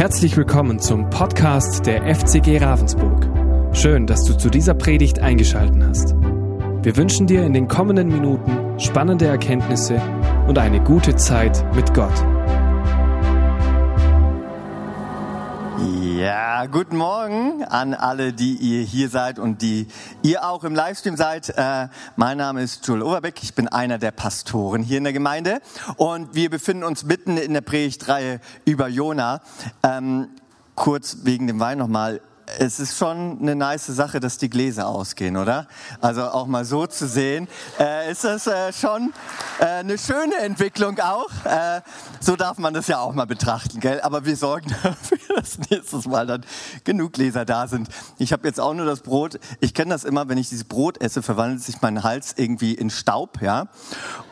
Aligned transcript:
Herzlich 0.00 0.34
willkommen 0.34 0.78
zum 0.78 1.10
Podcast 1.10 1.84
der 1.84 2.02
FCG 2.14 2.56
Ravensburg. 2.56 3.28
Schön, 3.76 4.06
dass 4.06 4.24
du 4.24 4.32
zu 4.32 4.48
dieser 4.48 4.72
Predigt 4.72 5.18
eingeschaltet 5.18 5.82
hast. 5.86 6.14
Wir 6.14 6.96
wünschen 6.96 7.26
dir 7.26 7.44
in 7.44 7.52
den 7.52 7.68
kommenden 7.68 8.08
Minuten 8.08 8.80
spannende 8.80 9.26
Erkenntnisse 9.26 10.00
und 10.48 10.56
eine 10.56 10.82
gute 10.82 11.16
Zeit 11.16 11.62
mit 11.76 11.92
Gott. 11.92 12.14
Ja, 16.20 16.66
guten 16.66 16.98
Morgen 16.98 17.64
an 17.64 17.94
alle, 17.94 18.34
die 18.34 18.54
ihr 18.56 18.82
hier 18.82 19.08
seid 19.08 19.38
und 19.38 19.62
die 19.62 19.86
ihr 20.20 20.44
auch 20.44 20.64
im 20.64 20.74
Livestream 20.74 21.16
seid. 21.16 21.48
Äh, 21.48 21.88
mein 22.16 22.36
Name 22.36 22.62
ist 22.62 22.86
Joel 22.86 23.00
Overbeck, 23.00 23.42
ich 23.42 23.54
bin 23.54 23.68
einer 23.68 23.96
der 23.96 24.10
Pastoren 24.10 24.82
hier 24.82 24.98
in 24.98 25.04
der 25.04 25.14
Gemeinde 25.14 25.62
und 25.96 26.34
wir 26.34 26.50
befinden 26.50 26.84
uns 26.84 27.04
mitten 27.04 27.38
in 27.38 27.54
der 27.54 27.62
Predigtreihe 27.62 28.40
über 28.66 28.88
Jona. 28.88 29.40
Ähm, 29.82 30.28
kurz 30.74 31.20
wegen 31.22 31.46
dem 31.46 31.58
Wein 31.58 31.78
nochmal 31.78 32.20
es 32.58 32.80
ist 32.80 32.96
schon 32.96 33.38
eine 33.40 33.54
nice 33.54 33.86
Sache, 33.86 34.20
dass 34.20 34.38
die 34.38 34.50
Gläser 34.50 34.88
ausgehen, 34.88 35.36
oder? 35.36 35.66
Also 36.00 36.22
auch 36.24 36.46
mal 36.46 36.64
so 36.64 36.86
zu 36.86 37.06
sehen, 37.06 37.48
äh, 37.78 38.10
ist 38.10 38.24
das 38.24 38.46
äh, 38.46 38.72
schon 38.72 39.12
äh, 39.60 39.64
eine 39.64 39.98
schöne 39.98 40.36
Entwicklung 40.36 40.98
auch. 40.98 41.30
Äh, 41.44 41.80
so 42.20 42.36
darf 42.36 42.58
man 42.58 42.74
das 42.74 42.88
ja 42.88 43.00
auch 43.00 43.14
mal 43.14 43.26
betrachten, 43.26 43.80
gell? 43.80 44.00
Aber 44.02 44.24
wir 44.24 44.36
sorgen 44.36 44.74
dafür, 44.82 45.18
dass 45.36 45.58
nächstes 45.70 46.06
Mal 46.06 46.26
dann 46.26 46.44
genug 46.84 47.12
Gläser 47.12 47.44
da 47.44 47.68
sind. 47.68 47.88
Ich 48.18 48.32
habe 48.32 48.46
jetzt 48.46 48.60
auch 48.60 48.74
nur 48.74 48.86
das 48.86 49.00
Brot. 49.00 49.38
Ich 49.60 49.74
kenne 49.74 49.90
das 49.90 50.04
immer, 50.04 50.28
wenn 50.28 50.38
ich 50.38 50.48
dieses 50.48 50.64
Brot 50.64 51.00
esse, 51.00 51.22
verwandelt 51.22 51.62
sich 51.62 51.80
mein 51.80 52.02
Hals 52.02 52.34
irgendwie 52.36 52.74
in 52.74 52.90
Staub, 52.90 53.40
ja? 53.42 53.68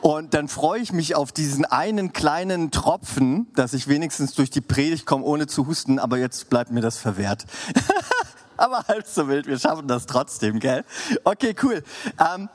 Und 0.01 0.35
dann 0.35 0.49
freue 0.49 0.81
ich 0.81 0.93
mich 0.93 1.15
auf 1.15 1.33
diesen 1.33 1.65
einen 1.65 2.13
kleinen 2.13 2.71
Tropfen, 2.71 3.49
dass 3.55 3.73
ich 3.73 3.89
wenigstens 3.89 4.35
durch 4.35 4.51
die 4.51 4.61
Predigt 4.61 5.07
komme, 5.07 5.25
ohne 5.25 5.47
zu 5.47 5.67
husten. 5.67 5.99
Aber 5.99 6.19
jetzt 6.19 6.51
bleibt 6.51 6.71
mir 6.71 6.81
das 6.81 6.99
verwehrt. 6.99 7.45
aber 8.57 8.85
halb 8.89 9.07
so 9.07 9.29
wild, 9.29 9.47
wir 9.47 9.59
schaffen 9.59 9.89
das 9.89 10.07
trotzdem, 10.07 10.59
gell? 10.61 10.85
Okay, 11.25 11.55
cool. 11.63 11.83
Ähm, 12.19 12.49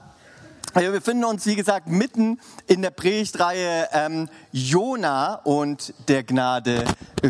wir 0.75 0.91
befinden 0.91 1.23
uns, 1.25 1.45
wie 1.45 1.55
gesagt, 1.55 1.87
mitten 1.87 2.39
in 2.65 2.81
der 2.81 2.89
Predigtreihe 2.89 3.89
ähm, 3.91 4.27
Jona 4.51 5.35
und 5.35 5.93
der 6.07 6.23
Gnade 6.23 6.85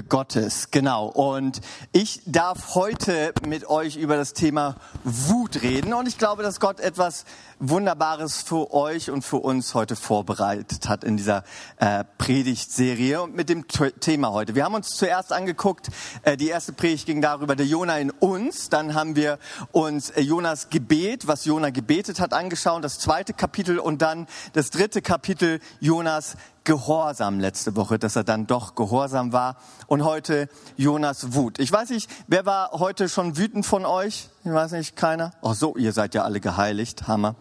Gottes. 0.07 0.71
Genau. 0.71 1.07
Und 1.07 1.59
ich 1.91 2.21
darf 2.25 2.75
heute 2.75 3.33
mit 3.45 3.67
euch 3.67 3.97
über 3.97 4.15
das 4.15 4.31
Thema 4.31 4.75
Wut 5.03 5.61
reden. 5.61 5.93
Und 5.93 6.07
ich 6.07 6.17
glaube, 6.17 6.41
dass 6.41 6.61
Gott 6.61 6.79
etwas 6.79 7.25
Wunderbares 7.69 8.41
für 8.41 8.73
euch 8.73 9.09
und 9.09 9.21
für 9.21 9.37
uns 9.37 9.73
heute 9.73 9.95
vorbereitet 9.95 10.89
hat 10.89 11.05
in 11.05 11.15
dieser 11.15 11.45
äh, 11.77 12.03
Predigtserie 12.17 13.21
und 13.21 13.35
mit 13.35 13.47
dem 13.47 13.65
Thema 13.69 14.33
heute. 14.33 14.53
Wir 14.53 14.65
haben 14.65 14.75
uns 14.75 14.89
zuerst 14.89 15.31
angeguckt, 15.31 15.87
äh, 16.23 16.35
die 16.35 16.49
erste 16.49 16.73
Predigt 16.73 17.05
ging 17.05 17.21
darüber, 17.21 17.55
der 17.55 17.65
Jona 17.65 17.99
in 17.99 18.11
uns. 18.11 18.67
Dann 18.67 18.95
haben 18.95 19.15
wir 19.15 19.39
uns 19.71 20.09
äh, 20.09 20.19
Jonas 20.19 20.71
Gebet, 20.71 21.25
was 21.25 21.45
Jona 21.45 21.69
gebetet 21.69 22.19
hat, 22.19 22.33
angeschaut, 22.33 22.83
das 22.83 22.99
zweite 22.99 23.31
Kapitel 23.31 23.79
und 23.79 24.01
dann 24.01 24.27
das 24.51 24.69
dritte 24.69 25.01
Kapitel 25.01 25.61
Jonas 25.79 26.35
Gehorsam 26.65 27.39
letzte 27.39 27.77
Woche, 27.77 27.97
dass 27.97 28.17
er 28.17 28.25
dann 28.25 28.45
doch 28.45 28.75
gehorsam 28.75 29.31
war. 29.31 29.55
Und 29.87 30.03
heute 30.03 30.49
Jonas 30.75 31.33
Wut. 31.33 31.59
Ich 31.59 31.71
weiß 31.71 31.91
nicht, 31.91 32.09
wer 32.27 32.45
war 32.45 32.71
heute 32.71 33.07
schon 33.07 33.37
wütend 33.37 33.65
von 33.65 33.85
euch? 33.85 34.29
Ich 34.43 34.51
weiß 34.51 34.71
nicht, 34.73 34.97
keiner? 34.97 35.31
Ach 35.41 35.55
so, 35.55 35.77
ihr 35.77 35.93
seid 35.93 36.13
ja 36.13 36.23
alle 36.23 36.41
geheiligt. 36.41 37.07
Hammer. 37.07 37.35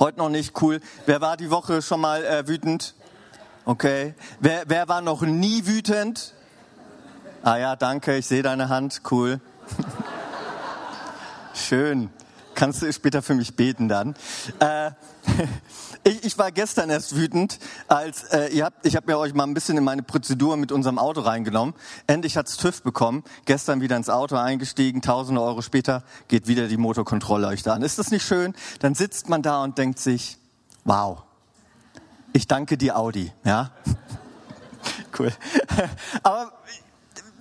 Heute 0.00 0.18
noch 0.18 0.28
nicht, 0.28 0.60
cool. 0.60 0.80
Wer 1.06 1.20
war 1.20 1.36
die 1.36 1.52
Woche 1.52 1.80
schon 1.80 2.00
mal 2.00 2.24
äh, 2.24 2.48
wütend? 2.48 2.94
Okay. 3.64 4.14
Wer, 4.40 4.64
wer 4.66 4.88
war 4.88 5.00
noch 5.00 5.22
nie 5.22 5.66
wütend? 5.66 6.34
Ah 7.44 7.58
ja, 7.58 7.76
danke, 7.76 8.16
ich 8.16 8.26
sehe 8.26 8.42
deine 8.42 8.68
Hand, 8.68 9.02
cool. 9.12 9.40
Schön. 11.54 12.10
Kannst 12.54 12.82
du 12.82 12.92
später 12.92 13.22
für 13.22 13.34
mich 13.34 13.56
beten 13.56 13.88
dann? 13.88 14.14
Äh, 14.60 14.90
ich, 16.04 16.24
ich, 16.24 16.38
war 16.38 16.52
gestern 16.52 16.90
erst 16.90 17.16
wütend, 17.16 17.58
als 17.88 18.24
äh, 18.24 18.48
ihr 18.48 18.64
habt, 18.64 18.86
ich 18.86 18.96
habe 18.96 19.10
mir 19.10 19.18
euch 19.18 19.34
mal 19.34 19.44
ein 19.44 19.54
bisschen 19.54 19.76
in 19.76 19.84
meine 19.84 20.02
Prozedur 20.02 20.56
mit 20.56 20.70
unserem 20.70 20.98
Auto 20.98 21.22
reingenommen. 21.22 21.74
Endlich 22.06 22.36
hat's 22.36 22.56
TÜV 22.56 22.82
bekommen. 22.82 23.24
Gestern 23.44 23.80
wieder 23.80 23.96
ins 23.96 24.08
Auto 24.08 24.36
eingestiegen, 24.36 25.02
tausende 25.02 25.42
Euro 25.42 25.62
später 25.62 26.04
geht 26.28 26.46
wieder 26.46 26.68
die 26.68 26.76
Motorkontrolle 26.76 27.48
euch 27.48 27.62
da 27.62 27.74
an. 27.74 27.82
Ist 27.82 27.98
das 27.98 28.10
nicht 28.10 28.24
schön? 28.24 28.54
Dann 28.80 28.94
sitzt 28.94 29.28
man 29.28 29.42
da 29.42 29.62
und 29.64 29.78
denkt 29.78 29.98
sich, 29.98 30.38
wow, 30.84 31.22
ich 32.32 32.46
danke 32.46 32.76
dir 32.76 32.96
Audi, 32.96 33.32
ja. 33.44 33.70
cool. 35.18 35.32
Aber 36.22 36.52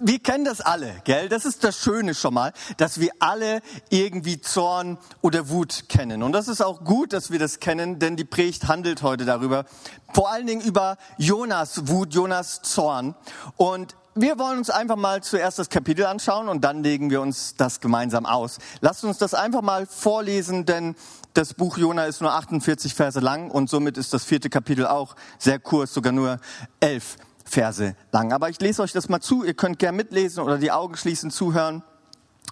wir 0.05 0.19
kennen 0.19 0.43
das 0.43 0.59
alle, 0.59 1.01
gell? 1.05 1.29
Das 1.29 1.45
ist 1.45 1.63
das 1.63 1.77
Schöne 1.77 2.13
schon 2.13 2.33
mal, 2.33 2.51
dass 2.77 2.99
wir 2.99 3.11
alle 3.19 3.61
irgendwie 3.89 4.41
Zorn 4.41 4.97
oder 5.21 5.49
Wut 5.49 5.85
kennen. 5.87 6.23
Und 6.23 6.33
das 6.33 6.47
ist 6.49 6.61
auch 6.61 6.83
gut, 6.83 7.13
dass 7.13 7.31
wir 7.31 7.39
das 7.39 7.59
kennen, 7.59 7.99
denn 7.99 8.17
die 8.17 8.25
Predigt 8.25 8.67
handelt 8.67 9.01
heute 9.01 9.23
darüber. 9.23 9.65
Vor 10.13 10.29
allen 10.29 10.45
Dingen 10.45 10.61
über 10.61 10.97
Jonas 11.17 11.87
Wut, 11.87 12.13
Jonas 12.13 12.61
Zorn. 12.63 13.15
Und 13.55 13.95
wir 14.15 14.37
wollen 14.37 14.59
uns 14.59 14.69
einfach 14.69 14.97
mal 14.97 15.23
zuerst 15.23 15.57
das 15.57 15.69
Kapitel 15.69 16.05
anschauen 16.05 16.49
und 16.49 16.63
dann 16.63 16.83
legen 16.83 17.09
wir 17.09 17.21
uns 17.21 17.55
das 17.55 17.79
gemeinsam 17.79 18.25
aus. 18.25 18.59
Lasst 18.81 19.03
uns 19.05 19.17
das 19.17 19.33
einfach 19.33 19.61
mal 19.61 19.87
vorlesen, 19.87 20.65
denn 20.65 20.95
das 21.33 21.53
Buch 21.53 21.77
Jona 21.77 22.05
ist 22.05 22.21
nur 22.21 22.33
48 22.33 22.93
Verse 22.93 23.19
lang 23.19 23.49
und 23.49 23.69
somit 23.69 23.97
ist 23.97 24.13
das 24.13 24.23
vierte 24.23 24.49
Kapitel 24.49 24.85
auch 24.85 25.15
sehr 25.39 25.59
kurz, 25.59 25.93
sogar 25.93 26.11
nur 26.11 26.39
elf 26.79 27.17
Verse 27.53 27.95
lang. 28.11 28.33
Aber 28.33 28.49
ich 28.49 28.59
lese 28.59 28.81
euch 28.81 28.91
das 28.91 29.09
mal 29.09 29.21
zu. 29.21 29.43
Ihr 29.43 29.53
könnt 29.53 29.79
gerne 29.79 29.97
mitlesen 29.97 30.43
oder 30.43 30.57
die 30.57 30.71
Augen 30.71 30.97
schließen, 30.97 31.31
zuhören, 31.31 31.83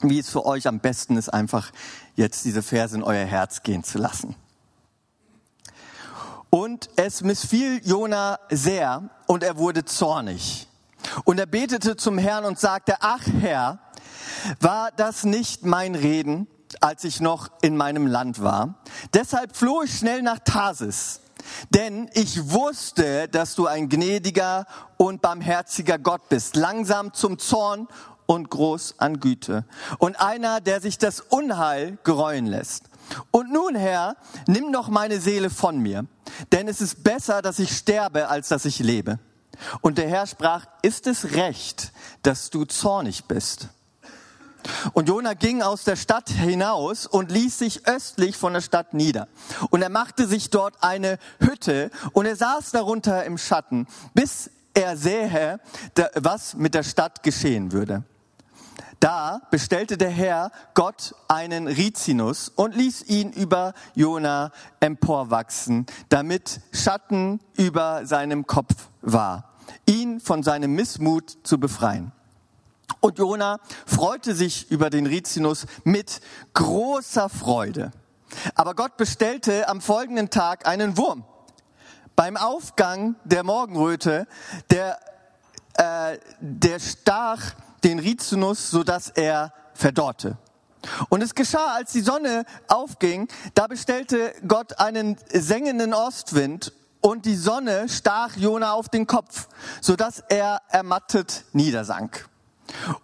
wie 0.01 0.19
es 0.19 0.29
für 0.29 0.45
euch 0.45 0.67
am 0.67 0.79
besten 0.79 1.17
ist, 1.17 1.29
einfach 1.29 1.72
jetzt 2.16 2.45
diese 2.45 2.62
Verse 2.62 2.95
in 2.95 3.03
euer 3.03 3.25
Herz 3.25 3.63
gehen 3.63 3.84
zu 3.84 3.97
lassen. 3.97 4.35
Und 6.50 6.90
es 6.97 7.22
missfiel 7.22 7.81
Jona 7.84 8.40
sehr 8.50 9.09
und 9.25 9.44
er 9.44 9.57
wurde 9.57 9.85
zornig. 9.85 10.67
Und 11.23 11.40
er 11.40 11.45
betete 11.45 11.95
zum 11.95 12.17
Herrn 12.17 12.45
und 12.45 12.59
sagte, 12.59 12.97
ach 13.00 13.25
Herr, 13.40 13.79
war 14.59 14.91
das 14.95 15.23
nicht 15.23 15.66
mein 15.66 15.95
Reden, 15.95 16.47
als 16.79 17.03
ich 17.06 17.22
noch 17.22 17.50
in 17.61 17.75
meinem 17.75 18.06
Land 18.06 18.41
war? 18.41 18.75
Deshalb 19.13 19.56
floh 19.56 19.84
ich 19.84 19.97
schnell 19.97 20.22
nach 20.22 20.40
Tarsis 20.40 21.22
denn 21.69 22.09
ich 22.13 22.51
wusste, 22.51 23.28
dass 23.28 23.56
du 23.56 23.67
ein 23.67 23.89
gnädiger 23.89 24.66
und 24.97 25.22
barmherziger 25.22 25.97
Gott 25.97 26.29
bist, 26.29 26.56
langsam 26.56 27.13
zum 27.13 27.39
Zorn 27.39 27.88
und 28.25 28.50
groß 28.50 28.95
an 28.97 29.19
Güte. 29.19 29.66
Und 29.97 30.19
einer, 30.19 30.61
der 30.61 30.81
sich 30.81 30.97
das 30.97 31.19
Unheil 31.19 31.97
gereuen 32.03 32.45
lässt. 32.45 32.85
Und 33.31 33.51
nun, 33.51 33.75
Herr, 33.75 34.16
nimm 34.47 34.72
doch 34.72 34.88
meine 34.88 35.19
Seele 35.19 35.50
von 35.50 35.79
mir, 35.79 36.06
denn 36.51 36.67
es 36.67 36.79
ist 36.79 37.03
besser, 37.03 37.41
dass 37.41 37.59
ich 37.59 37.75
sterbe, 37.75 38.29
als 38.29 38.47
dass 38.47 38.66
ich 38.66 38.79
lebe. 38.79 39.19
Und 39.81 39.97
der 39.97 40.07
Herr 40.07 40.28
sprach, 40.28 40.66
ist 40.81 41.07
es 41.07 41.34
recht, 41.34 41.91
dass 42.23 42.50
du 42.50 42.66
zornig 42.66 43.25
bist? 43.25 43.67
Und 44.94 45.09
Jona 45.09 45.33
ging 45.33 45.61
aus 45.61 45.83
der 45.83 45.95
Stadt 45.95 46.29
hinaus 46.29 47.05
und 47.05 47.31
ließ 47.31 47.57
sich 47.57 47.88
östlich 47.88 48.38
von 48.38 48.53
der 48.53 48.61
Stadt 48.61 48.94
nieder. 48.94 49.27
Und 49.69 49.81
er 49.81 49.89
machte 49.89 50.27
sich 50.27 50.49
dort 50.49 50.75
eine 50.81 51.17
Hütte 51.39 51.91
und 52.13 52.25
er 52.25 52.35
saß 52.35 52.72
darunter 52.72 53.23
im 53.25 53.38
Schatten, 53.38 53.88
bis 54.13 54.49
er 54.73 54.97
sähe, 54.97 55.59
was 56.16 56.53
mit 56.55 56.73
der 56.73 56.83
Stadt 56.83 57.23
geschehen 57.23 57.72
würde. 57.72 58.03
Da 59.01 59.41
bestellte 59.49 59.97
der 59.97 60.11
Herr 60.11 60.51
Gott 60.75 61.16
einen 61.28 61.67
Rizinus 61.67 62.49
und 62.49 62.75
ließ 62.75 63.03
ihn 63.07 63.31
über 63.31 63.73
Jona 63.95 64.51
emporwachsen, 64.79 65.88
damit 66.09 66.61
Schatten 66.72 67.39
über 67.57 68.05
seinem 68.05 68.45
Kopf 68.45 68.75
war, 69.01 69.55
ihn 69.88 70.19
von 70.19 70.43
seinem 70.43 70.75
Missmut 70.75 71.35
zu 71.43 71.59
befreien. 71.59 72.11
Und 73.02 73.18
Jona 73.18 73.59
freute 73.88 74.36
sich 74.36 74.70
über 74.70 74.92
den 74.92 75.08
Rizinus 75.08 75.66
mit 75.84 76.22
großer 76.53 77.30
Freude. 77.30 77.92
Aber 78.56 78.76
Gott 78.76 78.96
bestellte 78.96 79.68
am 79.68 79.82
folgenden 79.82 80.30
Tag 80.30 80.68
einen 80.68 80.98
Wurm. 80.98 81.26
Beim 82.16 82.38
Aufgang 82.38 83.16
der 83.24 83.44
Morgenröte, 83.44 84.28
der, 84.70 85.00
äh, 85.74 86.20
der 86.40 86.80
stach 86.80 87.56
den 87.84 87.98
Rizinus, 87.98 88.70
sodass 88.70 89.09
er 89.09 89.52
verdorrte. 89.74 90.38
Und 91.09 91.24
es 91.24 91.34
geschah, 91.34 91.74
als 91.74 91.92
die 91.94 92.02
Sonne 92.02 92.46
aufging, 92.68 93.28
da 93.56 93.66
bestellte 93.66 94.34
Gott 94.48 94.80
einen 94.80 95.18
sengenden 95.32 95.96
Ostwind 95.96 96.72
und 97.02 97.26
die 97.26 97.36
Sonne 97.36 97.90
stach 97.90 98.36
Jona 98.38 98.74
auf 98.74 98.90
den 98.90 99.08
Kopf, 99.08 99.48
sodass 99.82 100.24
er 100.30 100.62
ermattet 100.70 101.46
niedersank. 101.52 102.30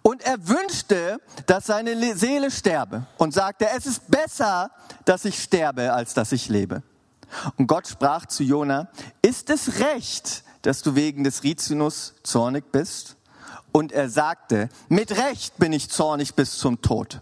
Und 0.02 0.22
er 0.22 0.48
wünschte, 0.48 1.20
dass 1.46 1.66
seine 1.66 2.16
Seele 2.16 2.50
sterbe 2.50 3.06
und 3.18 3.32
sagte, 3.34 3.68
es 3.76 3.86
ist 3.86 4.10
besser, 4.10 4.70
dass 5.04 5.24
ich 5.24 5.42
sterbe, 5.42 5.92
als 5.92 6.14
dass 6.14 6.32
ich 6.32 6.48
lebe. 6.48 6.82
Und 7.56 7.66
Gott 7.66 7.86
sprach 7.86 8.26
zu 8.26 8.42
Jona, 8.42 8.88
ist 9.22 9.50
es 9.50 9.80
recht, 9.80 10.44
dass 10.62 10.82
du 10.82 10.94
wegen 10.94 11.24
des 11.24 11.42
Rizinus 11.42 12.14
zornig 12.22 12.72
bist? 12.72 13.16
Und 13.72 13.92
er 13.92 14.08
sagte, 14.08 14.70
mit 14.88 15.16
Recht 15.16 15.58
bin 15.58 15.72
ich 15.72 15.90
zornig 15.90 16.34
bis 16.34 16.58
zum 16.58 16.80
Tod. 16.80 17.20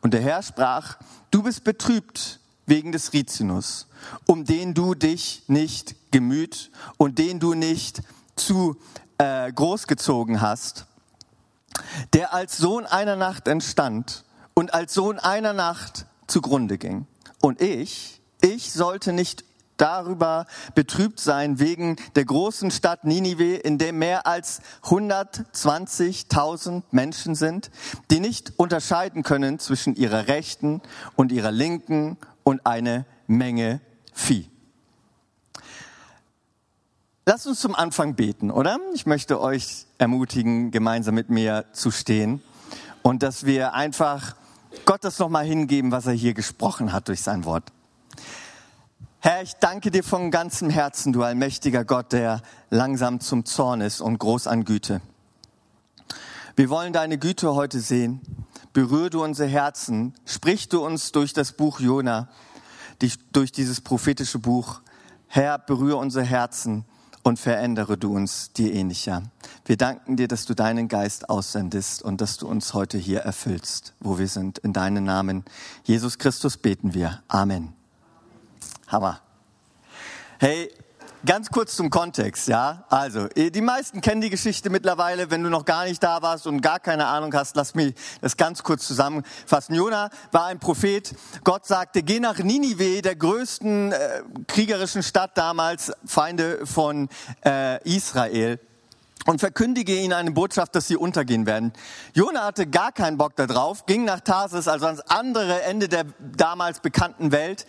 Und 0.00 0.12
der 0.12 0.20
Herr 0.20 0.42
sprach, 0.42 0.98
du 1.30 1.42
bist 1.42 1.64
betrübt 1.64 2.40
wegen 2.66 2.92
des 2.92 3.12
Rizinus, 3.12 3.86
um 4.26 4.44
den 4.44 4.74
du 4.74 4.94
dich 4.94 5.44
nicht 5.46 5.94
gemüht 6.10 6.70
und 6.96 7.18
den 7.18 7.38
du 7.38 7.54
nicht 7.54 8.02
zu 8.34 8.76
äh, 9.18 9.52
großgezogen 9.52 10.40
hast, 10.40 10.86
der 12.12 12.34
als 12.34 12.56
Sohn 12.56 12.86
einer 12.86 13.16
Nacht 13.16 13.48
entstand 13.48 14.24
und 14.54 14.74
als 14.74 14.94
Sohn 14.94 15.18
einer 15.18 15.52
Nacht 15.52 16.06
zugrunde 16.26 16.78
ging. 16.78 17.06
Und 17.40 17.60
ich, 17.60 18.20
ich 18.40 18.72
sollte 18.72 19.12
nicht 19.12 19.44
darüber 19.76 20.46
betrübt 20.74 21.20
sein 21.20 21.58
wegen 21.58 21.96
der 22.14 22.24
großen 22.24 22.70
Stadt 22.70 23.04
Ninive, 23.04 23.56
in 23.56 23.78
der 23.78 23.92
mehr 23.92 24.26
als 24.26 24.60
120.000 24.84 26.82
Menschen 26.90 27.34
sind, 27.34 27.70
die 28.10 28.20
nicht 28.20 28.54
unterscheiden 28.56 29.22
können 29.22 29.58
zwischen 29.58 29.94
ihrer 29.94 30.28
rechten 30.28 30.80
und 31.14 31.32
ihrer 31.32 31.50
linken 31.50 32.16
und 32.44 32.64
eine 32.64 33.04
Menge 33.26 33.80
Vieh. 34.12 34.50
Lasst 37.28 37.48
uns 37.48 37.58
zum 37.58 37.74
Anfang 37.74 38.14
beten, 38.14 38.52
oder? 38.52 38.78
Ich 38.94 39.04
möchte 39.04 39.40
euch 39.40 39.86
ermutigen, 39.98 40.70
gemeinsam 40.70 41.16
mit 41.16 41.28
mir 41.28 41.64
zu 41.72 41.90
stehen 41.90 42.40
und 43.02 43.24
dass 43.24 43.44
wir 43.44 43.74
einfach 43.74 44.36
Gott 44.84 45.02
das 45.02 45.18
nochmal 45.18 45.44
hingeben, 45.44 45.90
was 45.90 46.06
er 46.06 46.12
hier 46.12 46.34
gesprochen 46.34 46.92
hat 46.92 47.08
durch 47.08 47.22
sein 47.22 47.44
Wort. 47.44 47.72
Herr, 49.18 49.42
ich 49.42 49.54
danke 49.54 49.90
dir 49.90 50.04
von 50.04 50.30
ganzem 50.30 50.70
Herzen, 50.70 51.12
du 51.12 51.24
allmächtiger 51.24 51.84
Gott, 51.84 52.12
der 52.12 52.42
langsam 52.70 53.18
zum 53.18 53.44
Zorn 53.44 53.80
ist 53.80 54.00
und 54.00 54.18
groß 54.18 54.46
an 54.46 54.64
Güte. 54.64 55.00
Wir 56.54 56.70
wollen 56.70 56.92
deine 56.92 57.18
Güte 57.18 57.56
heute 57.56 57.80
sehen. 57.80 58.20
Berühre 58.72 59.10
du 59.10 59.24
unsere 59.24 59.48
Herzen, 59.48 60.14
sprich 60.26 60.68
du 60.68 60.86
uns 60.86 61.10
durch 61.10 61.32
das 61.32 61.50
Buch 61.50 61.80
Jona, 61.80 62.28
durch 63.32 63.50
dieses 63.50 63.80
prophetische 63.80 64.38
Buch. 64.38 64.80
Herr, 65.26 65.58
berühre 65.58 65.96
unsere 65.96 66.24
Herzen 66.24 66.84
und 67.26 67.40
verändere 67.40 67.98
du 67.98 68.14
uns 68.14 68.52
dir 68.52 68.72
ähnlicher. 68.72 69.24
Wir 69.64 69.76
danken 69.76 70.16
dir, 70.16 70.28
dass 70.28 70.46
du 70.46 70.54
deinen 70.54 70.86
Geist 70.86 71.28
aussendest 71.28 72.00
und 72.04 72.20
dass 72.20 72.36
du 72.36 72.46
uns 72.46 72.72
heute 72.72 72.98
hier 72.98 73.18
erfüllst, 73.18 73.94
wo 73.98 74.16
wir 74.16 74.28
sind. 74.28 74.58
In 74.58 74.72
deinen 74.72 75.02
Namen, 75.02 75.44
Jesus 75.82 76.18
Christus, 76.18 76.56
beten 76.56 76.94
wir. 76.94 77.24
Amen. 77.26 77.72
Hammer. 78.86 79.20
Hey, 80.38 80.70
ganz 81.26 81.50
kurz 81.50 81.76
zum 81.76 81.90
Kontext, 81.90 82.48
ja. 82.48 82.84
Also, 82.88 83.28
eh, 83.34 83.50
die 83.50 83.60
meisten 83.60 84.00
kennen 84.00 84.20
die 84.20 84.30
Geschichte 84.30 84.70
mittlerweile. 84.70 85.30
Wenn 85.30 85.42
du 85.42 85.50
noch 85.50 85.64
gar 85.64 85.84
nicht 85.84 86.02
da 86.02 86.22
warst 86.22 86.46
und 86.46 86.62
gar 86.62 86.80
keine 86.80 87.06
Ahnung 87.06 87.34
hast, 87.34 87.56
lass 87.56 87.74
mich 87.74 87.94
das 88.22 88.36
ganz 88.36 88.62
kurz 88.62 88.86
zusammenfassen. 88.86 89.74
Jona 89.74 90.08
war 90.32 90.46
ein 90.46 90.58
Prophet. 90.58 91.14
Gott 91.44 91.66
sagte, 91.66 92.02
geh 92.02 92.20
nach 92.20 92.38
Ninive, 92.38 93.02
der 93.02 93.16
größten 93.16 93.92
äh, 93.92 94.22
kriegerischen 94.46 95.02
Stadt 95.02 95.36
damals, 95.36 95.92
Feinde 96.06 96.64
von 96.64 97.08
äh, 97.44 97.82
Israel 97.84 98.58
und 99.26 99.40
verkündige 99.40 99.94
ihnen 99.94 100.12
eine 100.12 100.30
Botschaft, 100.30 100.74
dass 100.74 100.86
sie 100.86 100.96
untergehen 100.96 101.46
werden. 101.46 101.72
Jona 102.14 102.44
hatte 102.44 102.66
gar 102.66 102.92
keinen 102.92 103.18
Bock 103.18 103.36
darauf, 103.36 103.84
ging 103.84 104.04
nach 104.04 104.20
Tarsis, 104.20 104.68
also 104.68 104.86
ans 104.86 105.00
andere 105.00 105.62
Ende 105.62 105.88
der 105.88 106.04
damals 106.18 106.80
bekannten 106.80 107.32
Welt 107.32 107.66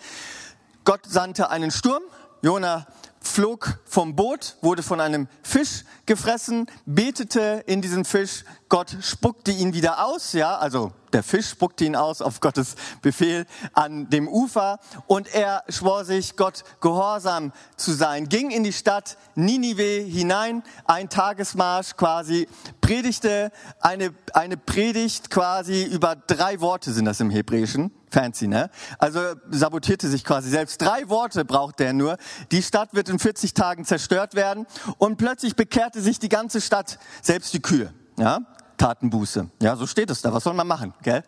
Gott 0.88 1.02
sandte 1.06 1.50
einen 1.50 1.70
Sturm. 1.70 2.02
Jona 2.42 2.88
flog 3.28 3.80
vom 3.86 4.16
Boot, 4.16 4.58
wurde 4.62 4.84
von 4.84 5.00
einem 5.00 5.28
Fisch 5.44 5.84
gefressen, 6.06 6.68
betete 6.86 7.64
in 7.68 7.82
diesen 7.82 8.06
Fisch. 8.06 8.44
Gott 8.70 8.98
spuckte 9.02 9.52
ihn 9.52 9.74
wieder 9.74 10.06
aus, 10.06 10.34
ja, 10.34 10.58
also 10.58 10.92
der 11.14 11.24
Fisch 11.24 11.50
spuckte 11.50 11.86
ihn 11.86 11.96
aus 11.96 12.22
auf 12.22 12.40
Gottes 12.40 12.76
Befehl 13.02 13.46
an 13.74 14.10
dem 14.10 14.28
Ufer 14.28 14.80
und 15.06 15.34
er 15.34 15.64
schwor 15.70 16.06
sich, 16.06 16.36
Gott 16.36 16.64
gehorsam 16.82 17.52
zu 17.76 17.94
sein, 17.94 18.30
ging 18.30 18.52
in 18.52 18.64
die 18.64 18.74
Stadt 18.74 19.18
Ninive 19.36 19.84
hinein, 19.84 20.64
ein 20.86 21.10
Tagesmarsch 21.10 21.96
quasi, 21.96 22.48
predigte 22.82 23.52
eine, 23.80 24.14
eine 24.34 24.58
Predigt 24.58 25.30
quasi 25.30 25.84
über 25.84 26.16
drei 26.16 26.60
Worte 26.62 26.92
sind 26.92 27.06
das 27.06 27.20
im 27.20 27.30
Hebräischen. 27.30 27.92
Fancy, 28.10 28.48
ne? 28.48 28.70
Also 29.00 29.20
sabotierte 29.50 30.08
sich 30.08 30.24
quasi 30.24 30.50
selbst. 30.50 30.82
Drei 30.82 31.10
Worte 31.10 31.44
braucht 31.44 31.80
der 31.80 31.94
nur. 31.94 32.18
Die 32.52 32.64
Stadt 32.64 32.94
wird 32.94 33.10
in 33.10 33.20
40 33.20 33.54
Tagen 33.54 33.84
zerstört 33.84 34.34
werden 34.34 34.66
und 34.98 35.18
plötzlich 35.18 35.56
bekehrte 35.56 36.02
sich 36.02 36.20
die 36.20 36.30
ganze 36.30 36.62
Stadt, 36.62 37.00
selbst 37.22 37.54
die 37.54 37.62
Kühe. 37.62 37.94
Ja? 38.18 38.40
Tatenbuße. 38.78 39.50
Ja, 39.62 39.76
so 39.76 39.88
steht 39.88 40.10
es 40.10 40.22
da. 40.22 40.34
Was 40.34 40.44
soll 40.44 40.54
man 40.54 40.68
machen, 40.68 40.94
gell? 41.02 41.24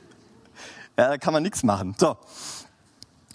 ja, 0.98 1.08
da 1.08 1.18
kann 1.18 1.32
man 1.32 1.42
nichts 1.42 1.62
machen. 1.62 1.94
So. 1.98 2.16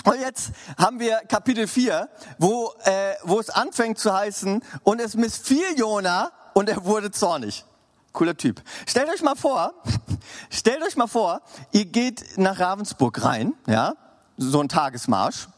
Und 0.04 0.20
jetzt 0.22 0.52
haben 0.78 1.00
wir 1.00 1.18
Kapitel 1.28 1.68
4, 1.68 2.10
wo, 2.38 2.74
äh, 2.86 3.16
wo 3.24 3.40
es 3.40 3.50
anfängt 3.50 4.00
zu 4.00 4.14
heißen, 4.14 4.64
und 4.84 5.02
es 5.02 5.16
missfiel 5.16 5.78
Jona 5.78 6.32
und 6.54 6.70
er 6.70 6.86
wurde 6.86 7.12
zornig. 7.12 7.66
Cooler 8.14 8.38
Typ. 8.38 8.62
Stellt 8.88 9.10
euch 9.10 9.22
mal 9.22 9.36
vor, 9.36 9.74
stellt 10.50 10.82
euch 10.82 10.96
mal 10.96 11.08
vor, 11.08 11.42
ihr 11.72 11.86
geht 11.86 12.38
nach 12.38 12.60
Ravensburg 12.60 13.24
rein, 13.24 13.54
ja, 13.68 13.96
so 14.38 14.62
ein 14.62 14.70
Tagesmarsch, 14.70 15.50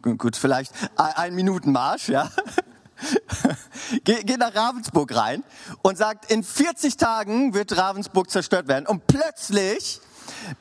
gut, 0.00 0.36
vielleicht 0.36 0.72
ein 0.96 1.34
Minutenmarsch, 1.34 2.08
ja. 2.08 2.30
geht 4.04 4.38
nach 4.38 4.54
Ravensburg 4.54 5.14
rein 5.14 5.44
und 5.82 5.98
sagt, 5.98 6.30
in 6.30 6.42
40 6.42 6.96
Tagen 6.96 7.54
wird 7.54 7.76
Ravensburg 7.76 8.30
zerstört 8.30 8.68
werden. 8.68 8.86
Und 8.86 9.06
plötzlich 9.06 10.00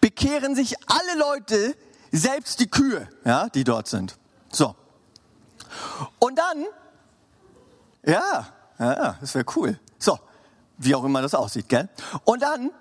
bekehren 0.01 0.55
sich 0.55 0.75
alle 0.87 1.19
Leute, 1.19 1.75
selbst 2.11 2.59
die 2.59 2.67
Kühe, 2.67 3.07
ja, 3.25 3.49
die 3.49 3.63
dort 3.63 3.87
sind. 3.87 4.17
So. 4.51 4.75
Und 6.19 6.37
dann, 6.37 6.65
ja, 8.05 8.47
ja, 8.79 9.17
das 9.19 9.35
wäre 9.35 9.45
cool. 9.55 9.79
So, 9.99 10.17
wie 10.77 10.95
auch 10.95 11.03
immer 11.03 11.21
das 11.21 11.33
aussieht, 11.33 11.67
gell? 11.67 11.89
Und 12.23 12.41
dann, 12.41 12.71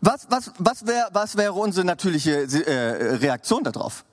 was, 0.00 0.26
was, 0.30 0.52
was 0.58 0.86
wäre 0.86 1.08
was 1.12 1.36
wäre 1.36 1.52
unsere 1.52 1.84
natürliche 1.84 2.42
äh, 2.42 3.16
Reaktion 3.16 3.64
darauf? 3.64 4.04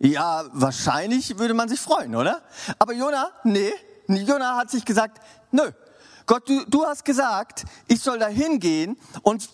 Ja, 0.00 0.44
wahrscheinlich 0.52 1.38
würde 1.38 1.54
man 1.54 1.68
sich 1.68 1.80
freuen, 1.80 2.14
oder? 2.14 2.42
Aber 2.78 2.92
Jona, 2.92 3.30
nee, 3.42 3.72
Jona 4.08 4.56
hat 4.56 4.70
sich 4.70 4.84
gesagt, 4.84 5.20
nö, 5.50 5.70
Gott, 6.26 6.48
du, 6.48 6.64
du 6.66 6.84
hast 6.84 7.04
gesagt, 7.04 7.64
ich 7.86 8.00
soll 8.00 8.18
da 8.18 8.28
hingehen 8.28 8.98
und 9.22 9.48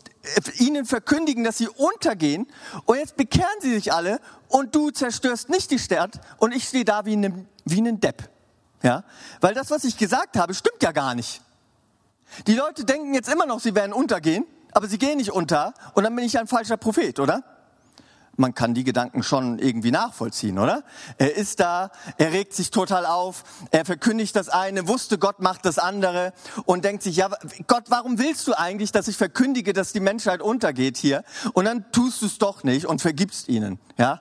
ihnen 0.59 0.85
verkündigen, 0.85 1.45
dass 1.45 1.59
sie 1.59 1.69
untergehen. 1.69 2.47
Und 2.85 2.97
jetzt 2.99 3.17
bekehren 3.17 3.61
sie 3.61 3.75
sich 3.75 3.93
alle 3.93 4.21
und 4.49 4.75
du 4.75 4.91
zerstörst 4.91 5.49
nicht 5.49 5.71
die 5.71 5.79
Stadt 5.79 6.21
und 6.39 6.53
ich 6.53 6.65
stehe 6.65 6.85
da 6.85 7.05
wie 7.05 7.17
ein, 7.17 7.49
wie 7.65 7.81
ein 7.81 8.01
Depp. 8.01 8.29
Ja? 8.83 9.05
Weil 9.41 9.55
das, 9.55 9.71
was 9.71 9.85
ich 9.85 9.97
gesagt 9.97 10.37
habe, 10.37 10.53
stimmt 10.53 10.83
ja 10.83 10.93
gar 10.93 11.15
nicht. 11.15 11.43
Die 12.49 12.55
Leute 12.55 12.85
denken 12.85 13.15
jetzt 13.15 13.29
immer 13.29 13.47
noch, 13.47 13.61
sie 13.61 13.75
werden 13.75 13.93
untergehen, 13.93 14.45
aber 14.73 14.89
sie 14.89 14.99
gehen 14.99 15.19
nicht 15.19 15.31
unter 15.31 15.75
und 15.95 16.03
dann 16.03 16.17
bin 16.17 16.25
ich 16.25 16.37
ein 16.39 16.49
falscher 16.49 16.77
Prophet, 16.77 17.21
oder? 17.21 17.45
Man 18.37 18.55
kann 18.55 18.75
die 18.75 18.85
Gedanken 18.85 19.23
schon 19.23 19.59
irgendwie 19.59 19.91
nachvollziehen, 19.91 20.59
oder? 20.59 20.83
Er 21.19 21.37
ist 21.37 21.61
da, 21.61 21.91
er 22.19 22.33
regt 22.33 22.55
sich 22.55 22.71
total 22.71 23.07
auf, 23.07 23.45
er 23.71 23.85
verkündigt 23.85 24.37
das 24.37 24.49
eine, 24.49 24.89
wusste 24.89 25.19
Gott 25.19 25.41
macht 25.41 25.65
das 25.65 25.79
andere 25.79 26.33
und 26.65 26.85
denkt 26.85 27.03
sich, 27.03 27.17
ja, 27.17 27.31
Gott, 27.67 27.85
warum 27.89 28.19
willst 28.19 28.47
du 28.47 28.55
eigentlich, 28.55 28.93
dass 28.93 29.09
ich 29.09 29.17
verkündige, 29.17 29.73
dass 29.73 29.93
die 29.93 30.01
Menschheit 30.01 30.43
untergeht 30.43 30.97
hier? 30.97 31.25
Und 31.53 31.65
dann 31.65 31.91
tust 31.93 32.23
du 32.23 32.27
es 32.27 32.39
doch 32.39 32.65
nicht 32.65 32.87
und 32.87 33.01
vergibst 33.01 33.49
ihnen, 33.49 33.79
ja? 33.97 34.19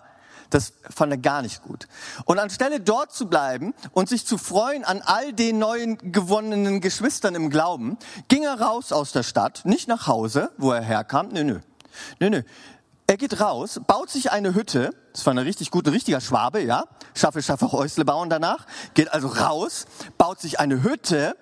Das 0.49 0.73
fand 0.87 1.11
er 1.11 1.17
gar 1.17 1.41
nicht 1.41 1.63
gut. 1.63 1.87
Und 2.25 2.37
anstelle 2.37 2.79
dort 2.79 3.11
zu 3.11 3.27
bleiben 3.27 3.73
und 3.91 4.07
sich 4.07 4.27
zu 4.27 4.37
freuen 4.37 4.83
an 4.83 5.01
all 5.03 5.33
den 5.33 5.57
neuen 5.57 5.97
gewonnenen 6.11 6.79
Geschwistern 6.79 7.33
im 7.33 7.49
Glauben, 7.49 7.97
ging 8.27 8.43
er 8.43 8.61
raus 8.61 8.91
aus 8.91 9.11
der 9.11 9.23
Stadt, 9.23 9.61
nicht 9.65 9.87
nach 9.87 10.05
Hause, 10.05 10.51
wo 10.57 10.71
er 10.71 10.81
herkam, 10.81 11.29
nö, 11.29 11.43
nö. 11.43 11.59
Nö, 12.19 12.29
nö. 12.29 12.43
Er 13.13 13.17
geht 13.17 13.39
raus, 13.39 13.79
baut 13.85 14.09
sich 14.09 14.31
eine 14.31 14.55
Hütte, 14.55 14.89
das 15.13 15.23
war 15.27 15.31
eine 15.31 15.45
richtig 15.45 15.69
gute, 15.69 15.91
richtiger 15.91 16.19
Schwabe, 16.19 16.63
ja, 16.63 16.85
schaffe, 17.13 17.43
schaffe, 17.43 17.71
Häusle 17.71 18.05
bauen 18.05 18.27
danach, 18.27 18.65
geht 18.95 19.13
also 19.13 19.27
raus, 19.27 19.85
baut 20.17 20.41
sich 20.41 20.59
eine 20.59 20.81
Hütte 20.81 21.37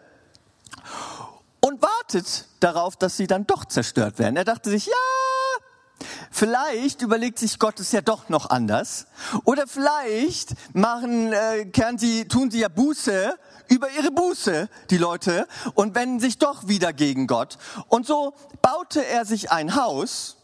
und 1.61 1.81
wartet 1.81 2.49
darauf, 2.59 2.97
dass 2.97 3.15
sie 3.15 3.25
dann 3.25 3.47
doch 3.47 3.63
zerstört 3.63 4.19
werden. 4.19 4.35
Er 4.35 4.43
dachte 4.43 4.69
sich, 4.69 4.87
ja, 4.87 6.05
vielleicht 6.29 7.03
überlegt 7.03 7.39
sich 7.39 7.57
Gott 7.57 7.79
es 7.79 7.93
ja 7.93 8.01
doch 8.01 8.27
noch 8.27 8.49
anders. 8.49 9.07
Oder 9.45 9.65
vielleicht 9.65 10.55
machen, 10.75 11.31
äh, 11.31 11.71
sie, 11.95 12.27
tun 12.27 12.51
sie 12.51 12.59
ja 12.59 12.67
Buße 12.67 13.33
über 13.69 13.89
ihre 13.91 14.11
Buße, 14.11 14.67
die 14.89 14.97
Leute, 14.97 15.47
und 15.75 15.95
wenden 15.95 16.19
sich 16.19 16.37
doch 16.37 16.67
wieder 16.67 16.91
gegen 16.91 17.27
Gott. 17.27 17.57
Und 17.87 18.05
so 18.05 18.33
baute 18.61 19.05
er 19.05 19.23
sich 19.23 19.51
ein 19.53 19.77
Haus, 19.77 20.35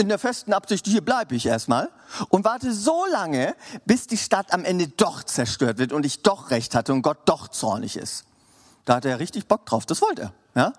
in 0.00 0.08
der 0.08 0.18
festen 0.18 0.52
Absicht, 0.52 0.86
hier 0.86 1.04
bleibe 1.04 1.36
ich 1.36 1.46
erstmal 1.46 1.90
und 2.30 2.44
warte 2.44 2.72
so 2.72 3.04
lange, 3.12 3.54
bis 3.84 4.06
die 4.06 4.16
Stadt 4.16 4.52
am 4.52 4.64
Ende 4.64 4.88
doch 4.88 5.22
zerstört 5.22 5.78
wird 5.78 5.92
und 5.92 6.04
ich 6.04 6.22
doch 6.22 6.50
recht 6.50 6.74
hatte 6.74 6.92
und 6.92 7.02
Gott 7.02 7.18
doch 7.26 7.48
zornig 7.48 7.96
ist. 7.96 8.24
Da 8.84 8.96
hat 8.96 9.04
er 9.04 9.20
richtig 9.20 9.46
Bock 9.46 9.66
drauf. 9.66 9.86
Das 9.86 10.02
wollte 10.02 10.22
er. 10.22 10.32
Ja? 10.54 10.72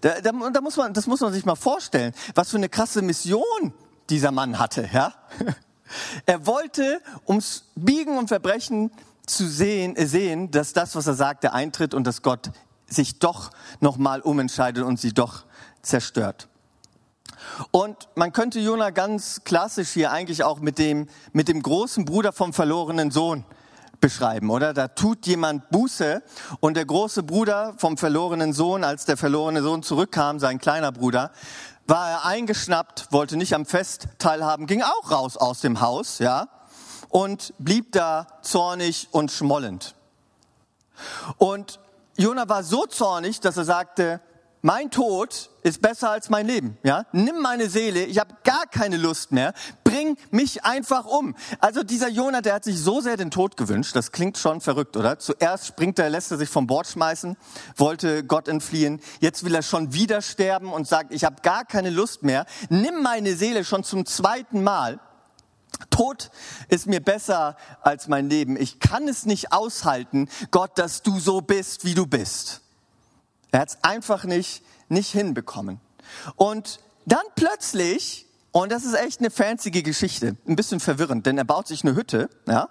Da, 0.00 0.20
da, 0.20 0.32
da 0.50 0.60
muss 0.60 0.76
man, 0.76 0.92
das 0.92 1.06
muss 1.06 1.20
man 1.20 1.32
sich 1.32 1.44
mal 1.44 1.54
vorstellen, 1.54 2.12
was 2.34 2.50
für 2.50 2.56
eine 2.56 2.68
krasse 2.68 3.00
Mission 3.00 3.72
dieser 4.10 4.32
Mann 4.32 4.58
hatte. 4.58 4.88
Ja? 4.92 5.14
Er 6.26 6.46
wollte 6.46 7.02
ums 7.28 7.66
Biegen 7.74 8.16
und 8.16 8.28
Verbrechen 8.28 8.90
zu 9.26 9.46
sehen, 9.46 9.94
äh, 9.96 10.06
sehen, 10.06 10.50
dass 10.50 10.72
das, 10.72 10.96
was 10.96 11.06
er 11.06 11.14
sagte, 11.14 11.52
eintritt 11.52 11.94
und 11.94 12.04
dass 12.04 12.22
Gott 12.22 12.50
sich 12.86 13.18
doch 13.18 13.50
nochmal 13.80 14.20
umentscheidet 14.22 14.82
und 14.82 14.98
sie 14.98 15.12
doch 15.12 15.44
zerstört. 15.82 16.48
Und 17.70 18.08
man 18.14 18.32
könnte 18.32 18.60
Jona 18.60 18.90
ganz 18.90 19.42
klassisch 19.44 19.90
hier 19.90 20.10
eigentlich 20.10 20.44
auch 20.44 20.60
mit 20.60 20.78
dem, 20.78 21.08
mit 21.32 21.48
dem 21.48 21.62
großen 21.62 22.04
Bruder 22.04 22.32
vom 22.32 22.52
verlorenen 22.52 23.10
Sohn 23.10 23.44
beschreiben, 24.00 24.50
oder? 24.50 24.74
Da 24.74 24.88
tut 24.88 25.26
jemand 25.26 25.70
Buße 25.70 26.22
und 26.60 26.76
der 26.76 26.84
große 26.84 27.22
Bruder 27.22 27.74
vom 27.78 27.96
verlorenen 27.96 28.52
Sohn, 28.52 28.84
als 28.84 29.06
der 29.06 29.16
verlorene 29.16 29.62
Sohn 29.62 29.82
zurückkam, 29.82 30.38
sein 30.38 30.58
kleiner 30.58 30.92
Bruder, 30.92 31.30
war 31.86 32.10
er 32.10 32.24
eingeschnappt, 32.26 33.08
wollte 33.12 33.36
nicht 33.36 33.54
am 33.54 33.66
Fest 33.66 34.08
teilhaben, 34.18 34.66
ging 34.66 34.82
auch 34.82 35.10
raus 35.10 35.36
aus 35.36 35.60
dem 35.60 35.80
Haus, 35.80 36.18
ja, 36.18 36.48
und 37.08 37.54
blieb 37.58 37.92
da 37.92 38.26
zornig 38.42 39.08
und 39.10 39.30
schmollend. 39.30 39.94
Und 41.38 41.80
Jona 42.16 42.48
war 42.48 42.62
so 42.62 42.86
zornig, 42.86 43.40
dass 43.40 43.56
er 43.56 43.64
sagte, 43.64 44.20
mein 44.64 44.90
Tod 44.90 45.50
ist 45.62 45.82
besser 45.82 46.10
als 46.10 46.30
mein 46.30 46.46
Leben. 46.46 46.78
Ja, 46.82 47.04
nimm 47.12 47.42
meine 47.42 47.68
Seele. 47.68 48.04
Ich 48.04 48.18
habe 48.18 48.34
gar 48.44 48.64
keine 48.66 48.96
Lust 48.96 49.30
mehr. 49.30 49.52
Bring 49.84 50.16
mich 50.30 50.64
einfach 50.64 51.04
um. 51.04 51.36
Also 51.60 51.82
dieser 51.82 52.08
Jonah, 52.08 52.40
der 52.40 52.54
hat 52.54 52.64
sich 52.64 52.80
so 52.80 53.02
sehr 53.02 53.18
den 53.18 53.30
Tod 53.30 53.58
gewünscht. 53.58 53.94
Das 53.94 54.10
klingt 54.10 54.38
schon 54.38 54.62
verrückt, 54.62 54.96
oder? 54.96 55.18
Zuerst 55.18 55.66
springt 55.66 55.98
er, 55.98 56.08
lässt 56.08 56.30
er 56.30 56.38
sich 56.38 56.48
vom 56.48 56.66
Bord 56.66 56.86
schmeißen, 56.86 57.36
wollte 57.76 58.24
Gott 58.24 58.48
entfliehen. 58.48 59.02
Jetzt 59.20 59.44
will 59.44 59.54
er 59.54 59.60
schon 59.60 59.92
wieder 59.92 60.22
sterben 60.22 60.72
und 60.72 60.88
sagt, 60.88 61.12
ich 61.12 61.24
habe 61.24 61.42
gar 61.42 61.66
keine 61.66 61.90
Lust 61.90 62.22
mehr. 62.22 62.46
Nimm 62.70 63.02
meine 63.02 63.36
Seele 63.36 63.64
schon 63.64 63.84
zum 63.84 64.06
zweiten 64.06 64.62
Mal. 64.62 64.98
Tod 65.90 66.30
ist 66.70 66.86
mir 66.86 67.00
besser 67.00 67.58
als 67.82 68.08
mein 68.08 68.30
Leben. 68.30 68.56
Ich 68.56 68.80
kann 68.80 69.08
es 69.08 69.26
nicht 69.26 69.52
aushalten, 69.52 70.30
Gott, 70.50 70.78
dass 70.78 71.02
du 71.02 71.20
so 71.20 71.42
bist, 71.42 71.84
wie 71.84 71.94
du 71.94 72.06
bist. 72.06 72.63
Er 73.54 73.60
hat 73.60 73.68
es 73.68 73.78
einfach 73.82 74.24
nicht, 74.24 74.64
nicht 74.88 75.12
hinbekommen. 75.12 75.78
Und 76.34 76.80
dann 77.06 77.22
plötzlich, 77.36 78.26
und 78.50 78.72
das 78.72 78.84
ist 78.84 78.94
echt 78.94 79.20
eine 79.20 79.30
fancy 79.30 79.70
Geschichte, 79.70 80.36
ein 80.48 80.56
bisschen 80.56 80.80
verwirrend, 80.80 81.24
denn 81.24 81.38
er 81.38 81.44
baut 81.44 81.68
sich 81.68 81.84
eine 81.84 81.94
Hütte, 81.94 82.28
ja, 82.48 82.68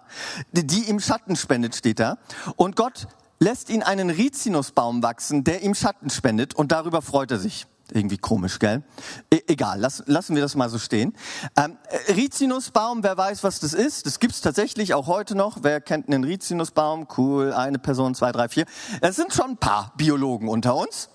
die 0.51 0.89
ihm 0.89 0.99
Schatten 0.99 1.37
spendet, 1.37 1.73
steht 1.73 2.01
da. 2.01 2.17
Und 2.57 2.75
Gott 2.75 3.07
lässt 3.39 3.69
ihn 3.69 3.81
einen 3.81 4.09
Rizinusbaum 4.09 5.01
wachsen, 5.03 5.45
der 5.45 5.61
ihm 5.63 5.73
Schatten 5.73 6.09
spendet, 6.09 6.53
und 6.53 6.73
darüber 6.73 7.01
freut 7.01 7.31
er 7.31 7.39
sich. 7.39 7.65
Irgendwie 7.91 8.17
komisch, 8.17 8.59
gell? 8.59 8.83
E 9.31 9.41
egal, 9.47 9.79
lass, 9.79 10.03
lassen 10.07 10.35
wir 10.35 10.41
das 10.41 10.55
mal 10.55 10.69
so 10.69 10.79
stehen. 10.79 11.13
Ähm, 11.57 11.77
Rizinusbaum, 12.07 13.03
wer 13.03 13.17
weiß, 13.17 13.43
was 13.43 13.59
das 13.59 13.73
ist? 13.73 14.05
Das 14.05 14.19
gibt's 14.19 14.41
tatsächlich 14.41 14.93
auch 14.93 15.07
heute 15.07 15.35
noch. 15.35 15.59
Wer 15.61 15.81
kennt 15.81 16.07
einen 16.07 16.23
Rizinusbaum? 16.23 17.07
Cool, 17.17 17.51
eine 17.53 17.79
Person, 17.79 18.15
zwei, 18.15 18.31
drei, 18.31 18.47
vier. 18.47 18.65
Es 19.01 19.17
sind 19.17 19.33
schon 19.33 19.51
ein 19.51 19.57
paar 19.57 19.93
Biologen 19.97 20.47
unter 20.47 20.75
uns. 20.75 21.09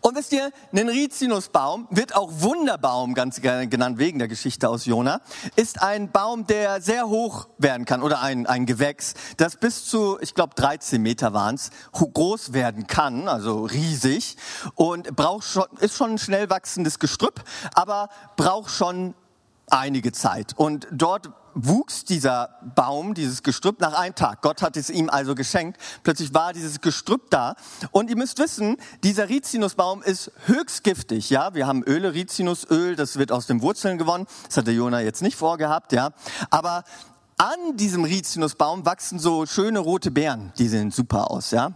Und 0.00 0.16
wisst 0.16 0.32
ihr, 0.32 0.50
ein 0.72 0.88
Rizinusbaum 0.88 1.86
wird 1.90 2.14
auch 2.14 2.30
Wunderbaum 2.32 3.14
ganz 3.14 3.40
gerne 3.40 3.68
genannt 3.68 3.98
wegen 3.98 4.18
der 4.18 4.28
Geschichte 4.28 4.68
aus 4.68 4.86
Jona, 4.86 5.20
ist 5.56 5.82
ein 5.82 6.10
Baum, 6.10 6.46
der 6.46 6.80
sehr 6.80 7.08
hoch 7.08 7.48
werden 7.58 7.84
kann 7.84 8.02
oder 8.02 8.20
ein, 8.20 8.46
ein 8.46 8.66
Gewächs, 8.66 9.14
das 9.36 9.56
bis 9.56 9.86
zu, 9.86 10.18
ich 10.20 10.34
glaube 10.34 10.54
13 10.54 11.00
Meter 11.00 11.32
waren 11.32 11.56
es, 11.56 11.70
groß 11.92 12.52
werden 12.52 12.86
kann, 12.86 13.28
also 13.28 13.64
riesig 13.64 14.36
und 14.74 15.14
braucht 15.16 15.44
schon, 15.44 15.66
ist 15.80 15.96
schon 15.96 16.12
ein 16.12 16.18
schnell 16.18 16.50
wachsendes 16.50 16.98
Gestrüpp, 16.98 17.42
aber 17.74 18.08
braucht 18.36 18.70
schon 18.70 19.14
einige 19.70 20.12
Zeit. 20.12 20.52
Und 20.56 20.86
dort 20.92 21.30
wuchs 21.54 22.04
dieser 22.04 22.56
Baum, 22.74 23.14
dieses 23.14 23.42
Gestrüpp 23.42 23.80
nach 23.80 23.94
einem 23.94 24.14
Tag. 24.14 24.42
Gott 24.42 24.60
hat 24.60 24.76
es 24.76 24.90
ihm 24.90 25.08
also 25.08 25.34
geschenkt. 25.34 25.78
Plötzlich 26.02 26.34
war 26.34 26.52
dieses 26.52 26.80
Gestrüpp 26.80 27.30
da. 27.30 27.54
Und 27.92 28.10
ihr 28.10 28.16
müsst 28.16 28.38
wissen, 28.38 28.76
dieser 29.02 29.28
Rizinusbaum 29.28 30.02
ist 30.02 30.32
höchst 30.46 30.84
giftig. 30.84 31.30
Ja, 31.30 31.54
wir 31.54 31.66
haben 31.66 31.82
Öle, 31.84 32.12
Rizinusöl, 32.12 32.96
das 32.96 33.18
wird 33.18 33.32
aus 33.32 33.46
den 33.46 33.62
Wurzeln 33.62 33.98
gewonnen. 33.98 34.26
Das 34.46 34.56
hat 34.56 34.66
der 34.66 34.74
Jonah 34.74 35.00
jetzt 35.00 35.22
nicht 35.22 35.36
vorgehabt, 35.36 35.92
ja. 35.92 36.10
Aber 36.50 36.84
an 37.36 37.76
diesem 37.76 38.04
Rizinusbaum 38.04 38.84
wachsen 38.84 39.18
so 39.18 39.46
schöne 39.46 39.78
rote 39.78 40.10
Beeren. 40.10 40.52
Die 40.58 40.68
sehen 40.68 40.90
super 40.90 41.30
aus, 41.30 41.50
ja. 41.52 41.72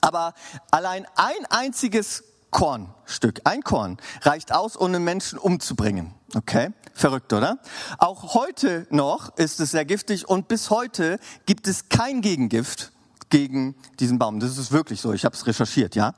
Aber 0.00 0.34
allein 0.70 1.06
ein 1.16 1.46
einziges 1.48 2.24
Kornstück, 2.50 3.40
ein 3.44 3.62
Korn, 3.62 3.98
reicht 4.22 4.52
aus, 4.52 4.76
um 4.76 4.86
einen 4.88 5.04
Menschen 5.04 5.38
umzubringen. 5.38 6.14
Okay, 6.34 6.70
verrückt, 6.94 7.32
oder? 7.32 7.58
Auch 7.98 8.34
heute 8.34 8.86
noch 8.90 9.36
ist 9.36 9.60
es 9.60 9.70
sehr 9.72 9.84
giftig 9.84 10.28
und 10.28 10.48
bis 10.48 10.70
heute 10.70 11.18
gibt 11.46 11.66
es 11.66 11.88
kein 11.88 12.20
Gegengift 12.20 12.92
gegen 13.30 13.74
diesen 13.98 14.18
Baum. 14.18 14.40
Das 14.40 14.58
ist 14.58 14.72
wirklich 14.72 15.00
so. 15.00 15.12
Ich 15.12 15.24
habe 15.24 15.34
es 15.34 15.46
recherchiert, 15.46 15.94
ja. 15.94 16.14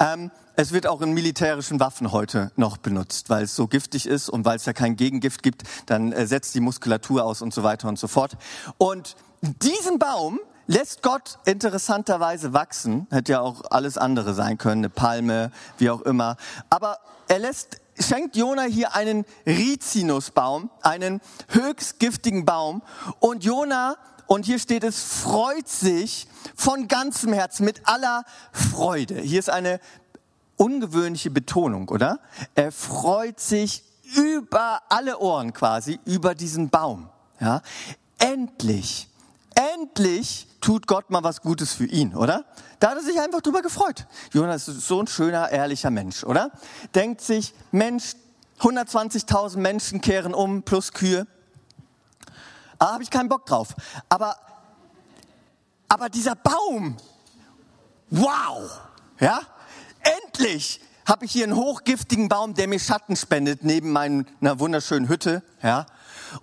Ähm, 0.00 0.30
es 0.56 0.72
wird 0.72 0.86
auch 0.86 1.00
in 1.02 1.12
militärischen 1.12 1.80
Waffen 1.80 2.12
heute 2.12 2.52
noch 2.56 2.76
benutzt, 2.76 3.28
weil 3.28 3.44
es 3.44 3.56
so 3.56 3.66
giftig 3.66 4.06
ist 4.06 4.28
und 4.28 4.44
weil 4.44 4.56
es 4.56 4.64
ja 4.64 4.72
kein 4.72 4.96
Gegengift 4.96 5.42
gibt, 5.42 5.64
dann 5.86 6.12
äh, 6.12 6.26
setzt 6.26 6.54
die 6.54 6.60
Muskulatur 6.60 7.24
aus 7.24 7.42
und 7.42 7.52
so 7.52 7.62
weiter 7.62 7.88
und 7.88 7.98
so 7.98 8.06
fort. 8.06 8.36
Und 8.78 9.16
diesen 9.42 9.98
Baum 9.98 10.40
lässt 10.66 11.02
Gott 11.02 11.38
interessanterweise 11.44 12.52
wachsen. 12.52 13.06
Hätte 13.10 13.32
ja 13.32 13.40
auch 13.40 13.62
alles 13.70 13.98
andere 13.98 14.34
sein 14.34 14.56
können, 14.56 14.84
eine 14.84 14.90
Palme, 14.90 15.50
wie 15.78 15.90
auch 15.90 16.02
immer. 16.02 16.36
Aber 16.70 16.98
er 17.28 17.40
lässt, 17.40 17.80
schenkt 17.98 18.36
Jona 18.36 18.62
hier 18.62 18.94
einen 18.94 19.24
Rizinusbaum, 19.46 20.70
einen 20.82 21.20
höchst 21.48 21.98
giftigen 21.98 22.44
Baum. 22.44 22.82
Und 23.20 23.44
Jona, 23.44 23.96
und 24.26 24.46
hier 24.46 24.58
steht 24.58 24.84
es, 24.84 25.02
freut 25.02 25.68
sich 25.68 26.26
von 26.56 26.88
ganzem 26.88 27.32
Herzen, 27.32 27.64
mit 27.64 27.86
aller 27.86 28.24
Freude. 28.52 29.20
Hier 29.20 29.38
ist 29.38 29.50
eine 29.50 29.80
ungewöhnliche 30.56 31.30
Betonung, 31.30 31.88
oder? 31.88 32.20
Er 32.54 32.72
freut 32.72 33.40
sich 33.40 33.84
über 34.16 34.82
alle 34.88 35.18
Ohren 35.18 35.52
quasi, 35.52 35.98
über 36.04 36.34
diesen 36.34 36.70
Baum. 36.70 37.08
Ja? 37.40 37.62
Endlich, 38.18 39.08
endlich 39.74 40.46
tut 40.64 40.86
Gott 40.86 41.10
mal 41.10 41.22
was 41.22 41.42
Gutes 41.42 41.74
für 41.74 41.84
ihn, 41.84 42.14
oder? 42.14 42.46
Da 42.80 42.90
hat 42.90 42.96
er 42.96 43.02
sich 43.02 43.20
einfach 43.20 43.42
drüber 43.42 43.60
gefreut. 43.60 44.06
Jonas 44.32 44.66
ist 44.66 44.86
so 44.86 44.98
ein 44.98 45.06
schöner, 45.06 45.50
ehrlicher 45.50 45.90
Mensch, 45.90 46.24
oder? 46.24 46.50
Denkt 46.94 47.20
sich, 47.20 47.52
Mensch, 47.70 48.14
120.000 48.60 49.58
Menschen 49.58 50.00
kehren 50.00 50.32
um, 50.32 50.62
plus 50.62 50.92
Kühe. 50.92 51.26
Da 52.78 52.94
habe 52.94 53.02
ich 53.02 53.10
keinen 53.10 53.28
Bock 53.28 53.44
drauf. 53.44 53.74
Aber, 54.08 54.36
aber 55.86 56.08
dieser 56.08 56.34
Baum, 56.34 56.96
wow, 58.08 58.80
ja? 59.20 59.40
Endlich 60.24 60.80
habe 61.04 61.26
ich 61.26 61.32
hier 61.32 61.44
einen 61.44 61.56
hochgiftigen 61.56 62.30
Baum, 62.30 62.54
der 62.54 62.68
mir 62.68 62.80
Schatten 62.80 63.16
spendet 63.16 63.64
neben 63.64 63.92
meiner 63.92 64.58
wunderschönen 64.58 65.08
Hütte, 65.08 65.42
ja? 65.62 65.84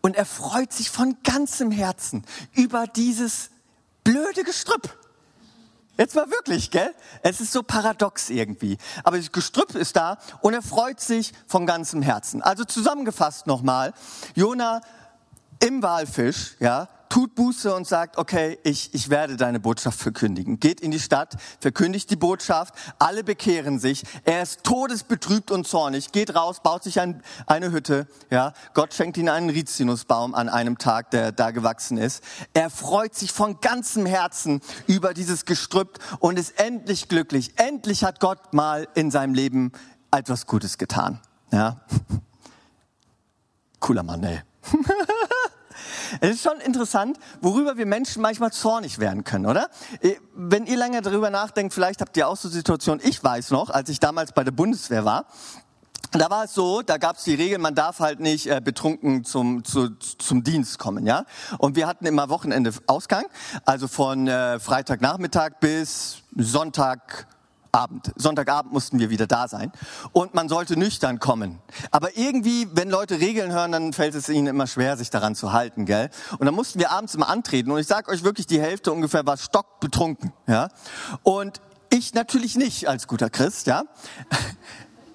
Und 0.02 0.16
er 0.16 0.26
freut 0.26 0.72
sich 0.72 0.92
von 0.92 1.18
ganzem 1.24 1.72
Herzen 1.72 2.24
über 2.54 2.86
dieses 2.86 3.50
blöde 4.04 4.44
Gestrüpp. 4.44 4.98
Jetzt 5.98 6.16
mal 6.16 6.32
wirklich, 6.32 6.72
gell? 6.72 6.96
Es 7.22 7.42
ist 7.42 7.52
so 7.52 7.62
paradox 7.64 8.30
irgendwie. 8.30 8.78
Aber 9.04 9.18
das 9.18 9.32
Gestrüpp 9.32 9.76
ist 9.76 9.96
da 9.96 10.18
und 10.42 10.54
er 10.54 10.62
freut 10.62 11.00
sich 11.00 11.34
von 11.48 11.66
ganzem 11.66 12.02
Herzen. 12.02 12.42
Also 12.42 12.64
zusammengefasst 12.64 13.46
nochmal, 13.46 13.94
Jona 14.34 14.82
im 15.60 15.84
Walfisch, 15.84 16.56
ja, 16.60 16.88
tut 17.12 17.36
Buße 17.36 17.76
und 17.76 17.86
sagt, 17.86 18.18
okay, 18.18 18.58
ich, 18.64 18.94
ich 18.94 19.10
werde 19.10 19.36
deine 19.36 19.60
Botschaft 19.60 20.00
verkündigen. 20.00 20.62
Geht 20.62 20.80
in 20.80 20.92
die 20.92 21.00
Stadt, 21.00 21.36
verkündigt 21.60 22.10
die 22.10 22.16
Botschaft, 22.16 22.74
alle 23.00 23.26
bekehren 23.26 23.80
sich. 23.80 24.04
Er 24.24 24.42
ist 24.42 24.64
todesbetrübt 24.64 25.52
und 25.52 25.68
zornig, 25.68 26.14
geht 26.14 26.34
raus, 26.36 26.62
baut 26.64 26.84
sich 26.86 27.02
ein, 27.02 27.22
eine 27.48 27.74
Hütte. 27.74 28.08
Ja, 28.30 28.54
Gott 28.74 28.94
schenkt 28.94 29.18
ihm 29.18 29.28
einen 29.28 29.50
Rizinusbaum 29.50 30.34
an 30.34 30.48
einem 30.48 30.78
Tag, 30.78 31.12
der 31.12 31.34
da 31.34 31.52
gewachsen 31.52 31.98
ist. 31.98 32.24
Er 32.54 32.70
freut 32.70 33.14
sich 33.14 33.34
von 33.34 33.60
ganzem 33.60 34.06
Herzen 34.06 34.62
über 34.88 35.14
dieses 35.14 35.44
Gestrüpp 35.44 36.00
und 36.20 36.40
ist 36.40 36.62
endlich 36.62 37.10
glücklich. 37.10 37.52
Endlich 37.58 38.06
hat 38.06 38.22
Gott 38.22 38.54
mal 38.54 38.88
in 38.96 39.12
seinem 39.12 39.34
Leben 39.34 39.74
etwas 40.12 40.48
Gutes 40.48 40.78
getan. 40.78 41.20
Ja, 41.52 41.82
cooler 43.82 44.04
Mann, 44.04 44.24
ey. 44.24 44.42
Es 46.20 46.32
ist 46.32 46.44
schon 46.44 46.60
interessant, 46.60 47.18
worüber 47.42 47.78
wir 47.78 47.86
Menschen 47.86 48.22
manchmal 48.22 48.52
zornig 48.52 49.00
werden 49.00 49.24
können, 49.24 49.46
oder? 49.46 49.70
Äh, 50.02 50.16
wenn 50.34 50.66
ihr 50.66 50.78
länger 50.78 51.02
darüber 51.02 51.30
nachdenkt, 51.30 51.74
vielleicht 51.74 52.02
habt 52.02 52.18
ihr 52.18 52.28
auch 52.28 52.38
so 52.38 52.50
Situationen. 52.50 53.06
Ich 53.06 53.24
weiß 53.24 53.52
noch, 53.52 53.70
als 53.70 53.90
ich 53.90 54.00
damals 54.00 54.34
bei 54.34 54.44
der 54.44 54.52
Bundeswehr 54.52 55.06
war, 55.06 55.26
da 56.12 56.30
war 56.30 56.44
es 56.44 56.54
so, 56.54 56.82
da 56.82 56.98
gab 56.98 57.16
es 57.18 57.24
die 57.24 57.36
Regel, 57.36 57.58
man 57.58 57.74
darf 57.74 58.00
halt 58.00 58.20
nicht 58.20 58.48
äh, 58.48 58.60
betrunken 58.62 59.24
zum, 59.24 59.64
zu, 59.64 59.92
zum 59.92 60.44
Dienst 60.44 60.78
kommen, 60.78 61.06
ja. 61.06 61.26
Und 61.58 61.78
wir 61.78 61.88
hatten 61.88 62.06
immer 62.06 62.28
Wochenende 62.28 62.74
Ausgang, 62.88 63.26
also 63.66 63.88
von 63.88 64.28
äh, 64.28 64.60
Freitagnachmittag 64.60 65.60
bis 65.62 66.24
Sonntagabend. 67.72 68.12
Sonntagabend 68.18 68.74
mussten 68.74 69.00
wir 69.00 69.10
wieder 69.10 69.28
da 69.28 69.48
sein. 69.48 69.72
Und 70.12 70.34
man 70.34 70.50
sollte 70.50 70.78
nüchtern 70.78 71.20
kommen. 71.20 71.60
Aber 71.90 72.18
irgendwie, 72.18 72.68
wenn 72.74 72.90
Leute 72.90 73.20
Regeln 73.20 73.52
hören, 73.52 73.72
dann 73.72 73.94
fällt 73.94 74.14
es 74.16 74.28
ihnen 74.30 74.48
immer 74.48 74.68
schwer, 74.68 74.98
sich 74.98 75.10
daran 75.10 75.36
zu 75.36 75.54
halten, 75.54 75.86
gell? 75.86 76.10
Und 76.38 76.46
dann 76.46 76.54
mussten 76.54 76.80
wir 76.80 76.92
abends 76.92 77.16
immer 77.16 77.30
antreten. 77.30 77.72
Und 77.72 77.80
ich 77.80 77.88
sag 77.88 78.10
euch 78.10 78.24
wirklich, 78.24 78.46
die 78.46 78.60
Hälfte 78.60 78.92
ungefähr 78.92 79.26
war 79.26 79.38
stockbetrunken, 79.38 80.34
ja. 80.48 80.70
Und 81.24 81.62
ich 81.90 82.14
natürlich 82.14 82.56
nicht 82.56 82.88
als 82.88 83.08
guter 83.08 83.30
Christ, 83.30 83.68
ja. 83.68 83.84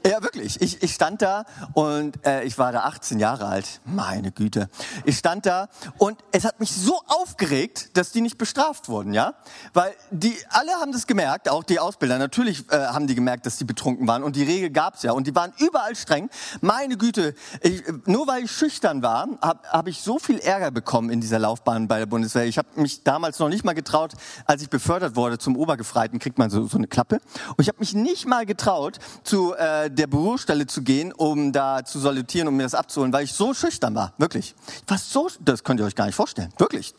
Ja, 0.06 0.22
wirklich. 0.22 0.60
Ich, 0.60 0.84
ich 0.84 0.94
stand 0.94 1.20
da 1.20 1.44
und 1.75 2.25
äh, 2.25 2.44
ich 2.44 2.58
war 2.58 2.70
da 2.70 2.82
18 2.82 3.18
Jahre 3.18 3.46
alt. 3.46 3.80
Meine 3.84 4.30
Güte. 4.30 4.68
Ich 5.04 5.18
stand 5.18 5.46
da 5.46 5.68
und 5.98 6.16
es 6.30 6.44
hat 6.44 6.60
mich 6.60 6.70
so 6.70 7.00
aufgeregt, 7.08 7.96
dass 7.96 8.12
die 8.12 8.20
nicht 8.20 8.38
bestraft 8.38 8.88
wurden, 8.88 9.12
ja? 9.12 9.34
Weil 9.75 9.92
die 10.12 10.36
alle 10.50 10.70
haben 10.75 10.92
das 10.92 11.08
gemerkt, 11.08 11.48
auch 11.48 11.64
die 11.64 11.80
Ausbilder. 11.80 12.18
Natürlich 12.18 12.70
äh, 12.70 12.76
haben 12.76 13.08
die 13.08 13.16
gemerkt, 13.16 13.46
dass 13.46 13.56
die 13.56 13.64
betrunken 13.64 14.06
waren 14.06 14.22
und 14.22 14.36
die 14.36 14.44
Regel 14.44 14.70
gab's 14.70 15.02
ja 15.02 15.10
und 15.10 15.26
die 15.26 15.34
waren 15.34 15.52
überall 15.58 15.96
streng. 15.96 16.30
Meine 16.60 16.96
Güte. 16.96 17.34
Ich, 17.62 17.82
nur 18.04 18.28
weil 18.28 18.44
ich 18.44 18.52
schüchtern 18.52 19.02
war, 19.02 19.26
habe 19.42 19.68
hab 19.68 19.88
ich 19.88 20.02
so 20.02 20.20
viel 20.20 20.38
Ärger 20.38 20.70
bekommen 20.70 21.10
in 21.10 21.20
dieser 21.20 21.40
Laufbahn 21.40 21.88
bei 21.88 21.98
der 21.98 22.06
Bundeswehr. 22.06 22.44
Ich 22.44 22.58
habe 22.58 22.68
mich 22.76 23.02
damals 23.02 23.40
noch 23.40 23.48
nicht 23.48 23.64
mal 23.64 23.75
getraut, 23.75 24.12
als 24.44 24.62
ich 24.62 24.70
befördert 24.70 25.16
wurde 25.16 25.38
zum 25.38 25.56
Obergefreiten, 25.56 26.20
kriegt 26.20 26.38
man 26.38 26.48
so, 26.48 26.64
so 26.68 26.78
eine 26.78 26.86
Klappe. 26.86 27.16
Und 27.56 27.60
ich 27.60 27.68
habe 27.68 27.80
mich 27.80 27.92
nicht 27.92 28.26
mal 28.26 28.46
getraut 28.46 29.00
zu 29.25 29.52
äh, 29.56 29.90
der 29.96 30.06
Bürostelle 30.06 30.66
zu 30.66 30.82
gehen, 30.82 31.12
um 31.12 31.52
da 31.52 31.84
zu 31.84 31.98
salutieren, 31.98 32.48
um 32.48 32.56
mir 32.56 32.62
das 32.62 32.74
abzuholen, 32.74 33.12
weil 33.12 33.24
ich 33.24 33.32
so 33.32 33.54
schüchtern 33.54 33.94
war. 33.94 34.12
Wirklich. 34.18 34.54
Ich 34.84 34.90
war 34.90 34.98
so, 34.98 35.28
das 35.40 35.64
könnt 35.64 35.80
ihr 35.80 35.86
euch 35.86 35.94
gar 35.94 36.06
nicht 36.06 36.14
vorstellen. 36.14 36.52
Wirklich. 36.58 36.94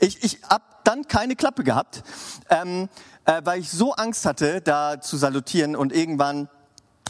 Ich, 0.00 0.22
ich 0.22 0.38
hab 0.48 0.84
dann 0.84 1.06
keine 1.06 1.36
Klappe 1.36 1.64
gehabt, 1.64 2.02
ähm, 2.50 2.88
äh, 3.24 3.40
weil 3.44 3.60
ich 3.60 3.70
so 3.70 3.92
Angst 3.92 4.26
hatte, 4.26 4.60
da 4.60 5.00
zu 5.00 5.16
salutieren 5.16 5.76
und 5.76 5.92
irgendwann 5.92 6.48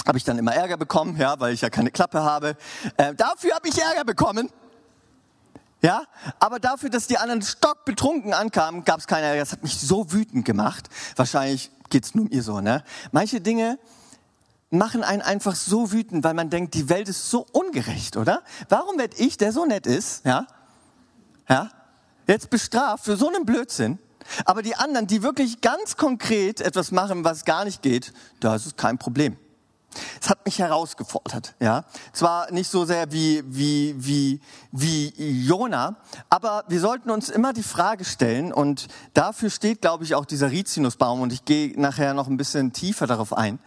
habe 0.07 0.19
ich 0.19 0.25
dann 0.25 0.39
immer 0.39 0.55
Ärger 0.55 0.77
bekommen, 0.77 1.17
ja, 1.17 1.39
weil 1.41 1.55
ich 1.55 1.61
ja 1.61 1.71
keine 1.71 1.91
Klappe 1.91 2.23
habe. 2.23 2.57
Äh, 2.97 3.15
dafür 3.15 3.55
habe 3.55 3.69
ich 3.69 3.81
Ärger 3.81 4.05
bekommen. 4.05 4.51
Ja, 5.81 6.05
aber 6.39 6.61
dafür, 6.61 6.91
dass 6.91 7.09
die 7.09 7.19
anderen 7.19 7.43
stockbetrunken 7.43 8.35
ankamen, 8.35 8.85
gab 8.85 9.01
es 9.01 9.09
keine 9.09 9.27
Ärger. 9.27 9.41
Das 9.41 9.53
hat 9.53 9.63
mich 9.65 9.79
so 9.81 10.13
wütend 10.13 10.45
gemacht. 10.45 10.89
Wahrscheinlich 11.17 11.73
geht's 11.91 12.15
nur 12.15 12.27
mir 12.27 12.43
so, 12.43 12.61
ne? 12.61 12.85
Manche 13.11 13.41
Dinge, 13.41 13.79
machen 14.73 15.05
einen 15.05 15.23
einfach 15.23 15.55
so 15.55 15.93
wütend, 15.93 16.25
weil 16.25 16.35
man 16.35 16.51
denkt, 16.51 16.75
die 16.75 16.89
Welt 16.89 17.09
ist 17.09 17.31
so 17.31 17.47
ungerecht, 17.53 18.17
oder? 18.17 18.43
Warum 18.69 18.99
werde 18.99 19.17
ich, 19.19 19.37
der 19.37 19.53
so 19.53 19.67
nett 19.67 19.87
ist, 19.87 20.25
ja, 20.25 20.47
ja, 21.49 21.71
jetzt 22.27 22.51
bestraft 22.51 23.05
für 23.05 23.17
so 23.17 23.29
einen 23.29 23.45
Blödsinn? 23.45 23.99
Aber 24.45 24.63
die 24.63 24.77
anderen, 24.77 25.07
die 25.07 25.23
wirklich 25.23 25.61
ganz 25.61 25.97
konkret 25.97 26.61
etwas 26.61 26.93
machen, 26.93 27.25
was 27.25 27.45
gar 27.45 27.65
nicht 27.65 27.83
geht, 27.83 28.13
da 28.41 28.55
ist 28.55 28.67
es 28.67 28.77
kein 28.77 28.99
Problem. 28.99 29.37
Es 30.21 30.31
hat 30.31 30.45
mich 30.47 30.59
herausgefordert, 30.59 31.55
ja. 31.61 31.85
Zwar 32.15 32.51
nicht 32.51 32.71
so 32.71 32.87
sehr 32.87 33.13
wie, 33.13 33.43
wie, 33.47 33.95
wie, 33.99 34.41
wie 34.71 35.13
Jona, 35.45 35.97
aber 36.31 36.65
wir 36.69 36.81
sollten 36.81 37.11
uns 37.11 37.29
immer 37.29 37.53
die 37.53 37.63
Frage 37.63 38.05
stellen 38.05 38.53
und 38.53 38.89
dafür 39.13 39.51
steht, 39.51 39.83
glaube 39.83 40.05
ich, 40.05 40.15
auch 40.15 40.25
dieser 40.25 40.51
Rizinusbaum 40.51 41.21
und 41.21 41.33
ich 41.33 41.45
gehe 41.45 41.79
nachher 41.79 42.15
noch 42.15 42.29
ein 42.29 42.39
bisschen 42.39 42.73
tiefer 42.73 43.07
darauf 43.07 43.37
ein. 43.37 43.59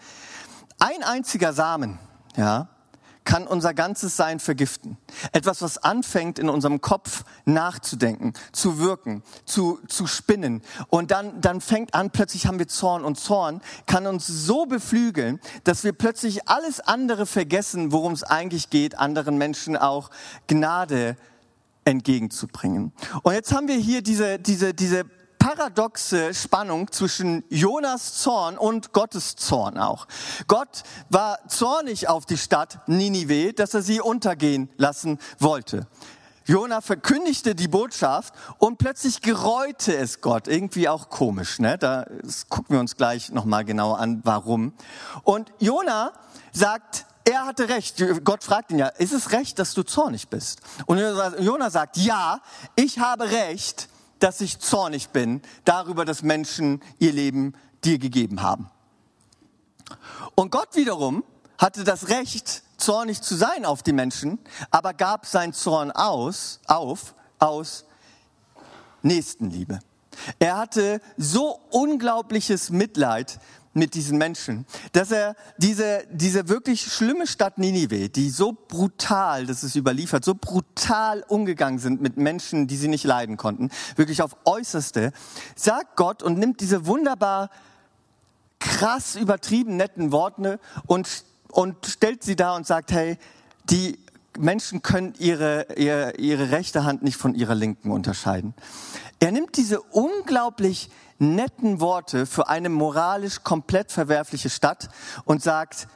Ein 0.80 1.04
einziger 1.04 1.54
Samen, 1.54 2.00
ja, 2.36 2.70
kann 3.26 3.48
unser 3.48 3.74
ganzes 3.74 4.16
Sein 4.16 4.40
vergiften. 4.40 4.98
Etwas, 5.34 5.62
was 5.62 5.80
anfängt 5.80 6.40
in 6.40 6.48
unserem 6.48 6.80
Kopf 6.80 7.26
nachzudenken, 7.44 8.34
zu 8.52 8.80
wirken, 8.80 9.24
zu, 9.46 9.80
zu 9.88 10.08
spinnen. 10.08 10.62
Und 10.88 11.12
dann, 11.12 11.42
dann 11.42 11.60
fängt 11.60 11.96
an, 11.96 12.12
plötzlich 12.12 12.46
haben 12.46 12.60
wir 12.60 12.68
Zorn. 12.68 13.04
Und 13.04 13.20
Zorn 13.20 13.62
kann 13.88 14.06
uns 14.06 14.28
so 14.28 14.68
beflügeln, 14.68 15.42
dass 15.64 15.84
wir 15.84 15.92
plötzlich 15.92 16.48
alles 16.48 16.80
andere 16.80 17.26
vergessen, 17.26 17.92
worum 17.92 18.14
es 18.14 18.24
eigentlich 18.24 18.70
geht, 18.70 18.98
anderen 18.98 19.38
Menschen 19.38 19.76
auch 19.76 20.12
Gnade 20.48 21.18
entgegenzubringen. 21.84 22.94
Und 23.24 23.34
jetzt 23.34 23.54
haben 23.54 23.68
wir 23.68 23.76
hier 23.76 24.02
diese, 24.02 24.40
diese, 24.40 24.74
diese 24.74 25.06
paradoxe 25.46 26.34
Spannung 26.34 26.92
zwischen 26.92 27.44
Jonas 27.50 28.16
Zorn 28.16 28.58
und 28.58 28.94
Gottes 28.94 29.36
Zorn 29.36 29.78
auch. 29.78 30.08
Gott 30.48 30.82
war 31.12 31.38
zornig 31.48 32.08
auf 32.08 32.26
die 32.26 32.40
Stadt 32.40 32.80
Ninive, 32.88 33.54
dass 33.54 33.76
er 33.76 33.84
sie 33.84 34.02
untergehen 34.02 34.72
lassen 34.78 35.20
wollte. 35.38 35.86
Jona 36.46 36.82
verkündigte 36.82 37.54
die 37.54 37.68
Botschaft 37.68 38.34
und 38.58 38.80
plötzlich 38.80 39.22
gereute 39.22 39.96
es 39.96 40.22
Gott. 40.22 40.48
Irgendwie 40.48 40.90
auch 40.90 41.10
komisch, 41.10 41.60
ne? 41.60 41.78
Da 41.78 42.08
gucken 42.50 42.76
wir 42.76 42.80
uns 42.80 42.96
gleich 42.96 43.32
nochmal 43.32 43.66
genauer 43.66 44.00
an, 44.00 44.22
warum. 44.24 44.74
Und 45.22 45.54
Jona 45.60 46.14
sagt, 46.54 47.06
er 47.24 47.46
hatte 47.46 47.70
recht. 47.70 48.04
Gott 48.24 48.44
fragt 48.44 48.72
ihn 48.72 48.80
ja, 48.80 48.88
ist 48.88 49.14
es 49.14 49.32
recht, 49.32 49.60
dass 49.60 49.76
du 49.76 49.84
zornig 49.84 50.28
bist? 50.28 50.62
Und 50.88 50.98
Jona 51.40 51.70
sagt, 51.70 51.98
ja, 51.98 52.42
ich 52.76 52.98
habe 52.98 53.30
recht, 53.30 53.90
dass 54.26 54.42
ich 54.42 54.58
zornig 54.58 55.10
bin 55.10 55.40
darüber, 55.66 56.04
dass 56.04 56.24
Menschen 56.24 56.82
ihr 56.98 57.14
Leben 57.14 57.54
dir 57.84 58.00
gegeben 58.00 58.42
haben. 58.42 58.72
Und 60.34 60.50
Gott 60.50 60.76
wiederum 60.76 61.24
hatte 61.60 61.84
das 61.84 62.10
Recht, 62.10 62.64
zornig 62.78 63.22
zu 63.22 63.36
sein 63.36 63.66
auf 63.66 63.84
die 63.84 63.94
Menschen, 63.94 64.40
aber 64.72 64.96
gab 64.96 65.28
sein 65.28 65.54
Zorn 65.54 65.92
aus, 65.92 66.60
auf, 66.66 67.14
aus 67.38 67.86
Nächstenliebe. 69.04 69.80
Er 70.40 70.58
hatte 70.58 71.02
so 71.18 71.60
unglaubliches 71.70 72.72
Mitleid 72.72 73.40
mit 73.76 73.94
diesen 73.94 74.18
Menschen, 74.18 74.66
dass 74.94 75.12
er 75.12 75.36
diese, 75.58 76.08
diese 76.10 76.48
wirklich 76.48 76.82
schlimme 76.82 77.28
Stadt 77.28 77.58
Ninive, 77.58 78.10
die 78.10 78.30
so 78.30 78.54
brutal, 78.54 79.46
das 79.46 79.64
ist 79.64 79.76
überliefert, 79.76 80.24
so 80.24 80.34
brutal 80.34 81.24
umgegangen 81.28 81.78
sind 81.78 82.02
mit 82.02 82.16
Menschen, 82.16 82.68
die 82.68 82.78
sie 82.78 82.88
nicht 82.88 83.04
leiden 83.04 83.36
konnten, 83.36 83.70
wirklich 83.98 84.22
auf 84.22 84.38
äußerste, 84.46 85.12
sagt 85.56 85.98
Gott 85.98 86.24
und 86.24 86.40
nimmt 86.40 86.62
diese 86.62 86.86
wunderbar 86.88 87.50
krass 88.60 89.16
übertrieben 89.16 89.76
netten 89.76 90.14
Worte 90.14 90.60
und, 90.88 91.26
und 91.50 91.86
stellt 91.86 92.24
sie 92.24 92.38
da 92.38 92.56
und 92.56 92.66
sagt, 92.66 92.94
hey, 92.94 93.18
die 93.70 94.00
Menschen 94.38 94.82
können 94.84 95.14
ihre, 95.20 95.68
ihre, 95.76 96.16
ihre 96.16 96.52
rechte 96.52 96.86
Hand 96.86 97.04
nicht 97.04 97.18
von 97.18 97.36
ihrer 97.36 97.56
linken 97.56 97.92
unterscheiden. 97.92 98.54
Er 99.20 99.32
nimmt 99.32 99.58
diese 99.58 99.82
unglaublich 99.82 100.90
netten 101.18 101.80
Worte 101.80 102.26
für 102.26 102.48
eine 102.48 102.70
moralisch 102.70 103.44
komplett 103.44 103.92
verwerfliche 103.92 104.50
Stadt 104.50 104.90
und 105.26 105.42
sagt, 105.42 105.88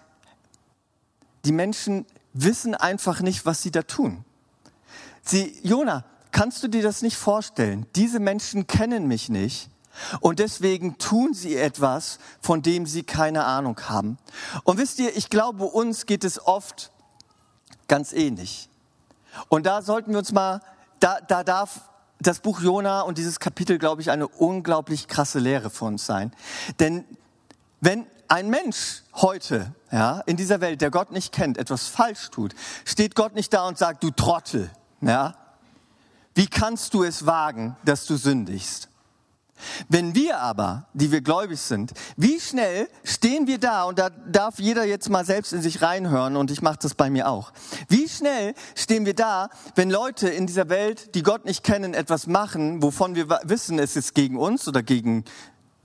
die 1.45 1.51
Menschen 1.51 2.05
wissen 2.33 2.75
einfach 2.75 3.21
nicht, 3.21 3.45
was 3.45 3.61
sie 3.61 3.71
da 3.71 3.83
tun. 3.83 4.23
Sie, 5.23 5.59
Jona, 5.63 6.05
kannst 6.31 6.63
du 6.63 6.67
dir 6.67 6.83
das 6.83 7.01
nicht 7.01 7.17
vorstellen? 7.17 7.85
Diese 7.95 8.19
Menschen 8.19 8.67
kennen 8.67 9.07
mich 9.07 9.29
nicht. 9.29 9.69
Und 10.21 10.39
deswegen 10.39 10.97
tun 10.97 11.33
sie 11.33 11.57
etwas, 11.57 12.19
von 12.39 12.61
dem 12.61 12.85
sie 12.85 13.03
keine 13.03 13.43
Ahnung 13.43 13.79
haben. 13.89 14.17
Und 14.63 14.77
wisst 14.77 14.99
ihr, 14.99 15.15
ich 15.17 15.29
glaube, 15.29 15.65
uns 15.65 16.05
geht 16.05 16.23
es 16.23 16.45
oft 16.45 16.91
ganz 17.87 18.13
ähnlich. 18.13 18.69
Und 19.49 19.65
da 19.65 19.81
sollten 19.81 20.11
wir 20.11 20.19
uns 20.19 20.31
mal, 20.31 20.61
da, 20.99 21.19
da 21.21 21.43
darf 21.43 21.88
das 22.19 22.39
Buch 22.39 22.61
Jona 22.61 23.01
und 23.01 23.17
dieses 23.17 23.39
Kapitel, 23.39 23.77
glaube 23.77 24.01
ich, 24.01 24.11
eine 24.11 24.27
unglaublich 24.27 25.07
krasse 25.07 25.39
Lehre 25.39 25.69
für 25.69 25.85
uns 25.85 26.05
sein. 26.05 26.33
Denn 26.79 27.05
wenn 27.81 28.05
ein 28.27 28.49
Mensch 28.49 29.03
heute, 29.15 29.73
ja, 29.91 30.21
in 30.25 30.37
dieser 30.37 30.61
Welt, 30.61 30.81
der 30.81 30.91
Gott 30.91 31.11
nicht 31.11 31.33
kennt, 31.33 31.57
etwas 31.57 31.87
falsch 31.87 32.29
tut, 32.29 32.53
steht 32.85 33.15
Gott 33.15 33.35
nicht 33.35 33.53
da 33.53 33.67
und 33.67 33.77
sagt, 33.77 34.03
du 34.03 34.11
Trottel, 34.11 34.69
ja. 35.01 35.35
Wie 36.35 36.47
kannst 36.47 36.93
du 36.93 37.03
es 37.03 37.25
wagen, 37.25 37.75
dass 37.83 38.05
du 38.05 38.15
sündigst? 38.15 38.88
Wenn 39.87 40.15
wir 40.15 40.39
aber, 40.39 40.87
die 40.93 41.11
wir 41.11 41.21
gläubig 41.21 41.59
sind, 41.59 41.91
wie 42.17 42.39
schnell 42.39 42.87
stehen 43.03 43.47
wir 43.47 43.57
da, 43.57 43.83
und 43.83 43.99
da 43.99 44.09
darf 44.09 44.59
jeder 44.59 44.85
jetzt 44.85 45.09
mal 45.09 45.25
selbst 45.25 45.53
in 45.53 45.61
sich 45.61 45.81
reinhören, 45.81 46.35
und 46.35 46.51
ich 46.51 46.61
mache 46.61 46.79
das 46.81 46.95
bei 46.95 47.09
mir 47.09 47.29
auch, 47.29 47.51
wie 47.87 48.07
schnell 48.07 48.53
stehen 48.75 49.05
wir 49.05 49.15
da, 49.15 49.49
wenn 49.75 49.89
Leute 49.89 50.29
in 50.29 50.47
dieser 50.47 50.69
Welt, 50.69 51.15
die 51.15 51.23
Gott 51.23 51.45
nicht 51.45 51.63
kennen, 51.63 51.93
etwas 51.93 52.27
machen, 52.27 52.81
wovon 52.81 53.15
wir 53.15 53.29
wissen, 53.43 53.79
es 53.79 53.95
ist 53.95 54.15
gegen 54.15 54.37
uns 54.37 54.67
oder 54.67 54.83
gegen 54.83 55.25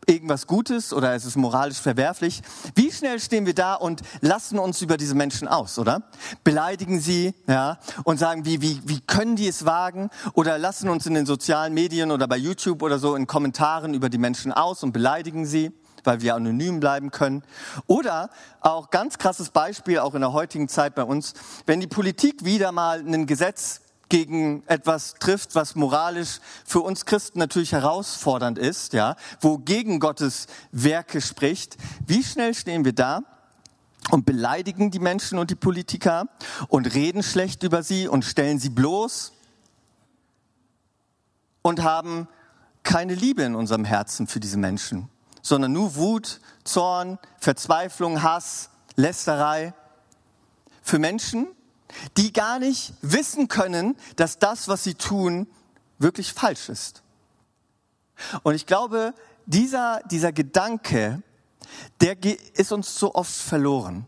irgendwas 0.07 0.47
Gutes 0.47 0.93
oder 0.93 1.15
es 1.15 1.25
ist 1.25 1.37
moralisch 1.37 1.79
verwerflich. 1.79 2.43
Wie 2.75 2.91
schnell 2.93 3.21
stehen 3.21 3.47
wir 3.47 3.55
da 3.55 3.75
und 3.75 4.03
lassen 4.21 4.59
uns 4.59 4.83
über 4.83 4.97
diese 4.97 5.15
Menschen 5.15 5.49
aus, 5.49 5.79
oder? 5.79 6.03
Beleidigen 6.43 7.01
sie, 7.01 7.35
ja, 7.47 7.79
und 8.05 8.19
sagen, 8.19 8.45
wie, 8.45 8.61
wie, 8.63 8.81
wie 8.85 9.01
können 9.01 9.37
die 9.37 9.49
es 9.49 9.65
wagen? 9.65 10.11
Oder 10.35 10.59
lassen 10.59 10.89
uns 10.89 11.07
in 11.07 11.15
den 11.15 11.27
sozialen 11.27 11.75
Medien 11.75 12.11
oder 12.11 12.29
bei 12.29 12.37
YouTube 12.37 12.83
oder 12.83 12.99
so 12.99 13.15
in 13.17 13.27
Kommentaren 13.27 13.95
über 13.95 14.09
die 14.09 14.19
Menschen 14.19 14.53
aus 14.53 14.83
und 14.83 14.93
beleidigen 14.93 15.47
sie. 15.47 15.73
weil 16.05 16.21
wir 16.21 16.35
anonym 16.35 16.81
bleiben 16.81 17.11
können. 17.11 17.43
Oder 17.87 18.31
auch 18.61 18.91
ganz 18.91 19.19
krasses 19.19 19.51
Beispiel, 19.51 19.99
auch 19.99 20.15
in 20.15 20.21
der 20.21 20.33
heutigen 20.33 20.69
Zeit 20.69 20.95
bei 20.95 21.03
uns, 21.03 21.35
wenn 21.67 21.81
die 21.81 21.87
Politik 21.87 22.45
wieder 22.45 22.73
mal 22.73 23.01
ein 23.01 23.27
Gesetz 23.27 23.81
gegen 24.09 24.63
etwas 24.67 25.15
trifft, 25.15 25.55
was 25.55 25.75
moralisch 25.75 26.41
für 26.65 26.81
uns 26.81 27.07
Christen 27.07 27.39
natürlich 27.39 27.73
herausfordernd 27.73 28.59
ist, 28.59 28.93
ja, 28.93 29.17
wo 29.41 29.59
gegen 29.59 30.01
Gottes 30.01 30.47
Werke 30.73 31.21
spricht, 31.21 31.77
wie 32.07 32.23
schnell 32.23 32.55
stehen 32.55 32.85
wir 32.85 32.93
da 32.93 33.23
und 34.11 34.27
beleidigen 34.27 34.91
die 34.91 34.99
Menschen 34.99 35.39
und 35.39 35.51
die 35.51 35.55
Politiker 35.55 36.27
und 36.69 36.95
reden 36.95 37.23
schlecht 37.23 37.63
über 37.63 37.83
sie 37.83 38.09
und 38.09 38.25
stellen 38.25 38.59
sie 38.59 38.71
bloß 38.71 39.33
und 41.63 41.83
haben 41.83 42.29
keine 42.83 43.15
Liebe 43.15 43.43
in 43.43 43.55
unserem 43.55 43.85
Herzen 43.85 44.27
für 44.27 44.41
diese 44.41 44.59
Menschen, 44.59 45.09
sondern 45.41 45.73
nur 45.73 45.97
Wut, 45.97 46.41
Zorn, 46.65 47.19
Verzweiflung, 47.39 48.23
Hass, 48.23 48.69
Lästerei 48.97 49.73
für 50.83 50.99
Menschen, 50.99 51.47
die 52.17 52.33
gar 52.33 52.59
nicht 52.59 52.95
wissen 53.03 53.49
können, 53.49 53.97
dass 54.17 54.39
das, 54.39 54.69
was 54.69 54.85
sie 54.85 54.95
tun, 54.95 55.47
wirklich 55.99 56.33
falsch 56.33 56.69
ist. 56.69 57.03
Und 58.43 58.55
ich 58.55 58.67
glaube, 58.67 59.15
dieser, 59.47 60.01
dieser 60.11 60.33
Gedanke, 60.33 61.23
der 62.01 62.17
ist 62.55 62.73
uns 62.73 62.99
so 62.99 63.15
oft 63.15 63.35
verloren. 63.35 64.07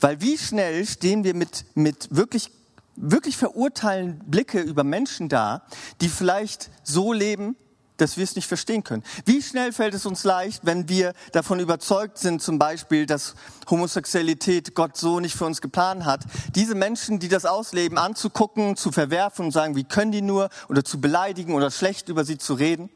Weil 0.00 0.20
wie 0.20 0.38
schnell 0.38 0.86
stehen 0.86 1.24
wir 1.24 1.34
mit, 1.34 1.64
mit 1.74 2.08
wirklich, 2.10 2.50
wirklich 2.96 3.36
verurteilen 3.36 4.20
Blicke 4.26 4.60
über 4.60 4.84
Menschen 4.84 5.28
da, 5.28 5.62
die 6.00 6.08
vielleicht 6.08 6.70
so 6.82 7.12
leben, 7.12 7.56
dass 7.96 8.16
wir 8.16 8.24
es 8.24 8.36
nicht 8.36 8.48
verstehen 8.48 8.84
können. 8.84 9.02
Wie 9.24 9.42
schnell 9.42 9.72
fällt 9.72 9.94
es 9.94 10.06
uns 10.06 10.24
leicht, 10.24 10.64
wenn 10.64 10.88
wir 10.88 11.12
davon 11.32 11.60
überzeugt 11.60 12.18
sind, 12.18 12.42
zum 12.42 12.58
Beispiel, 12.58 13.06
dass 13.06 13.34
Homosexualität 13.70 14.74
Gott 14.74 14.96
so 14.96 15.20
nicht 15.20 15.36
für 15.36 15.44
uns 15.44 15.60
geplant 15.60 16.04
hat, 16.04 16.24
diese 16.54 16.74
Menschen, 16.74 17.18
die 17.18 17.28
das 17.28 17.44
ausleben, 17.44 17.98
anzugucken, 17.98 18.76
zu 18.76 18.92
verwerfen 18.92 19.46
und 19.46 19.52
sagen, 19.52 19.76
wie 19.76 19.84
können 19.84 20.12
die 20.12 20.22
nur, 20.22 20.48
oder 20.68 20.84
zu 20.84 21.00
beleidigen 21.00 21.54
oder 21.54 21.70
schlecht 21.70 22.08
über 22.08 22.24
sie 22.24 22.38
zu 22.38 22.54
reden? 22.54 22.90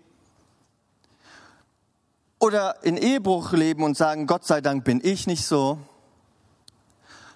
Oder 2.38 2.85
in 2.85 2.96
Ehebruch 2.96 3.52
leben 3.52 3.82
und 3.82 3.96
sagen, 3.96 4.26
Gott 4.26 4.46
sei 4.46 4.61
Dank 4.61 4.85
bin 4.85 5.00
ich 5.02 5.26
nicht 5.26 5.46
so. 5.46 5.78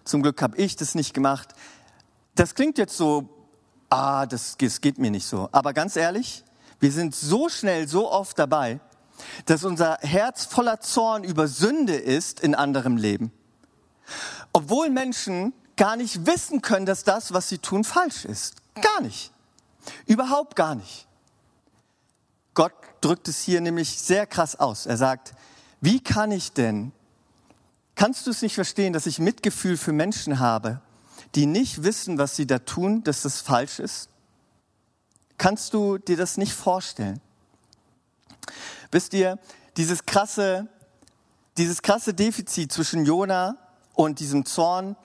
Zum 0.05 0.23
Glück 0.23 0.43
habe 0.43 0.57
ich 0.57 0.77
das 0.77 0.95
nicht 0.95 1.15
gemacht. 1.15 1.55
Das 2.35 2.55
klingt 2.55 2.79
jetzt 2.79 2.97
so, 2.97 3.29
ah, 3.89 4.27
das, 4.27 4.57
das 4.59 4.81
geht 4.81 4.99
mir 4.99 5.11
nicht 5.11 5.27
so. 5.27 5.49
Aber 5.53 5.73
ganz 5.73 5.97
ehrlich, 5.97 6.45
wir 6.81 6.93
sind 6.93 7.15
so 7.15 7.49
schnell, 7.49 7.87
so 7.87 8.11
oft 8.11 8.39
dabei, 8.39 8.81
dass 9.45 9.65
unser 9.65 9.99
Herz 10.01 10.47
voller 10.47 10.81
Zorn 10.81 11.25
über 11.25 11.47
Sünde 11.47 11.95
ist 11.95 12.41
in 12.41 12.55
anderem 12.55 12.97
Leben. 12.97 13.33
Obwohl 14.53 14.91
Menschen 14.91 15.53
gar 15.77 15.97
nicht 15.97 16.27
wissen 16.27 16.63
können, 16.63 16.87
dass 16.87 17.05
das, 17.05 17.33
was 17.33 17.49
sie 17.49 17.59
tun, 17.59 17.85
falsch 17.85 18.25
ist. 18.25 18.57
Gar 18.81 19.03
nicht. 19.03 19.33
Überhaupt 20.07 20.57
gar 20.57 20.75
nicht. 20.75 21.07
Gott 22.55 22.73
drückt 23.01 23.29
es 23.29 23.41
hier 23.41 23.61
nämlich 23.61 23.99
sehr 23.99 24.27
krass 24.27 24.57
aus. 24.59 24.87
Er 24.87 24.97
sagt, 24.97 25.33
wie 25.81 26.01
kann 26.01 26.33
ich 26.33 26.53
denn, 26.53 26.93
kannst 27.95 28.27
du 28.27 28.31
es 28.31 28.43
nicht 28.43 28.55
verstehen, 28.55 28.93
dass 28.93 29.07
ich 29.07 29.19
Mitgefühl 29.19 29.77
für 29.77 29.93
Menschen 29.93 30.39
habe, 30.39 30.81
die 31.35 31.47
nicht 31.47 31.83
wissen, 31.83 32.19
was 32.19 32.37
sie 32.37 32.47
da 32.47 32.59
tun, 32.59 33.03
dass 33.05 33.23
das 33.23 33.41
falsch 33.41 33.79
ist? 33.79 34.09
Kannst 35.41 35.73
du 35.73 35.97
dir 35.97 36.19
das 36.19 36.37
nicht 36.37 36.53
vorstellen? 36.53 37.19
Wisst 38.93 39.15
ihr, 39.15 39.39
dieses 39.79 40.05
krasse, 40.05 40.69
dieses 41.57 41.81
krasse 41.81 42.13
Defizit 42.13 42.71
zwischen 42.71 43.07
Jona 43.07 43.57
und 43.95 44.21
diesem 44.21 44.45
Zorn, 44.45 44.97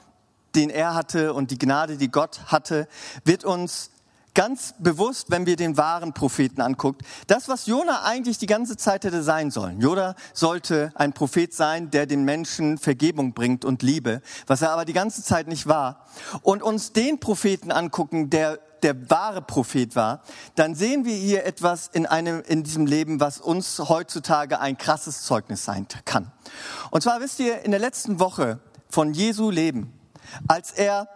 den 0.54 0.69
er 0.69 0.93
hatte 0.93 1.34
und 1.34 1.52
die 1.52 1.58
Gnade, 1.58 1.95
die 1.95 2.12
Gott 2.12 2.48
hatte, 2.48 2.89
wird 3.24 3.45
uns 3.45 3.91
ganz 4.36 4.76
bewusst, 4.78 5.32
wenn 5.32 5.48
wir 5.48 5.56
den 5.56 5.78
wahren 5.78 6.13
Propheten 6.13 6.62
anguckt, 6.62 7.02
das, 7.26 7.48
was 7.48 7.65
Jona 7.65 8.04
eigentlich 8.04 8.38
die 8.38 8.45
ganze 8.45 8.78
Zeit 8.78 9.04
hätte 9.04 9.24
sein 9.24 9.50
sollen. 9.50 9.82
Jona 9.82 10.15
sollte 10.34 10.91
ein 10.93 11.13
Prophet 11.13 11.54
sein, 11.54 11.89
der 11.89 12.06
den 12.06 12.24
Menschen 12.24 12.78
Vergebung 12.78 13.34
bringt 13.34 13.65
und 13.65 13.82
Liebe, 13.82 14.21
was 14.45 14.62
er 14.62 14.71
aber 14.71 14.86
die 14.86 14.93
ganze 14.93 15.24
Zeit 15.24 15.48
nicht 15.48 15.65
war. 15.65 16.06
Und 16.43 16.62
uns 16.62 16.93
den 16.93 17.19
Propheten 17.19 17.71
angucken, 17.71 18.30
der 18.30 18.60
der 18.84 19.10
wahre 19.10 19.41
Prophet 19.41 19.95
war, 19.95 20.21
dann 20.54 20.76
sehen 20.76 21.06
wir 21.06 21.15
hier 21.15 21.45
etwas 21.45 21.88
in 21.91 22.06
einem, 22.06 22.43
in 22.45 22.62
diesem 22.62 22.86
Leben, 22.86 23.19
was 23.19 23.41
uns 23.41 23.80
heutzutage 23.80 24.60
ein 24.60 24.78
krasses 24.78 25.24
Zeugnis 25.24 25.65
sein 25.65 25.88
kann. 26.04 26.32
Und 26.91 27.02
zwar 27.02 27.19
wisst 27.19 27.39
ihr, 27.39 27.63
in 27.63 27.71
der 27.71 27.80
letzten 27.80 28.19
Woche 28.19 28.60
von 28.88 29.13
Jesu 29.15 29.50
Leben, 29.50 29.91
als 30.48 30.71
er 30.71 31.08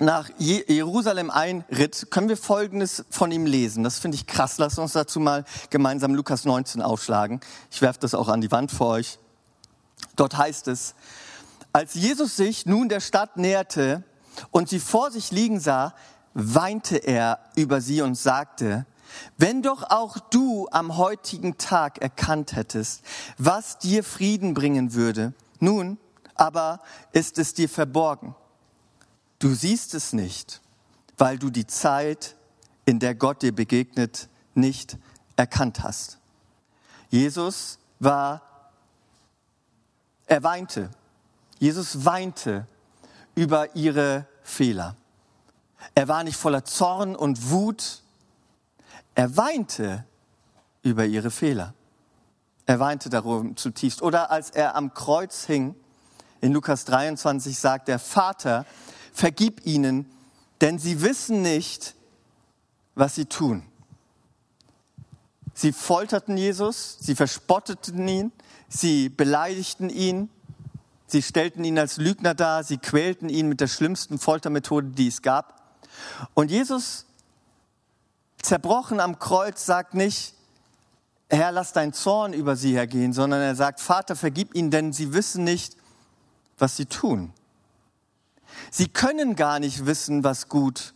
nach 0.00 0.30
Jerusalem 0.38 1.30
einritt, 1.30 2.08
können 2.10 2.28
wir 2.28 2.36
Folgendes 2.36 3.04
von 3.10 3.30
ihm 3.30 3.46
lesen. 3.46 3.84
Das 3.84 3.98
finde 3.98 4.16
ich 4.16 4.26
krass. 4.26 4.58
Lasst 4.58 4.78
uns 4.78 4.92
dazu 4.92 5.20
mal 5.20 5.44
gemeinsam 5.68 6.14
Lukas 6.14 6.44
19 6.44 6.82
aufschlagen. 6.82 7.40
Ich 7.70 7.82
werfe 7.82 8.00
das 8.00 8.14
auch 8.14 8.28
an 8.28 8.40
die 8.40 8.50
Wand 8.50 8.72
für 8.72 8.86
euch. 8.86 9.18
Dort 10.16 10.36
heißt 10.36 10.68
es, 10.68 10.94
als 11.72 11.94
Jesus 11.94 12.36
sich 12.36 12.66
nun 12.66 12.88
der 12.88 13.00
Stadt 13.00 13.36
näherte 13.36 14.02
und 14.50 14.68
sie 14.68 14.80
vor 14.80 15.10
sich 15.10 15.30
liegen 15.30 15.60
sah, 15.60 15.94
weinte 16.34 16.96
er 16.96 17.38
über 17.54 17.80
sie 17.80 18.02
und 18.02 18.16
sagte, 18.16 18.86
wenn 19.36 19.62
doch 19.62 19.90
auch 19.90 20.18
du 20.30 20.68
am 20.70 20.96
heutigen 20.96 21.58
Tag 21.58 21.98
erkannt 21.98 22.54
hättest, 22.54 23.02
was 23.38 23.78
dir 23.78 24.04
Frieden 24.04 24.54
bringen 24.54 24.94
würde, 24.94 25.34
nun 25.58 25.98
aber 26.34 26.80
ist 27.12 27.38
es 27.38 27.54
dir 27.54 27.68
verborgen. 27.68 28.34
Du 29.40 29.54
siehst 29.54 29.94
es 29.94 30.12
nicht, 30.12 30.60
weil 31.16 31.38
du 31.38 31.48
die 31.48 31.66
Zeit, 31.66 32.36
in 32.84 32.98
der 32.98 33.14
Gott 33.14 33.40
dir 33.40 33.54
begegnet, 33.54 34.28
nicht 34.54 34.98
erkannt 35.34 35.82
hast. 35.82 36.18
Jesus 37.08 37.78
war, 37.98 38.42
er 40.26 40.42
weinte. 40.42 40.90
Jesus 41.58 42.04
weinte 42.04 42.66
über 43.34 43.74
ihre 43.74 44.26
Fehler. 44.42 44.94
Er 45.94 46.06
war 46.06 46.22
nicht 46.22 46.36
voller 46.36 46.66
Zorn 46.66 47.16
und 47.16 47.50
Wut. 47.50 48.02
Er 49.14 49.38
weinte 49.38 50.04
über 50.82 51.06
ihre 51.06 51.30
Fehler. 51.30 51.72
Er 52.66 52.78
weinte 52.78 53.08
darum 53.08 53.56
zutiefst. 53.56 54.02
Oder 54.02 54.30
als 54.30 54.50
er 54.50 54.74
am 54.74 54.92
Kreuz 54.92 55.46
hing, 55.46 55.74
in 56.42 56.52
Lukas 56.52 56.84
23 56.84 57.58
sagt 57.58 57.88
der 57.88 57.98
Vater, 57.98 58.66
vergib 59.12 59.66
ihnen, 59.66 60.10
denn 60.60 60.78
sie 60.78 61.02
wissen 61.02 61.42
nicht, 61.42 61.94
was 62.94 63.14
sie 63.14 63.26
tun. 63.26 63.62
Sie 65.54 65.72
folterten 65.72 66.36
Jesus, 66.36 66.96
sie 67.00 67.14
verspotteten 67.14 68.06
ihn, 68.08 68.32
sie 68.68 69.08
beleidigten 69.08 69.90
ihn, 69.90 70.30
sie 71.06 71.22
stellten 71.22 71.64
ihn 71.64 71.78
als 71.78 71.96
Lügner 71.96 72.34
dar, 72.34 72.64
sie 72.64 72.78
quälten 72.78 73.28
ihn 73.28 73.48
mit 73.48 73.60
der 73.60 73.66
schlimmsten 73.68 74.18
Foltermethode, 74.18 74.88
die 74.88 75.08
es 75.08 75.22
gab. 75.22 75.78
Und 76.34 76.50
Jesus, 76.50 77.06
zerbrochen 78.40 79.00
am 79.00 79.18
Kreuz, 79.18 79.66
sagt 79.66 79.94
nicht, 79.94 80.34
Herr, 81.28 81.52
lass 81.52 81.72
dein 81.72 81.92
Zorn 81.92 82.32
über 82.32 82.56
sie 82.56 82.72
hergehen, 82.72 83.12
sondern 83.12 83.40
er 83.40 83.54
sagt, 83.54 83.80
Vater, 83.80 84.16
vergib 84.16 84.54
ihnen, 84.54 84.70
denn 84.70 84.92
sie 84.92 85.12
wissen 85.12 85.44
nicht, 85.44 85.76
was 86.58 86.76
sie 86.76 86.86
tun. 86.86 87.32
Sie 88.70 88.88
können 88.88 89.36
gar 89.36 89.58
nicht 89.58 89.86
wissen, 89.86 90.24
was 90.24 90.48
gut 90.48 90.94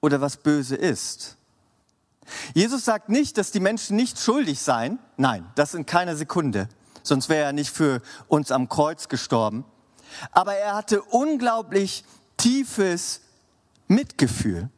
oder 0.00 0.20
was 0.20 0.36
böse 0.36 0.76
ist. 0.76 1.36
Jesus 2.54 2.84
sagt 2.84 3.08
nicht, 3.08 3.38
dass 3.38 3.50
die 3.50 3.60
Menschen 3.60 3.96
nicht 3.96 4.18
schuldig 4.18 4.60
seien. 4.60 4.98
Nein, 5.16 5.50
das 5.54 5.74
in 5.74 5.86
keiner 5.86 6.16
Sekunde. 6.16 6.68
Sonst 7.02 7.28
wäre 7.28 7.44
er 7.44 7.52
nicht 7.52 7.70
für 7.70 8.02
uns 8.28 8.50
am 8.52 8.68
Kreuz 8.68 9.08
gestorben. 9.08 9.64
Aber 10.32 10.54
er 10.54 10.74
hatte 10.74 11.02
unglaublich 11.02 12.04
tiefes 12.36 13.22
Mitgefühl. 13.86 14.68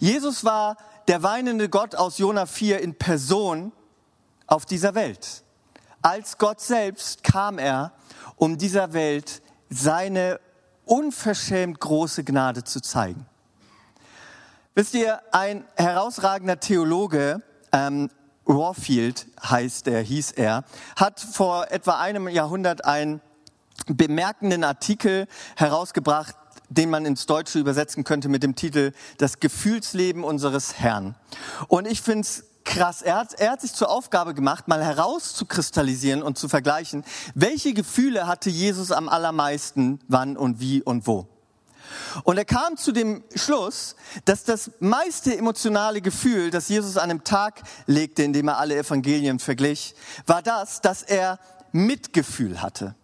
Jesus 0.00 0.44
war 0.44 0.76
der 1.08 1.22
weinende 1.22 1.68
Gott 1.68 1.94
aus 1.94 2.18
Jona 2.18 2.46
4 2.46 2.80
in 2.80 2.94
Person 2.94 3.72
auf 4.46 4.64
dieser 4.64 4.94
Welt. 4.94 5.42
Als 6.02 6.38
Gott 6.38 6.60
selbst 6.60 7.22
kam 7.24 7.58
er, 7.58 7.92
um 8.36 8.58
dieser 8.58 8.92
Welt 8.92 9.42
seine 9.68 10.40
unverschämt 10.86 11.78
große 11.80 12.24
Gnade 12.24 12.64
zu 12.64 12.80
zeigen. 12.80 13.26
Wisst 14.74 14.94
ihr, 14.94 15.20
ein 15.32 15.64
herausragender 15.76 16.60
Theologe, 16.60 17.42
ähm, 17.72 18.08
Warfield 18.44 19.26
heißt 19.42 19.88
er, 19.88 20.00
hieß 20.00 20.32
er, 20.32 20.64
hat 20.94 21.20
vor 21.20 21.70
etwa 21.70 21.98
einem 21.98 22.28
Jahrhundert 22.28 22.84
einen 22.84 23.20
bemerkenden 23.86 24.64
Artikel 24.64 25.26
herausgebracht, 25.56 26.34
den 26.68 26.90
man 26.90 27.04
ins 27.04 27.26
Deutsche 27.26 27.58
übersetzen 27.58 28.04
könnte 28.04 28.28
mit 28.28 28.42
dem 28.42 28.54
Titel 28.54 28.92
Das 29.18 29.40
Gefühlsleben 29.40 30.24
unseres 30.24 30.78
Herrn. 30.78 31.14
Und 31.68 31.86
ich 31.86 32.02
finde 32.02 32.22
es 32.22 32.44
krass. 32.66 33.00
Er 33.00 33.16
hat, 33.16 33.32
er 33.34 33.52
hat 33.52 33.62
sich 33.62 33.72
zur 33.72 33.88
Aufgabe 33.88 34.34
gemacht, 34.34 34.68
mal 34.68 34.84
herauszukristallisieren 34.84 36.22
und 36.22 36.36
zu 36.36 36.48
vergleichen, 36.48 37.04
welche 37.34 37.72
Gefühle 37.72 38.26
hatte 38.26 38.50
Jesus 38.50 38.92
am 38.92 39.08
allermeisten, 39.08 40.00
wann 40.08 40.36
und 40.36 40.60
wie 40.60 40.82
und 40.82 41.06
wo. 41.06 41.26
Und 42.24 42.36
er 42.36 42.44
kam 42.44 42.76
zu 42.76 42.92
dem 42.92 43.22
Schluss, 43.34 43.96
dass 44.24 44.44
das 44.44 44.72
meiste 44.80 45.36
emotionale 45.36 46.00
Gefühl, 46.00 46.50
das 46.50 46.68
Jesus 46.68 46.96
an 46.96 47.08
dem 47.08 47.24
Tag 47.24 47.62
legte, 47.86 48.22
indem 48.22 48.48
er 48.48 48.58
alle 48.58 48.76
Evangelien 48.76 49.38
verglich, 49.38 49.94
war 50.26 50.42
das, 50.42 50.80
dass 50.80 51.02
er 51.02 51.38
Mitgefühl 51.72 52.60
hatte. 52.60 52.94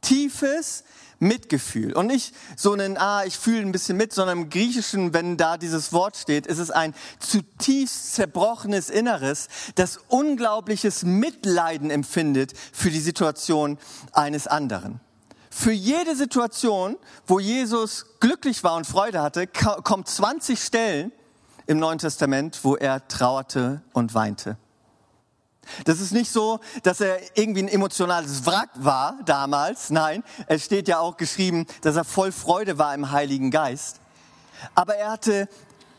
Tiefes 0.00 0.84
Mitgefühl. 1.22 1.92
Und 1.92 2.08
nicht 2.08 2.34
so 2.56 2.74
ein, 2.74 2.98
ah, 2.98 3.24
ich 3.24 3.38
fühle 3.38 3.60
ein 3.60 3.72
bisschen 3.72 3.96
mit, 3.96 4.12
sondern 4.12 4.38
im 4.38 4.50
Griechischen, 4.50 5.14
wenn 5.14 5.36
da 5.36 5.56
dieses 5.56 5.92
Wort 5.92 6.16
steht, 6.16 6.46
ist 6.46 6.58
es 6.58 6.70
ein 6.70 6.94
zutiefst 7.20 8.14
zerbrochenes 8.14 8.90
Inneres, 8.90 9.48
das 9.76 10.00
unglaubliches 10.08 11.04
Mitleiden 11.04 11.90
empfindet 11.90 12.52
für 12.72 12.90
die 12.90 13.00
Situation 13.00 13.78
eines 14.12 14.48
anderen. 14.48 15.00
Für 15.48 15.72
jede 15.72 16.16
Situation, 16.16 16.96
wo 17.26 17.38
Jesus 17.38 18.06
glücklich 18.18 18.64
war 18.64 18.74
und 18.74 18.86
Freude 18.86 19.22
hatte, 19.22 19.46
kommt 19.46 20.08
20 20.08 20.58
Stellen 20.58 21.12
im 21.66 21.78
Neuen 21.78 21.98
Testament, 21.98 22.60
wo 22.64 22.74
er 22.74 23.06
trauerte 23.06 23.82
und 23.92 24.14
weinte. 24.14 24.56
Das 25.84 26.00
ist 26.00 26.12
nicht 26.12 26.30
so, 26.30 26.60
dass 26.82 27.00
er 27.00 27.18
irgendwie 27.36 27.62
ein 27.62 27.68
emotionales 27.68 28.44
Wrack 28.46 28.70
war 28.74 29.18
damals. 29.24 29.90
Nein, 29.90 30.22
es 30.46 30.64
steht 30.64 30.88
ja 30.88 30.98
auch 30.98 31.16
geschrieben, 31.16 31.66
dass 31.82 31.96
er 31.96 32.04
voll 32.04 32.32
Freude 32.32 32.78
war 32.78 32.94
im 32.94 33.10
Heiligen 33.10 33.50
Geist. 33.50 34.00
Aber 34.74 34.96
er 34.96 35.10
hatte 35.10 35.48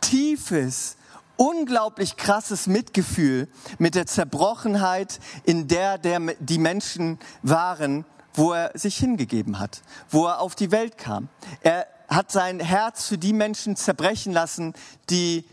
tiefes, 0.01 0.97
unglaublich 1.37 2.17
krasses 2.17 2.67
Mitgefühl 2.67 3.47
mit 3.79 3.95
der 3.95 4.05
Zerbrochenheit, 4.05 5.19
in 5.43 5.67
der, 5.67 5.97
der 5.97 6.19
die 6.39 6.59
Menschen 6.59 7.19
waren, 7.41 8.05
wo 8.33 8.53
er 8.53 8.71
sich 8.77 8.97
hingegeben 8.97 9.59
hat, 9.59 9.81
wo 10.09 10.25
er 10.25 10.39
auf 10.39 10.55
die 10.55 10.71
Welt 10.71 10.97
kam. 10.97 11.29
Er 11.61 11.87
hat 12.07 12.31
sein 12.31 12.59
Herz 12.59 13.07
für 13.07 13.17
die 13.17 13.33
Menschen 13.33 13.75
zerbrechen 13.75 14.33
lassen, 14.33 14.73
die 15.09 15.45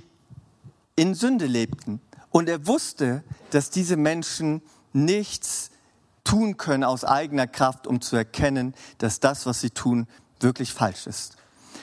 in 0.96 1.14
Sünde 1.14 1.46
lebten. 1.46 2.00
Und 2.30 2.48
er 2.48 2.66
wusste, 2.66 3.22
dass 3.50 3.70
diese 3.70 3.96
Menschen 3.96 4.62
nichts 4.92 5.70
tun 6.24 6.56
können 6.56 6.84
aus 6.84 7.04
eigener 7.04 7.46
Kraft, 7.46 7.86
um 7.86 8.00
zu 8.00 8.16
erkennen, 8.16 8.74
dass 8.98 9.20
das, 9.20 9.46
was 9.46 9.60
sie 9.60 9.70
tun, 9.70 10.06
wirklich 10.38 10.72
falsch 10.72 11.06
ist. 11.06 11.36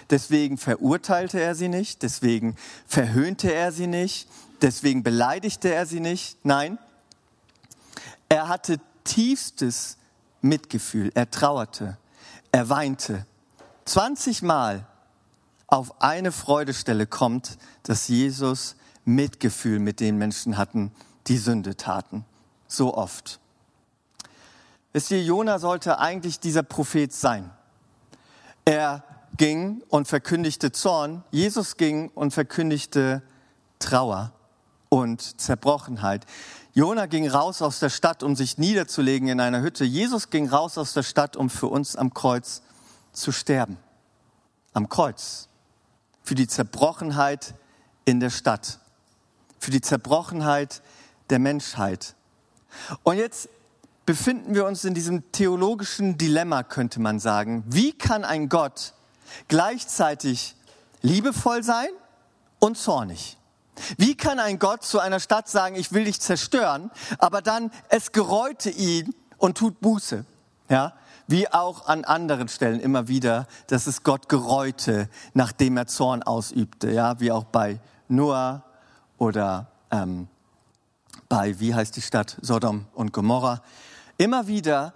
Deswegen 0.10 0.58
verurteilte 0.58 1.40
er 1.40 1.54
sie 1.54 1.68
nicht, 1.68 2.02
deswegen 2.02 2.56
verhöhnte 2.86 3.54
er 3.54 3.72
sie 3.72 3.88
nicht, 3.88 4.30
deswegen 4.62 5.04
beleidigte 5.04 5.74
er 5.74 5.86
sie 5.86 6.00
nicht. 6.00 6.38
Nein, 6.46 6.78
er 8.30 8.48
hatte 8.48 8.80
tiefstes 9.04 9.98
Mitgefühl, 10.42 11.12
er 11.14 11.30
trauerte, 11.30 11.98
er 12.52 12.70
weinte. 12.70 13.26
20 13.86 14.42
Mal 14.44 14.86
auf 15.68 16.02
eine 16.02 16.32
Freudestelle 16.32 17.08
kommt, 17.08 17.58
dass 17.84 18.08
Jesus 18.08 18.76
Mitgefühl 19.08 19.80
mit 19.80 20.00
den 20.00 20.18
Menschen 20.18 20.58
hatten, 20.58 20.92
die 21.28 21.38
Sünde 21.38 21.78
taten. 21.78 22.26
So 22.68 22.96
oft. 22.96 23.40
Wisst 24.92 25.12
ihr, 25.12 25.24
Jona 25.24 25.60
sollte 25.60 26.00
eigentlich 26.00 26.40
dieser 26.40 26.64
Prophet 26.64 27.14
sein. 27.14 27.50
Er 28.66 29.04
ging 29.38 29.82
und 29.90 30.08
verkündigte 30.08 30.72
Zorn. 30.72 31.24
Jesus 31.32 31.78
ging 31.78 32.10
und 32.10 32.34
verkündigte 32.34 33.22
Trauer 33.80 34.34
und 34.90 35.40
Zerbrochenheit. 35.40 36.26
Jona 36.74 37.06
ging 37.06 37.30
raus 37.30 37.62
aus 37.62 37.80
der 37.80 37.90
Stadt, 37.90 38.24
um 38.24 38.36
sich 38.36 38.58
niederzulegen 38.58 39.30
in 39.30 39.40
einer 39.40 39.62
Hütte. 39.62 39.86
Jesus 39.86 40.30
ging 40.30 40.50
raus 40.50 40.78
aus 40.78 40.94
der 40.94 41.04
Stadt, 41.04 41.38
um 41.38 41.50
für 41.50 41.68
uns 41.68 41.96
am 41.96 42.14
Kreuz 42.14 42.62
zu 43.14 43.32
sterben. 43.32 43.78
Am 44.74 44.90
Kreuz. 44.90 45.48
Für 46.24 46.36
die 46.36 46.48
Zerbrochenheit 46.48 47.54
in 48.04 48.20
der 48.20 48.30
Stadt. 48.30 48.80
Für 49.60 49.72
die 49.72 49.82
Zerbrochenheit 49.82 50.82
der 51.30 51.40
Menschheit. 51.40 52.16
Und 53.04 53.18
jetzt 53.18 53.50
befinden 54.06 54.56
wir 54.56 54.66
uns 54.66 54.86
in 54.86 54.94
diesem 54.94 55.32
theologischen 55.32 56.18
Dilemma, 56.18 56.64
könnte 56.64 57.02
man 57.02 57.20
sagen. 57.20 57.64
Wie 57.68 57.92
kann 57.92 58.24
ein 58.24 58.50
Gott 58.50 58.94
gleichzeitig 59.48 60.56
liebevoll 61.02 61.64
sein 61.64 61.90
und 62.60 62.78
zornig? 62.78 63.38
Wie 63.98 64.16
kann 64.16 64.40
ein 64.40 64.60
Gott 64.60 64.84
zu 64.84 65.00
einer 65.00 65.20
Stadt 65.20 65.48
sagen, 65.50 65.76
ich 65.76 65.92
will 65.92 66.06
dich 66.06 66.20
zerstören, 66.20 66.90
aber 67.20 67.42
dann 67.42 67.70
es 67.90 68.12
gereute 68.12 68.70
ihn 68.70 69.14
und 69.38 69.58
tut 69.58 69.82
Buße? 69.82 70.26
Ja? 70.70 70.94
Wie 71.28 71.52
auch 71.52 71.88
an 71.88 72.06
anderen 72.06 72.48
Stellen 72.48 72.80
immer 72.80 73.10
wieder, 73.10 73.48
dass 73.68 73.86
es 73.88 74.04
Gott 74.04 74.30
gereute, 74.30 75.10
nachdem 75.34 75.76
er 75.78 75.88
Zorn 75.88 76.24
ausübte. 76.24 76.92
Ja? 76.92 77.20
Wie 77.20 77.32
auch 77.32 77.44
bei 77.44 77.80
Noah 78.08 78.64
oder 79.18 79.72
ähm, 79.92 80.28
bei, 81.30 81.60
wie 81.60 81.74
heißt 81.74 81.96
die 81.96 82.02
Stadt, 82.02 82.38
Sodom 82.42 82.86
und 82.94 83.14
Gomorra. 83.14 83.62
Immer 84.18 84.48
wieder 84.48 84.94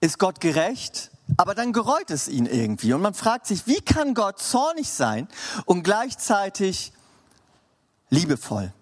ist 0.00 0.18
Gott 0.18 0.40
gerecht, 0.40 1.10
aber 1.36 1.54
dann 1.54 1.72
gereut 1.72 2.10
es 2.10 2.28
ihn 2.28 2.46
irgendwie. 2.46 2.92
Und 2.92 3.02
man 3.02 3.14
fragt 3.14 3.46
sich, 3.46 3.66
wie 3.66 3.80
kann 3.80 4.14
Gott 4.14 4.38
zornig 4.40 4.90
sein 4.90 5.28
und 5.64 5.82
gleichzeitig 5.82 6.92
liebevoll. 8.10 8.72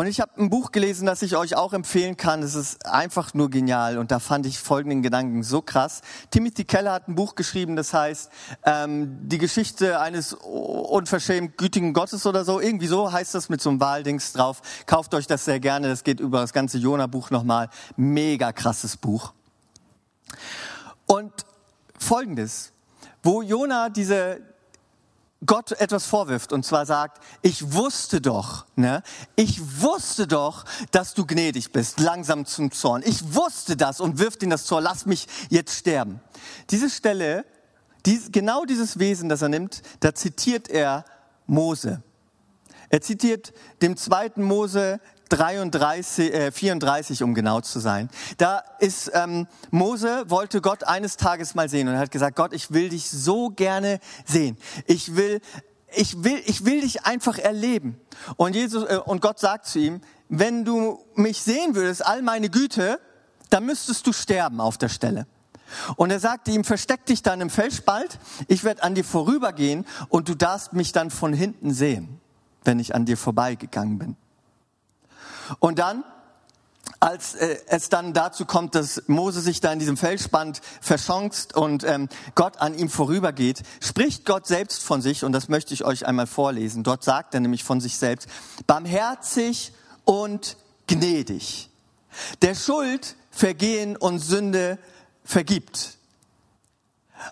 Und 0.00 0.06
ich 0.06 0.18
habe 0.18 0.32
ein 0.40 0.48
Buch 0.48 0.72
gelesen, 0.72 1.04
das 1.04 1.20
ich 1.20 1.36
euch 1.36 1.56
auch 1.56 1.74
empfehlen 1.74 2.16
kann. 2.16 2.42
Es 2.42 2.54
ist 2.54 2.86
einfach 2.86 3.34
nur 3.34 3.50
genial. 3.50 3.98
Und 3.98 4.10
da 4.10 4.18
fand 4.18 4.46
ich 4.46 4.58
folgenden 4.58 5.02
Gedanken 5.02 5.42
so 5.42 5.60
krass. 5.60 6.00
Timothy 6.30 6.64
Keller 6.64 6.92
hat 6.92 7.06
ein 7.06 7.16
Buch 7.16 7.34
geschrieben, 7.34 7.76
das 7.76 7.92
heißt 7.92 8.30
ähm, 8.64 9.18
Die 9.28 9.36
Geschichte 9.36 10.00
eines 10.00 10.32
unverschämt 10.32 11.58
gütigen 11.58 11.92
Gottes 11.92 12.24
oder 12.24 12.46
so. 12.46 12.60
Irgendwie 12.60 12.86
so 12.86 13.12
heißt 13.12 13.34
das 13.34 13.50
mit 13.50 13.60
so 13.60 13.68
einem 13.68 13.80
Wahldings 13.80 14.32
drauf. 14.32 14.62
Kauft 14.86 15.12
euch 15.12 15.26
das 15.26 15.44
sehr 15.44 15.60
gerne. 15.60 15.88
Das 15.88 16.02
geht 16.02 16.18
über 16.18 16.40
das 16.40 16.54
ganze 16.54 16.78
Jona-Buch 16.78 17.28
nochmal. 17.28 17.68
Mega 17.98 18.52
krasses 18.52 18.96
Buch. 18.96 19.34
Und 21.04 21.44
folgendes. 21.98 22.72
Wo 23.22 23.42
Jona 23.42 23.90
diese, 23.90 24.40
Gott 25.46 25.72
etwas 25.72 26.04
vorwirft 26.06 26.52
und 26.52 26.66
zwar 26.66 26.84
sagt, 26.84 27.22
ich 27.40 27.72
wusste 27.72 28.20
doch, 28.20 28.66
ne, 28.76 29.02
ich 29.36 29.80
wusste 29.80 30.26
doch, 30.26 30.64
dass 30.90 31.14
du 31.14 31.24
gnädig 31.24 31.72
bist, 31.72 31.98
langsam 31.98 32.44
zum 32.44 32.70
Zorn. 32.70 33.02
Ich 33.06 33.34
wusste 33.34 33.76
das 33.76 34.00
und 34.00 34.18
wirft 34.18 34.42
ihn 34.42 34.50
das 34.50 34.66
Zorn, 34.66 34.84
lass 34.84 35.06
mich 35.06 35.26
jetzt 35.48 35.74
sterben. 35.74 36.20
Diese 36.68 36.90
Stelle, 36.90 37.46
dies, 38.04 38.30
genau 38.32 38.66
dieses 38.66 38.98
Wesen, 38.98 39.30
das 39.30 39.40
er 39.40 39.48
nimmt, 39.48 39.80
da 40.00 40.14
zitiert 40.14 40.68
er 40.68 41.06
Mose. 41.46 42.02
Er 42.90 43.00
zitiert 43.00 43.54
dem 43.80 43.96
zweiten 43.96 44.42
Mose 44.42 45.00
33, 45.30 46.34
äh, 46.34 46.52
34, 46.52 47.22
um 47.22 47.34
genau 47.34 47.60
zu 47.60 47.80
sein. 47.80 48.10
Da 48.36 48.62
ist 48.78 49.10
ähm, 49.14 49.46
Mose 49.70 50.24
wollte 50.28 50.60
Gott 50.60 50.84
eines 50.84 51.16
Tages 51.16 51.54
mal 51.54 51.68
sehen 51.68 51.88
und 51.88 51.94
er 51.94 52.00
hat 52.00 52.10
gesagt: 52.10 52.36
Gott, 52.36 52.52
ich 52.52 52.72
will 52.72 52.90
dich 52.90 53.08
so 53.08 53.50
gerne 53.50 54.00
sehen. 54.26 54.56
Ich 54.86 55.16
will, 55.16 55.40
ich 55.94 56.22
will, 56.22 56.42
ich 56.46 56.64
will 56.64 56.82
dich 56.82 57.06
einfach 57.06 57.38
erleben. 57.38 57.98
Und 58.36 58.54
Jesus 58.54 58.84
äh, 58.84 58.98
und 59.04 59.20
Gott 59.22 59.38
sagt 59.38 59.66
zu 59.66 59.78
ihm: 59.78 60.00
Wenn 60.28 60.64
du 60.64 61.00
mich 61.14 61.40
sehen 61.42 61.74
würdest, 61.74 62.04
all 62.04 62.22
meine 62.22 62.50
Güte, 62.50 63.00
dann 63.50 63.64
müsstest 63.66 64.06
du 64.06 64.12
sterben 64.12 64.60
auf 64.60 64.78
der 64.78 64.88
Stelle. 64.88 65.26
Und 65.96 66.10
er 66.10 66.18
sagte 66.18 66.50
ihm, 66.50 66.64
versteck 66.64 67.06
dich 67.06 67.22
dann 67.22 67.40
im 67.40 67.50
Felsspalt, 67.50 68.18
ich 68.48 68.64
werde 68.64 68.82
an 68.82 68.96
dir 68.96 69.04
vorübergehen 69.04 69.86
und 70.08 70.28
du 70.28 70.34
darfst 70.34 70.72
mich 70.72 70.90
dann 70.92 71.10
von 71.10 71.32
hinten 71.32 71.72
sehen, 71.72 72.20
wenn 72.64 72.80
ich 72.80 72.94
an 72.94 73.04
dir 73.04 73.16
vorbeigegangen 73.16 73.98
bin. 73.98 74.16
Und 75.58 75.78
dann, 75.78 76.04
als 76.98 77.34
äh, 77.34 77.58
es 77.66 77.88
dann 77.88 78.12
dazu 78.12 78.44
kommt, 78.44 78.74
dass 78.74 79.02
Mose 79.06 79.40
sich 79.40 79.60
da 79.60 79.72
in 79.72 79.78
diesem 79.78 79.96
Felsspand 79.96 80.60
verschanzt 80.80 81.56
und 81.56 81.84
ähm, 81.84 82.08
Gott 82.34 82.58
an 82.58 82.74
ihm 82.74 82.88
vorübergeht, 82.88 83.62
spricht 83.80 84.24
Gott 84.26 84.46
selbst 84.46 84.82
von 84.82 85.02
sich, 85.02 85.24
und 85.24 85.32
das 85.32 85.48
möchte 85.48 85.74
ich 85.74 85.84
euch 85.84 86.06
einmal 86.06 86.26
vorlesen. 86.26 86.82
Dort 86.82 87.04
sagt 87.04 87.34
er 87.34 87.40
nämlich 87.40 87.64
von 87.64 87.80
sich 87.80 87.96
selbst, 87.96 88.28
barmherzig 88.66 89.72
und 90.04 90.56
gnädig, 90.86 91.70
der 92.42 92.54
Schuld, 92.54 93.16
Vergehen 93.30 93.96
und 93.96 94.18
Sünde 94.18 94.78
vergibt, 95.24 95.96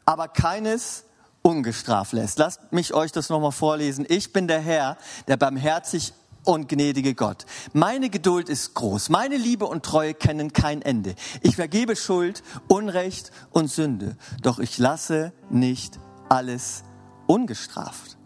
aber 0.05 0.29
keines 0.29 1.05
ungestraft 1.43 2.13
lässt. 2.13 2.39
Lasst 2.39 2.73
mich 2.73 2.95
euch 2.95 3.11
das 3.11 3.29
nochmal 3.29 3.53
vorlesen. 3.53 4.07
Ich 4.09 4.33
bin 4.33 4.49
der 4.49 4.61
Herr, 4.61 4.97
der 5.27 5.37
barmherzig 5.37 6.13
und 6.49 6.67
gnädige 6.67 7.15
Gott. 7.15 7.45
Meine 7.75 8.09
Geduld 8.09 8.49
ist 8.49 8.73
groß. 8.73 9.11
Meine 9.11 9.37
Liebe 9.37 9.67
und 9.67 9.85
Treue 9.85 10.15
kennen 10.15 10.55
kein 10.55 10.81
Ende. 10.81 11.15
Ich 11.43 11.57
vergebe 11.57 11.95
Schuld, 11.95 12.43
Unrecht 12.69 13.33
und 13.51 13.71
Sünde. 13.71 14.17
Doch 14.41 14.59
ich 14.59 14.79
lasse 14.79 15.35
nicht 15.51 15.99
alles 16.31 16.85
ungestraft. 17.27 18.17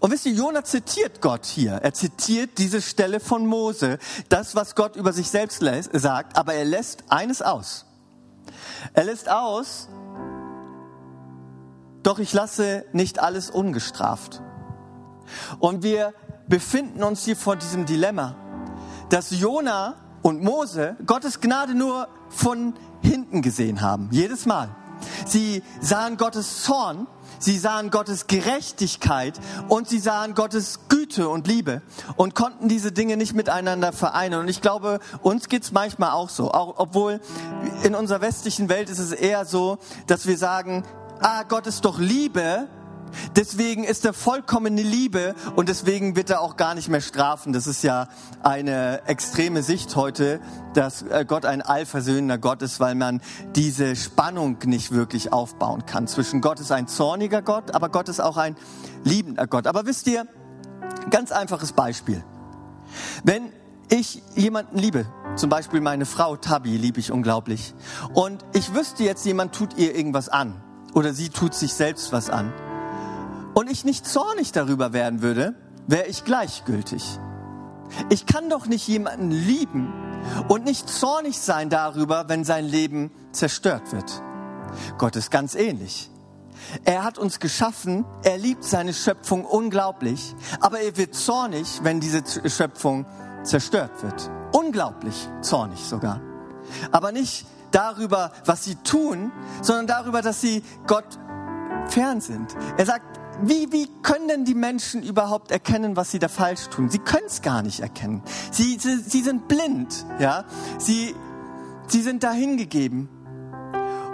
Und 0.00 0.10
wisst 0.10 0.26
ihr, 0.26 0.32
Jona 0.32 0.62
zitiert 0.62 1.22
Gott 1.22 1.46
hier. 1.46 1.72
Er 1.72 1.94
zitiert 1.94 2.58
diese 2.58 2.82
Stelle 2.82 3.18
von 3.18 3.46
Mose, 3.46 3.98
das, 4.28 4.54
was 4.54 4.74
Gott 4.74 4.94
über 4.94 5.14
sich 5.14 5.30
selbst 5.30 5.64
sagt, 5.92 6.36
aber 6.36 6.52
er 6.52 6.66
lässt 6.66 7.04
eines 7.08 7.40
aus. 7.40 7.86
Er 8.92 9.04
lässt 9.04 9.30
aus, 9.30 9.88
doch 12.02 12.18
ich 12.18 12.34
lasse 12.34 12.84
nicht 12.92 13.20
alles 13.20 13.48
ungestraft. 13.48 14.42
Und 15.58 15.82
wir 15.82 16.14
befinden 16.48 17.02
uns 17.02 17.24
hier 17.24 17.36
vor 17.36 17.56
diesem 17.56 17.86
Dilemma, 17.86 18.36
dass 19.08 19.30
Jona 19.30 19.96
und 20.22 20.42
Mose 20.42 20.96
Gottes 21.06 21.40
Gnade 21.40 21.74
nur 21.74 22.08
von 22.28 22.74
hinten 23.02 23.42
gesehen 23.42 23.80
haben, 23.80 24.08
jedes 24.12 24.46
Mal. 24.46 24.74
Sie 25.26 25.62
sahen 25.80 26.16
Gottes 26.16 26.62
Zorn, 26.62 27.06
sie 27.38 27.58
sahen 27.58 27.90
Gottes 27.90 28.28
Gerechtigkeit 28.28 29.38
und 29.68 29.88
sie 29.88 29.98
sahen 29.98 30.34
Gottes 30.34 30.80
Güte 30.88 31.28
und 31.28 31.48
Liebe 31.48 31.82
und 32.16 32.34
konnten 32.34 32.68
diese 32.68 32.92
Dinge 32.92 33.16
nicht 33.16 33.34
miteinander 33.34 33.92
vereinen. 33.92 34.40
Und 34.40 34.48
ich 34.48 34.60
glaube, 34.60 35.00
uns 35.22 35.48
geht's 35.48 35.72
manchmal 35.72 36.12
auch 36.12 36.28
so, 36.28 36.52
auch 36.52 36.74
obwohl 36.78 37.20
in 37.82 37.94
unserer 37.94 38.20
westlichen 38.20 38.68
Welt 38.68 38.88
ist 38.90 39.00
es 39.00 39.12
eher 39.12 39.44
so, 39.44 39.78
dass 40.06 40.26
wir 40.26 40.38
sagen, 40.38 40.84
ah, 41.20 41.42
Gott 41.44 41.66
ist 41.66 41.84
doch 41.84 41.98
Liebe, 41.98 42.68
Deswegen 43.36 43.84
ist 43.84 44.04
er 44.04 44.12
vollkommene 44.12 44.82
Liebe 44.82 45.34
und 45.56 45.68
deswegen 45.68 46.16
wird 46.16 46.30
er 46.30 46.40
auch 46.40 46.56
gar 46.56 46.74
nicht 46.74 46.88
mehr 46.88 47.00
strafen. 47.00 47.52
Das 47.52 47.66
ist 47.66 47.82
ja 47.82 48.08
eine 48.42 49.02
extreme 49.06 49.62
Sicht 49.62 49.96
heute, 49.96 50.40
dass 50.74 51.02
äh, 51.02 51.24
Gott 51.26 51.44
ein 51.44 51.62
allversöhnender 51.62 52.38
Gott 52.38 52.62
ist, 52.62 52.80
weil 52.80 52.94
man 52.94 53.20
diese 53.54 53.96
Spannung 53.96 54.58
nicht 54.64 54.92
wirklich 54.92 55.32
aufbauen 55.32 55.86
kann. 55.86 56.06
Zwischen 56.06 56.40
Gott 56.40 56.60
ist 56.60 56.72
ein 56.72 56.88
zorniger 56.88 57.42
Gott, 57.42 57.74
aber 57.74 57.88
Gott 57.88 58.08
ist 58.08 58.20
auch 58.20 58.36
ein 58.36 58.56
liebender 59.04 59.46
Gott. 59.46 59.66
Aber 59.66 59.86
wisst 59.86 60.06
ihr, 60.06 60.26
ganz 61.10 61.32
einfaches 61.32 61.72
Beispiel. 61.72 62.24
Wenn 63.24 63.52
ich 63.88 64.22
jemanden 64.34 64.78
liebe, 64.78 65.06
zum 65.36 65.50
Beispiel 65.50 65.80
meine 65.80 66.06
Frau 66.06 66.36
Tabi 66.36 66.76
liebe 66.76 67.00
ich 67.00 67.12
unglaublich, 67.12 67.74
und 68.14 68.44
ich 68.52 68.74
wüsste 68.74 69.04
jetzt, 69.04 69.24
jemand 69.26 69.54
tut 69.54 69.76
ihr 69.76 69.94
irgendwas 69.94 70.28
an 70.28 70.62
oder 70.94 71.12
sie 71.12 71.28
tut 71.28 71.54
sich 71.54 71.74
selbst 71.74 72.12
was 72.12 72.30
an, 72.30 72.52
und 73.54 73.70
ich 73.70 73.84
nicht 73.84 74.06
zornig 74.06 74.52
darüber 74.52 74.92
werden 74.92 75.22
würde, 75.22 75.54
wäre 75.86 76.06
ich 76.06 76.24
gleichgültig. 76.24 77.18
Ich 78.08 78.26
kann 78.26 78.48
doch 78.48 78.66
nicht 78.66 78.86
jemanden 78.88 79.30
lieben 79.30 79.92
und 80.48 80.64
nicht 80.64 80.88
zornig 80.88 81.38
sein 81.38 81.68
darüber, 81.68 82.28
wenn 82.28 82.44
sein 82.44 82.64
Leben 82.64 83.10
zerstört 83.32 83.92
wird. 83.92 84.22
Gott 84.98 85.16
ist 85.16 85.30
ganz 85.30 85.54
ähnlich. 85.54 86.10
Er 86.84 87.04
hat 87.04 87.18
uns 87.18 87.40
geschaffen, 87.40 88.04
er 88.22 88.38
liebt 88.38 88.64
seine 88.64 88.94
Schöpfung 88.94 89.44
unglaublich, 89.44 90.34
aber 90.60 90.80
er 90.80 90.96
wird 90.96 91.14
zornig, 91.14 91.80
wenn 91.82 92.00
diese 92.00 92.22
Schöpfung 92.48 93.04
zerstört 93.42 94.02
wird. 94.02 94.30
Unglaublich 94.52 95.28
zornig 95.40 95.80
sogar. 95.80 96.20
Aber 96.92 97.12
nicht 97.12 97.46
darüber, 97.72 98.32
was 98.44 98.64
sie 98.64 98.76
tun, 98.76 99.32
sondern 99.60 99.86
darüber, 99.86 100.22
dass 100.22 100.40
sie 100.40 100.62
Gott 100.86 101.18
fern 101.88 102.20
sind. 102.20 102.54
Er 102.76 102.86
sagt, 102.86 103.11
wie, 103.42 103.72
wie 103.72 103.88
können 104.02 104.28
denn 104.28 104.44
die 104.44 104.54
Menschen 104.54 105.02
überhaupt 105.02 105.50
erkennen, 105.50 105.96
was 105.96 106.12
sie 106.12 106.20
da 106.20 106.28
falsch 106.28 106.68
tun? 106.68 106.88
Sie 106.90 107.00
können 107.00 107.26
es 107.26 107.42
gar 107.42 107.62
nicht 107.62 107.80
erkennen. 107.80 108.22
Sie, 108.52 108.78
sie, 108.78 108.96
sie 108.98 109.22
sind 109.22 109.48
blind, 109.48 110.06
ja. 110.20 110.44
Sie, 110.78 111.14
sie 111.88 112.02
sind 112.02 112.22
dahingegeben. 112.22 113.08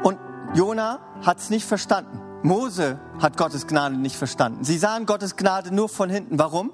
Und 0.02 0.18
Jona 0.54 1.00
hat 1.22 1.38
es 1.38 1.50
nicht 1.50 1.66
verstanden. 1.66 2.20
Mose 2.42 2.98
hat 3.20 3.36
Gottes 3.36 3.66
Gnade 3.66 3.96
nicht 3.96 4.16
verstanden. 4.16 4.64
Sie 4.64 4.78
sahen 4.78 5.04
Gottes 5.04 5.36
Gnade 5.36 5.74
nur 5.74 5.90
von 5.90 6.08
hinten. 6.08 6.38
Warum? 6.38 6.72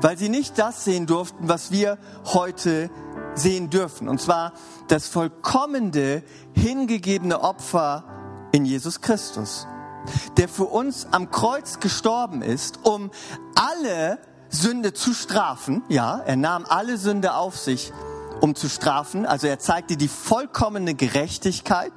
Weil 0.00 0.16
sie 0.16 0.28
nicht 0.28 0.58
das 0.58 0.84
sehen 0.84 1.06
durften, 1.06 1.48
was 1.48 1.72
wir 1.72 1.98
heute 2.26 2.88
sehen 3.34 3.68
dürfen. 3.68 4.08
Und 4.08 4.20
zwar 4.20 4.52
das 4.86 5.08
vollkommene, 5.08 6.22
hingegebene 6.52 7.40
Opfer 7.40 8.04
in 8.52 8.64
Jesus 8.64 9.00
Christus 9.00 9.66
der 10.36 10.48
für 10.48 10.64
uns 10.64 11.08
am 11.10 11.30
Kreuz 11.30 11.80
gestorben 11.80 12.42
ist, 12.42 12.80
um 12.84 13.10
alle 13.54 14.18
Sünde 14.48 14.92
zu 14.92 15.14
strafen. 15.14 15.82
Ja, 15.88 16.18
er 16.18 16.36
nahm 16.36 16.64
alle 16.68 16.96
Sünde 16.96 17.34
auf 17.34 17.56
sich, 17.56 17.92
um 18.40 18.54
zu 18.54 18.68
strafen. 18.68 19.26
Also 19.26 19.46
er 19.46 19.58
zeigte 19.58 19.96
die 19.96 20.08
vollkommene 20.08 20.94
Gerechtigkeit 20.94 21.92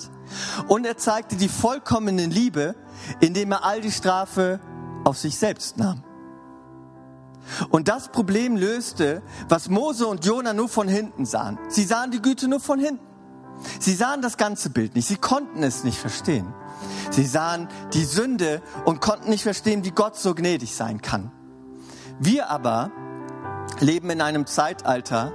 und 0.67 0.86
er 0.86 0.97
zeigte 0.97 1.36
die 1.36 1.50
vollkommene 1.50 2.26
Liebe, 2.26 2.76
indem 3.19 3.52
er 3.52 3.63
all 3.63 3.82
die 3.82 3.91
Strafe 3.91 4.60
auf 5.04 5.17
sich 5.17 5.38
selbst 5.38 5.78
nahm. 5.78 6.04
Und 7.69 7.88
das 7.88 8.10
Problem 8.10 8.56
löste, 8.56 9.21
was 9.50 9.67
Mose 9.67 10.08
und 10.08 10.26
Jona 10.26 10.54
nur 10.54 10.69
von 10.69 10.88
hinten 10.88 11.26
sahen. 11.26 11.58
Sie 11.69 11.84
sahen 11.84 12.12
die 12.12 12.21
Güte 12.21 12.47
nur 12.47 12.60
von 12.60 12.80
hinten. 12.80 13.11
Sie 13.80 13.93
sahen 13.93 14.21
das 14.21 14.38
ganze 14.38 14.69
Bild 14.69 14.95
nicht. 14.95 15.08
Sie 15.08 15.17
konnten 15.17 15.63
es 15.63 15.84
nicht 15.84 15.97
verstehen. 15.97 16.54
Sie 17.10 17.26
sahen 17.26 17.67
die 17.93 18.06
Sünde 18.06 18.62
und 18.86 19.02
konnten 19.02 19.30
nicht 19.30 19.43
verstehen, 19.43 19.84
wie 19.84 19.91
Gott 19.91 20.15
so 20.15 20.34
gnädig 20.34 20.76
sein 20.76 21.02
kann. 21.02 21.32
Wir 22.19 22.50
aber 22.50 22.91
leben 23.80 24.10
in 24.10 24.21
einem 24.21 24.45
Zeitalter, 24.45 25.32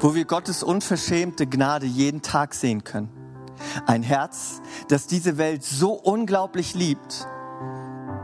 wo 0.00 0.14
wir 0.14 0.24
Gottes 0.24 0.62
unverschämte 0.62 1.46
Gnade 1.46 1.86
jeden 1.86 2.22
Tag 2.22 2.54
sehen 2.54 2.84
können. 2.84 3.10
Ein 3.86 4.02
Herz, 4.02 4.60
das 4.88 5.06
diese 5.06 5.38
Welt 5.38 5.64
so 5.64 5.92
unglaublich 5.92 6.74
liebt, 6.74 7.26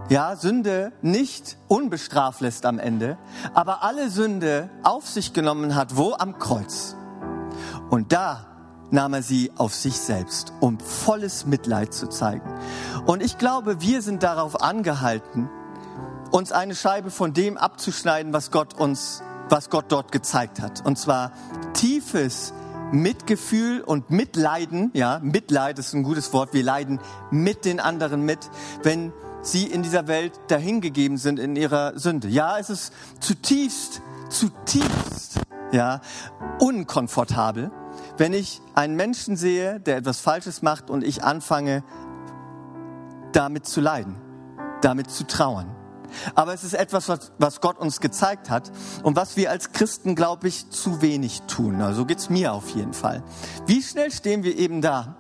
ja, 0.08 0.36
Sünde 0.36 0.92
nicht 1.00 1.56
unbestraft 1.68 2.40
lässt 2.42 2.66
am 2.66 2.78
Ende, 2.78 3.16
aber 3.54 3.82
alle 3.82 4.10
Sünde 4.10 4.68
auf 4.82 5.08
sich 5.08 5.32
genommen 5.32 5.74
hat, 5.74 5.96
wo 5.96 6.12
am 6.12 6.38
Kreuz. 6.38 6.96
Und 7.88 8.12
da 8.12 8.51
nahm 8.92 9.14
er 9.14 9.22
sie 9.22 9.50
auf 9.56 9.74
sich 9.74 9.98
selbst, 9.98 10.52
um 10.60 10.78
volles 10.78 11.46
Mitleid 11.46 11.92
zu 11.92 12.08
zeigen. 12.08 12.48
Und 13.06 13.22
ich 13.22 13.38
glaube, 13.38 13.80
wir 13.80 14.02
sind 14.02 14.22
darauf 14.22 14.62
angehalten, 14.62 15.48
uns 16.30 16.52
eine 16.52 16.74
Scheibe 16.74 17.10
von 17.10 17.32
dem 17.32 17.56
abzuschneiden, 17.56 18.32
was 18.32 18.50
Gott 18.50 18.78
uns, 18.78 19.22
was 19.48 19.70
Gott 19.70 19.86
dort 19.88 20.12
gezeigt 20.12 20.60
hat. 20.60 20.84
Und 20.84 20.98
zwar 20.98 21.32
tiefes 21.74 22.52
Mitgefühl 22.92 23.80
und 23.80 24.10
Mitleiden, 24.10 24.90
ja, 24.92 25.18
Mitleid 25.22 25.78
ist 25.78 25.94
ein 25.94 26.02
gutes 26.02 26.32
Wort. 26.34 26.52
Wir 26.52 26.62
leiden 26.62 27.00
mit 27.30 27.64
den 27.64 27.80
anderen 27.80 28.22
mit, 28.22 28.50
wenn 28.82 29.12
sie 29.40 29.66
in 29.66 29.82
dieser 29.82 30.06
Welt 30.06 30.38
dahingegeben 30.48 31.16
sind 31.16 31.38
in 31.38 31.56
ihrer 31.56 31.98
Sünde. 31.98 32.28
Ja, 32.28 32.58
es 32.58 32.68
ist 32.68 32.92
zutiefst, 33.20 34.02
zutiefst, 34.28 35.40
ja, 35.72 36.02
unkomfortabel 36.60 37.70
wenn 38.16 38.32
ich 38.32 38.60
einen 38.74 38.96
Menschen 38.96 39.36
sehe, 39.36 39.80
der 39.80 39.98
etwas 39.98 40.20
Falsches 40.20 40.62
macht 40.62 40.90
und 40.90 41.04
ich 41.04 41.22
anfange, 41.22 41.82
damit 43.32 43.66
zu 43.66 43.80
leiden, 43.80 44.16
damit 44.80 45.10
zu 45.10 45.26
trauern. 45.26 45.74
Aber 46.34 46.52
es 46.52 46.62
ist 46.62 46.74
etwas, 46.74 47.08
was, 47.08 47.32
was 47.38 47.60
Gott 47.60 47.78
uns 47.78 48.00
gezeigt 48.00 48.50
hat 48.50 48.70
und 49.02 49.16
was 49.16 49.36
wir 49.36 49.50
als 49.50 49.72
Christen, 49.72 50.14
glaube 50.14 50.48
ich, 50.48 50.70
zu 50.70 51.00
wenig 51.00 51.42
tun. 51.42 51.80
Also 51.80 52.00
so 52.00 52.06
geht's 52.06 52.28
mir 52.28 52.52
auf 52.52 52.68
jeden 52.70 52.92
Fall. 52.92 53.22
Wie 53.66 53.82
schnell 53.82 54.10
stehen 54.10 54.42
wir 54.44 54.58
eben 54.58 54.82
da 54.82 55.16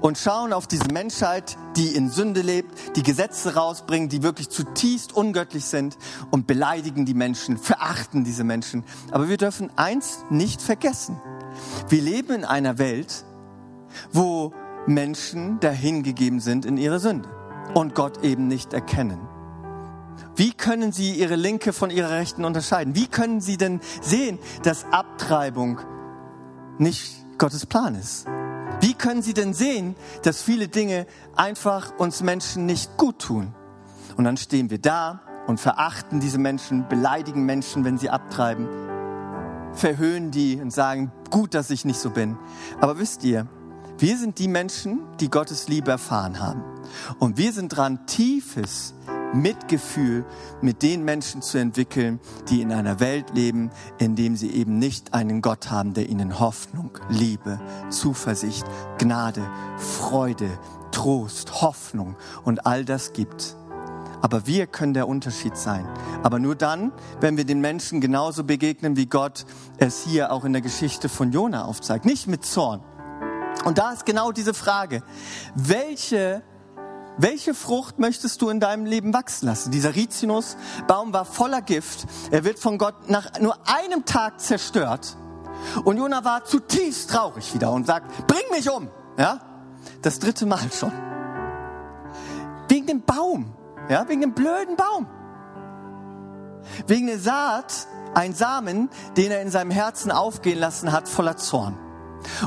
und 0.00 0.18
schauen 0.18 0.52
auf 0.52 0.66
diese 0.66 0.88
Menschheit, 0.88 1.56
die 1.76 1.88
in 1.88 2.10
Sünde 2.10 2.42
lebt, 2.42 2.96
die 2.96 3.02
Gesetze 3.02 3.54
rausbringen, 3.54 4.08
die 4.08 4.22
wirklich 4.22 4.50
zutiefst 4.50 5.14
ungöttlich 5.14 5.64
sind 5.64 5.96
und 6.30 6.46
beleidigen 6.46 7.04
die 7.04 7.14
Menschen, 7.14 7.58
verachten 7.58 8.24
diese 8.24 8.44
Menschen. 8.44 8.84
Aber 9.10 9.28
wir 9.28 9.36
dürfen 9.36 9.70
eins 9.76 10.24
nicht 10.30 10.62
vergessen. 10.62 11.20
Wir 11.88 12.02
leben 12.02 12.34
in 12.34 12.44
einer 12.44 12.78
Welt, 12.78 13.24
wo 14.12 14.52
Menschen 14.86 15.60
dahingegeben 15.60 16.40
sind 16.40 16.64
in 16.64 16.76
ihre 16.76 16.98
Sünde 16.98 17.28
und 17.74 17.94
Gott 17.94 18.22
eben 18.22 18.48
nicht 18.48 18.72
erkennen. 18.72 19.18
Wie 20.36 20.52
können 20.52 20.92
sie 20.92 21.12
ihre 21.12 21.36
Linke 21.36 21.72
von 21.72 21.90
ihrer 21.90 22.10
Rechten 22.10 22.44
unterscheiden? 22.44 22.94
Wie 22.94 23.06
können 23.06 23.40
sie 23.40 23.56
denn 23.56 23.80
sehen, 24.02 24.38
dass 24.62 24.84
Abtreibung 24.90 25.80
nicht 26.78 27.24
Gottes 27.38 27.66
Plan 27.66 27.94
ist? 27.94 28.26
Wie 28.94 28.98
können 28.98 29.22
sie 29.22 29.34
denn 29.34 29.54
sehen, 29.54 29.96
dass 30.22 30.40
viele 30.40 30.68
Dinge 30.68 31.08
einfach 31.34 31.98
uns 31.98 32.22
Menschen 32.22 32.64
nicht 32.64 32.96
gut 32.96 33.18
tun? 33.18 33.52
Und 34.16 34.22
dann 34.22 34.36
stehen 34.36 34.70
wir 34.70 34.78
da 34.78 35.20
und 35.48 35.58
verachten 35.58 36.20
diese 36.20 36.38
Menschen, 36.38 36.86
beleidigen 36.88 37.44
Menschen, 37.44 37.84
wenn 37.84 37.98
sie 37.98 38.08
abtreiben 38.08 38.68
verhöhnen 39.72 40.30
die 40.30 40.60
und 40.60 40.72
sagen, 40.72 41.10
gut, 41.30 41.54
dass 41.54 41.70
ich 41.70 41.84
nicht 41.84 41.98
so 41.98 42.08
bin. 42.10 42.38
Aber 42.80 43.00
wisst 43.00 43.24
ihr, 43.24 43.48
wir 43.98 44.16
sind 44.16 44.38
die 44.38 44.46
Menschen, 44.46 45.00
die 45.18 45.28
Gottes 45.28 45.66
Liebe 45.66 45.90
erfahren 45.90 46.38
haben. 46.38 46.62
Und 47.18 47.36
wir 47.36 47.52
sind 47.52 47.70
dran, 47.70 48.06
tiefes 48.06 48.94
Mitgefühl 49.34 50.24
mit 50.62 50.82
den 50.82 51.04
Menschen 51.04 51.42
zu 51.42 51.58
entwickeln, 51.58 52.20
die 52.48 52.62
in 52.62 52.72
einer 52.72 53.00
Welt 53.00 53.34
leben, 53.34 53.70
in 53.98 54.16
dem 54.16 54.36
sie 54.36 54.50
eben 54.50 54.78
nicht 54.78 55.12
einen 55.12 55.42
Gott 55.42 55.70
haben, 55.70 55.94
der 55.94 56.08
ihnen 56.08 56.38
Hoffnung, 56.40 56.90
Liebe, 57.08 57.60
Zuversicht, 57.90 58.64
Gnade, 58.98 59.42
Freude, 59.76 60.48
Trost, 60.92 61.60
Hoffnung 61.60 62.16
und 62.44 62.66
all 62.66 62.84
das 62.84 63.12
gibt. 63.12 63.56
Aber 64.22 64.46
wir 64.46 64.66
können 64.66 64.94
der 64.94 65.06
Unterschied 65.06 65.56
sein. 65.56 65.86
Aber 66.22 66.38
nur 66.38 66.54
dann, 66.54 66.92
wenn 67.20 67.36
wir 67.36 67.44
den 67.44 67.60
Menschen 67.60 68.00
genauso 68.00 68.44
begegnen, 68.44 68.96
wie 68.96 69.04
Gott 69.04 69.44
es 69.76 70.02
hier 70.02 70.32
auch 70.32 70.44
in 70.44 70.54
der 70.54 70.62
Geschichte 70.62 71.10
von 71.10 71.30
Jona 71.30 71.66
aufzeigt. 71.66 72.06
Nicht 72.06 72.26
mit 72.26 72.42
Zorn. 72.46 72.80
Und 73.66 73.76
da 73.76 73.92
ist 73.92 74.06
genau 74.06 74.32
diese 74.32 74.54
Frage. 74.54 75.02
Welche 75.54 76.42
welche 77.16 77.54
Frucht 77.54 77.98
möchtest 77.98 78.42
du 78.42 78.48
in 78.48 78.60
deinem 78.60 78.86
Leben 78.86 79.14
wachsen 79.14 79.46
lassen? 79.46 79.70
Dieser 79.70 79.94
Rizinusbaum 79.94 81.12
war 81.12 81.24
voller 81.24 81.62
Gift. 81.62 82.06
Er 82.30 82.44
wird 82.44 82.58
von 82.58 82.78
Gott 82.78 83.08
nach 83.08 83.38
nur 83.40 83.56
einem 83.68 84.04
Tag 84.04 84.40
zerstört. 84.40 85.16
Und 85.84 85.96
Jona 85.96 86.24
war 86.24 86.44
zutiefst 86.44 87.10
traurig 87.10 87.54
wieder 87.54 87.70
und 87.72 87.86
sagt, 87.86 88.26
bring 88.26 88.42
mich 88.50 88.68
um. 88.70 88.88
Ja? 89.16 89.40
Das 90.02 90.18
dritte 90.18 90.46
Mal 90.46 90.70
schon. 90.72 90.92
Wegen 92.68 92.86
dem 92.86 93.02
Baum. 93.02 93.54
Ja? 93.88 94.08
Wegen 94.08 94.20
dem 94.20 94.34
blöden 94.34 94.76
Baum. 94.76 95.06
Wegen 96.86 97.06
der 97.06 97.18
Saat, 97.18 97.86
ein 98.14 98.34
Samen, 98.34 98.88
den 99.16 99.30
er 99.30 99.42
in 99.42 99.50
seinem 99.50 99.70
Herzen 99.70 100.10
aufgehen 100.10 100.58
lassen 100.58 100.92
hat, 100.92 101.08
voller 101.08 101.36
Zorn. 101.36 101.78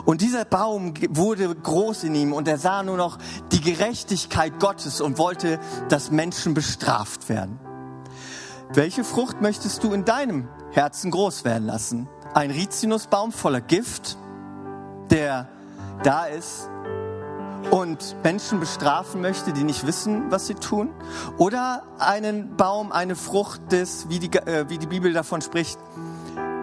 Und 0.05 0.21
dieser 0.21 0.45
Baum 0.45 0.93
wurde 1.09 1.53
groß 1.53 2.03
in 2.03 2.15
ihm 2.15 2.34
und 2.34 2.47
er 2.47 2.57
sah 2.57 2.84
nur 2.84 2.97
noch 2.97 3.17
die 3.51 3.61
Gerechtigkeit 3.61 4.59
Gottes 4.59 5.01
und 5.01 5.17
wollte, 5.17 5.59
dass 5.89 6.11
Menschen 6.11 6.53
bestraft 6.53 7.30
werden. 7.30 7.59
Welche 8.73 9.03
Frucht 9.03 9.41
möchtest 9.41 9.84
du 9.84 9.93
in 9.93 10.05
deinem 10.05 10.47
Herzen 10.71 11.11
groß 11.11 11.45
werden 11.45 11.65
lassen? 11.65 12.09
Ein 12.34 12.51
Rizinusbaum 12.51 13.32
voller 13.32 13.61
Gift, 13.61 14.17
der 15.09 15.47
da 16.03 16.25
ist 16.25 16.69
und 17.71 18.15
Menschen 18.23 18.59
bestrafen 18.59 19.21
möchte, 19.21 19.53
die 19.53 19.63
nicht 19.63 19.86
wissen, 19.86 20.32
was 20.32 20.47
sie 20.47 20.55
tun? 20.55 20.89
Oder 21.38 21.84
einen 21.99 22.55
Baum, 22.55 22.91
eine 22.91 23.15
Frucht 23.15 23.71
des, 23.71 24.09
wie 24.09 24.19
die, 24.19 24.36
äh, 24.38 24.69
wie 24.69 24.78
die 24.78 24.88
Bibel 24.88 25.13
davon 25.13 25.41
spricht, 25.41 25.80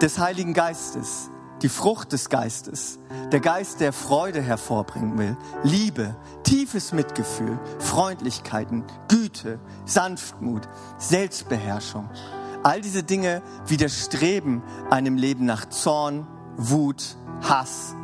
des 0.01 0.19
Heiligen 0.19 0.53
Geistes, 0.53 1.29
die 1.65 1.69
Frucht 1.69 2.11
des 2.11 2.29
Geistes, 2.29 2.99
der 3.31 3.39
Geist, 3.39 3.79
der 3.79 3.91
Freude 3.91 4.39
hervorbringen 4.39 5.17
will, 5.17 5.35
Liebe, 5.63 6.15
tiefes 6.43 6.93
Mitgefühl, 6.93 7.57
Freundlichkeiten, 7.79 8.83
Güte, 9.07 9.57
Sanftmut, 9.83 10.67
Selbstbeherrschung. 10.99 12.07
All 12.61 12.81
diese 12.81 13.01
Dinge 13.01 13.41
widerstreben 13.65 14.61
einem 14.91 15.17
Leben 15.17 15.45
nach 15.45 15.67
Zorn, 15.69 16.27
Wut, 16.55 17.17
Hass. 17.41 17.95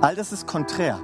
All 0.00 0.16
das 0.16 0.32
ist 0.32 0.48
konträr. 0.48 0.98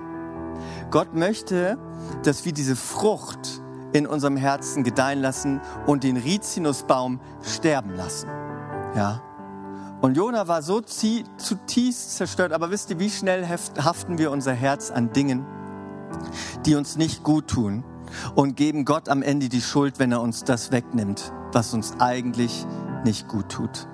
Gott 0.90 1.14
möchte, 1.14 1.78
dass 2.24 2.44
wir 2.44 2.53
diese 2.53 2.74
Frucht 2.74 3.62
in 3.92 4.09
unserem 4.09 4.36
Herzen 4.36 4.82
gedeihen 4.82 5.20
lassen 5.20 5.61
und 5.86 6.03
den 6.03 6.16
Rizinusbaum 6.16 7.20
sterben 7.42 7.94
lassen. 7.94 8.28
Ja. 8.96 9.22
Und 10.03 10.16
Jona 10.16 10.48
war 10.48 10.62
so 10.62 10.80
zutiefst 10.80 12.16
zerstört. 12.16 12.53
Aber 12.53 12.70
wisst 12.70 12.90
ihr, 12.90 12.98
wie 12.98 13.09
schnell 13.09 13.46
haften 13.46 14.18
wir 14.18 14.32
unser 14.32 14.53
Herz 14.53 14.90
an 14.90 15.12
Dingen, 15.12 15.46
die 16.66 16.74
uns 16.74 16.96
nicht 16.96 17.22
gut 17.22 17.46
tun 17.46 17.84
und 18.34 18.57
geben 18.57 18.84
Gott 18.84 19.09
am 19.09 19.22
Ende 19.22 19.48
die 19.48 19.61
Schuld, 19.62 20.00
wenn 20.00 20.11
er 20.11 20.20
uns 20.20 20.42
das 20.42 20.72
wegnimmt, 20.72 21.32
was 21.53 21.72
uns 21.72 21.94
eigentlich 22.00 22.66
nicht 23.05 23.28
gut 23.28 23.48
tut. 23.48 23.86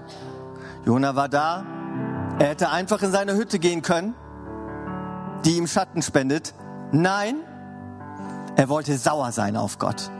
Jona 0.86 1.14
war 1.14 1.28
da. 1.28 1.64
Er 2.38 2.48
hätte 2.48 2.70
einfach 2.70 3.02
in 3.02 3.12
seine 3.12 3.34
Hütte 3.34 3.58
gehen 3.58 3.82
können, 3.82 4.14
die 5.44 5.58
ihm 5.58 5.66
Schatten 5.66 6.00
spendet. 6.00 6.54
Nein, 6.90 7.36
er 8.56 8.70
wollte 8.70 8.96
sauer 8.96 9.30
sein 9.30 9.56
auf 9.56 9.78
Gott. 9.78 10.10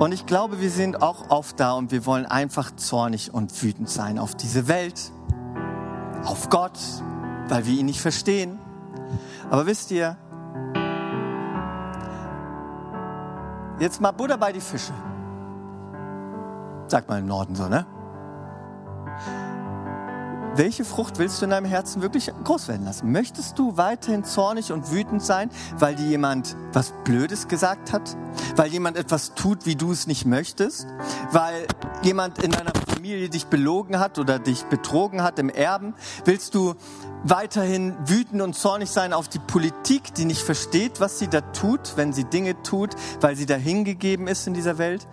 Und 0.00 0.12
ich 0.12 0.24
glaube, 0.24 0.62
wir 0.62 0.70
sind 0.70 1.02
auch 1.02 1.28
oft 1.28 1.60
da 1.60 1.74
und 1.74 1.92
wir 1.92 2.06
wollen 2.06 2.24
einfach 2.24 2.74
zornig 2.74 3.34
und 3.34 3.62
wütend 3.62 3.90
sein 3.90 4.18
auf 4.18 4.34
diese 4.34 4.66
Welt, 4.66 5.12
auf 6.24 6.48
Gott, 6.48 6.78
weil 7.48 7.66
wir 7.66 7.74
ihn 7.74 7.84
nicht 7.84 8.00
verstehen. 8.00 8.58
Aber 9.50 9.66
wisst 9.66 9.90
ihr, 9.90 10.16
jetzt 13.78 14.00
mal 14.00 14.12
Buddha 14.12 14.38
bei 14.38 14.52
die 14.52 14.62
Fische. 14.62 14.94
Sagt 16.86 17.10
mal 17.10 17.18
im 17.18 17.26
Norden 17.26 17.54
so, 17.54 17.68
ne? 17.68 17.84
Welche 20.56 20.84
Frucht 20.84 21.18
willst 21.18 21.40
du 21.40 21.44
in 21.44 21.50
deinem 21.50 21.66
Herzen 21.66 22.02
wirklich 22.02 22.32
groß 22.44 22.68
werden 22.68 22.84
lassen? 22.84 23.12
Möchtest 23.12 23.58
du 23.58 23.76
weiterhin 23.76 24.24
zornig 24.24 24.72
und 24.72 24.90
wütend 24.90 25.22
sein, 25.22 25.48
weil 25.78 25.94
dir 25.94 26.06
jemand 26.06 26.56
was 26.72 26.92
Blödes 27.04 27.46
gesagt 27.46 27.92
hat? 27.92 28.16
Weil 28.56 28.70
jemand 28.70 28.96
etwas 28.96 29.34
tut, 29.34 29.64
wie 29.64 29.76
du 29.76 29.92
es 29.92 30.08
nicht 30.08 30.26
möchtest? 30.26 30.88
Weil 31.30 31.66
jemand 32.02 32.42
in 32.42 32.50
deiner 32.50 32.72
Familie 33.00 33.30
dich 33.30 33.46
belogen 33.46 33.98
hat 33.98 34.18
oder 34.18 34.38
dich 34.38 34.64
betrogen 34.64 35.22
hat 35.22 35.38
im 35.38 35.48
Erben? 35.48 35.94
Willst 36.26 36.54
du 36.54 36.74
weiterhin 37.24 37.96
wütend 38.04 38.42
und 38.42 38.54
zornig 38.54 38.90
sein 38.90 39.14
auf 39.14 39.26
die 39.26 39.38
Politik, 39.38 40.12
die 40.12 40.26
nicht 40.26 40.42
versteht, 40.42 41.00
was 41.00 41.18
sie 41.18 41.28
da 41.28 41.40
tut, 41.40 41.96
wenn 41.96 42.12
sie 42.12 42.24
Dinge 42.24 42.62
tut, 42.62 42.90
weil 43.22 43.36
sie 43.36 43.46
dahingegeben 43.46 44.28
ist 44.28 44.46
in 44.46 44.52
dieser 44.52 44.76
Welt? 44.76 45.06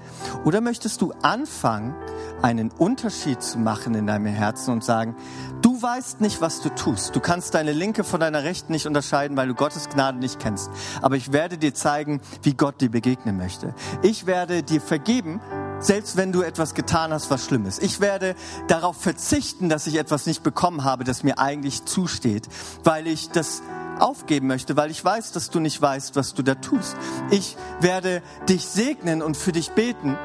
Oder 0.44 0.60
möchtest 0.60 1.02
du 1.02 1.14
anfangen, 1.22 1.96
einen 2.42 2.72
Unterschied 2.72 3.42
zu 3.42 3.58
machen 3.58 3.96
in 3.96 4.06
deinem 4.06 4.26
Herzen 4.26 4.72
und 4.72 4.84
sagen, 4.84 5.16
du 5.62 5.82
weißt 5.82 6.20
nicht, 6.20 6.42
was 6.42 6.60
du 6.60 6.68
tust. 6.68 7.16
Du 7.16 7.22
kannst 7.22 7.54
deine 7.54 7.72
linke 7.72 8.04
von 8.04 8.20
deiner 8.20 8.44
rechten 8.44 8.74
nicht 8.74 8.86
unterscheiden, 8.86 9.38
weil 9.38 9.48
du 9.48 9.56
Gottes 9.56 9.88
Gnade 9.88 10.18
nicht 10.18 10.42
kennst. 10.42 10.70
Aber 11.02 11.16
ich 11.16 11.32
werde 11.32 11.58
dir 11.58 11.74
zeigen, 11.74 12.20
wie 12.44 12.54
Gott 12.54 12.82
dir 12.82 12.92
begegnen 12.92 13.38
möchte. 13.38 13.74
Ich 14.02 14.26
werde 14.26 14.62
dir 14.62 14.82
vergeben, 14.82 15.40
selbst 15.80 16.18
wenn 16.18 16.32
du 16.32 16.42
etwas 16.42 16.74
getan 16.74 17.14
hast, 17.14 17.30
was 17.30 17.46
schlimm 17.46 17.66
ist. 17.66 17.82
Ich 17.82 18.00
werde 18.00 18.36
darauf 18.68 18.98
verzichten, 18.98 19.70
dass 19.70 19.88
ich 19.88 19.96
etwas 19.96 20.26
nicht 20.26 20.44
bekommen 20.44 20.84
habe, 20.84 21.04
das 21.04 21.24
mir 21.24 21.40
eigentlich 21.40 21.86
zusteht, 21.86 22.48
weil 22.84 23.08
ich 23.08 23.30
das 23.30 23.62
aufgeben 24.00 24.48
möchte, 24.48 24.76
weil 24.78 24.92
ich 24.92 25.04
weiß, 25.04 25.32
dass 25.32 25.50
du 25.50 25.60
nicht 25.60 25.82
weißt, 25.82 26.16
was 26.16 26.34
du 26.34 26.44
da 26.44 26.56
tust. 26.56 26.96
Ich 27.32 27.58
werde 27.80 28.22
dich 28.48 28.66
segnen 28.66 29.22
und 29.22 29.38
für 29.38 29.52
dich 29.52 29.72
beten, 29.72 30.18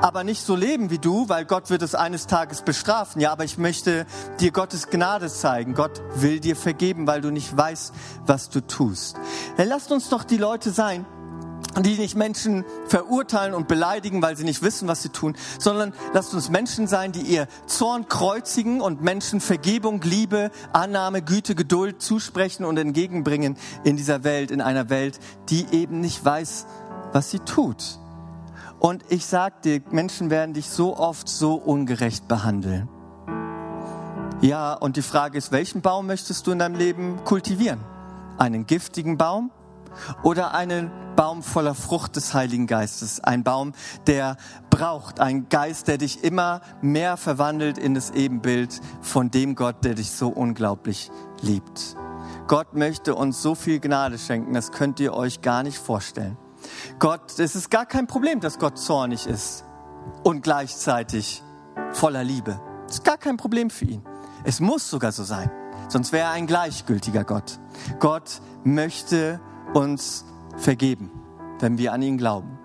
aber 0.00 0.24
nicht 0.24 0.44
so 0.44 0.54
leben 0.54 0.90
wie 0.90 0.98
du, 0.98 1.28
weil 1.28 1.44
Gott 1.44 1.70
wird 1.70 1.82
es 1.82 1.94
eines 1.94 2.26
Tages 2.26 2.62
bestrafen. 2.62 3.20
Ja, 3.20 3.32
aber 3.32 3.44
ich 3.44 3.58
möchte 3.58 4.06
dir 4.40 4.50
Gottes 4.50 4.88
Gnade 4.90 5.28
zeigen. 5.28 5.74
Gott 5.74 6.02
will 6.14 6.40
dir 6.40 6.56
vergeben, 6.56 7.06
weil 7.06 7.20
du 7.20 7.30
nicht 7.30 7.56
weißt, 7.56 7.94
was 8.26 8.50
du 8.50 8.60
tust. 8.60 9.16
Lasst 9.56 9.92
uns 9.92 10.08
doch 10.08 10.24
die 10.24 10.36
Leute 10.36 10.70
sein, 10.70 11.06
die 11.82 11.96
nicht 11.96 12.16
Menschen 12.16 12.64
verurteilen 12.86 13.54
und 13.54 13.68
beleidigen, 13.68 14.22
weil 14.22 14.36
sie 14.36 14.44
nicht 14.44 14.62
wissen, 14.62 14.88
was 14.88 15.02
sie 15.02 15.08
tun, 15.08 15.36
sondern 15.58 15.92
lasst 16.12 16.34
uns 16.34 16.50
Menschen 16.50 16.86
sein, 16.86 17.12
die 17.12 17.22
ihr 17.22 17.48
Zorn 17.66 18.08
kreuzigen 18.08 18.80
und 18.80 19.02
Menschen 19.02 19.40
Vergebung, 19.40 20.00
Liebe, 20.02 20.50
Annahme, 20.72 21.22
Güte, 21.22 21.54
Geduld 21.54 22.00
zusprechen 22.00 22.64
und 22.64 22.76
entgegenbringen 22.76 23.56
in 23.82 23.96
dieser 23.96 24.24
Welt, 24.24 24.50
in 24.50 24.60
einer 24.60 24.90
Welt, 24.90 25.18
die 25.48 25.66
eben 25.72 26.00
nicht 26.00 26.24
weiß, 26.24 26.66
was 27.12 27.30
sie 27.30 27.40
tut. 27.40 27.98
Und 28.78 29.04
ich 29.08 29.26
sag 29.26 29.62
dir, 29.62 29.80
Menschen 29.90 30.30
werden 30.30 30.54
dich 30.54 30.68
so 30.68 30.96
oft 30.96 31.28
so 31.28 31.54
ungerecht 31.54 32.28
behandeln. 32.28 32.88
Ja, 34.40 34.74
und 34.74 34.96
die 34.96 35.02
Frage 35.02 35.38
ist, 35.38 35.52
welchen 35.52 35.80
Baum 35.80 36.06
möchtest 36.06 36.46
du 36.46 36.52
in 36.52 36.58
deinem 36.58 36.74
Leben 36.74 37.24
kultivieren? 37.24 37.80
Einen 38.36 38.66
giftigen 38.66 39.16
Baum 39.16 39.50
oder 40.22 40.54
einen 40.54 40.90
Baum 41.16 41.42
voller 41.42 41.74
Frucht 41.74 42.16
des 42.16 42.34
Heiligen 42.34 42.66
Geistes? 42.66 43.22
Ein 43.22 43.44
Baum, 43.44 43.72
der 44.06 44.36
braucht, 44.70 45.20
ein 45.20 45.48
Geist, 45.48 45.88
der 45.88 45.98
dich 45.98 46.24
immer 46.24 46.60
mehr 46.82 47.16
verwandelt 47.16 47.78
in 47.78 47.94
das 47.94 48.10
Ebenbild 48.10 48.80
von 49.00 49.30
dem 49.30 49.54
Gott, 49.54 49.84
der 49.84 49.94
dich 49.94 50.10
so 50.10 50.28
unglaublich 50.28 51.10
liebt. 51.40 51.96
Gott 52.46 52.74
möchte 52.74 53.14
uns 53.14 53.40
so 53.40 53.54
viel 53.54 53.80
Gnade 53.80 54.18
schenken, 54.18 54.54
das 54.54 54.72
könnt 54.72 55.00
ihr 55.00 55.14
euch 55.14 55.40
gar 55.40 55.62
nicht 55.62 55.78
vorstellen. 55.78 56.36
Gott, 56.98 57.38
es 57.38 57.54
ist 57.54 57.70
gar 57.70 57.86
kein 57.86 58.06
Problem, 58.06 58.40
dass 58.40 58.58
Gott 58.58 58.78
zornig 58.78 59.26
ist 59.26 59.64
und 60.22 60.42
gleichzeitig 60.42 61.42
voller 61.92 62.24
Liebe. 62.24 62.60
Es 62.86 62.96
ist 62.96 63.04
gar 63.04 63.18
kein 63.18 63.36
Problem 63.36 63.70
für 63.70 63.84
ihn. 63.86 64.02
Es 64.44 64.60
muss 64.60 64.88
sogar 64.88 65.12
so 65.12 65.24
sein. 65.24 65.50
Sonst 65.88 66.12
wäre 66.12 66.24
er 66.24 66.30
ein 66.32 66.46
gleichgültiger 66.46 67.24
Gott. 67.24 67.58
Gott 67.98 68.40
möchte 68.64 69.40
uns 69.72 70.24
vergeben, 70.56 71.10
wenn 71.60 71.78
wir 71.78 71.92
an 71.92 72.02
ihn 72.02 72.18
glauben. 72.18 72.58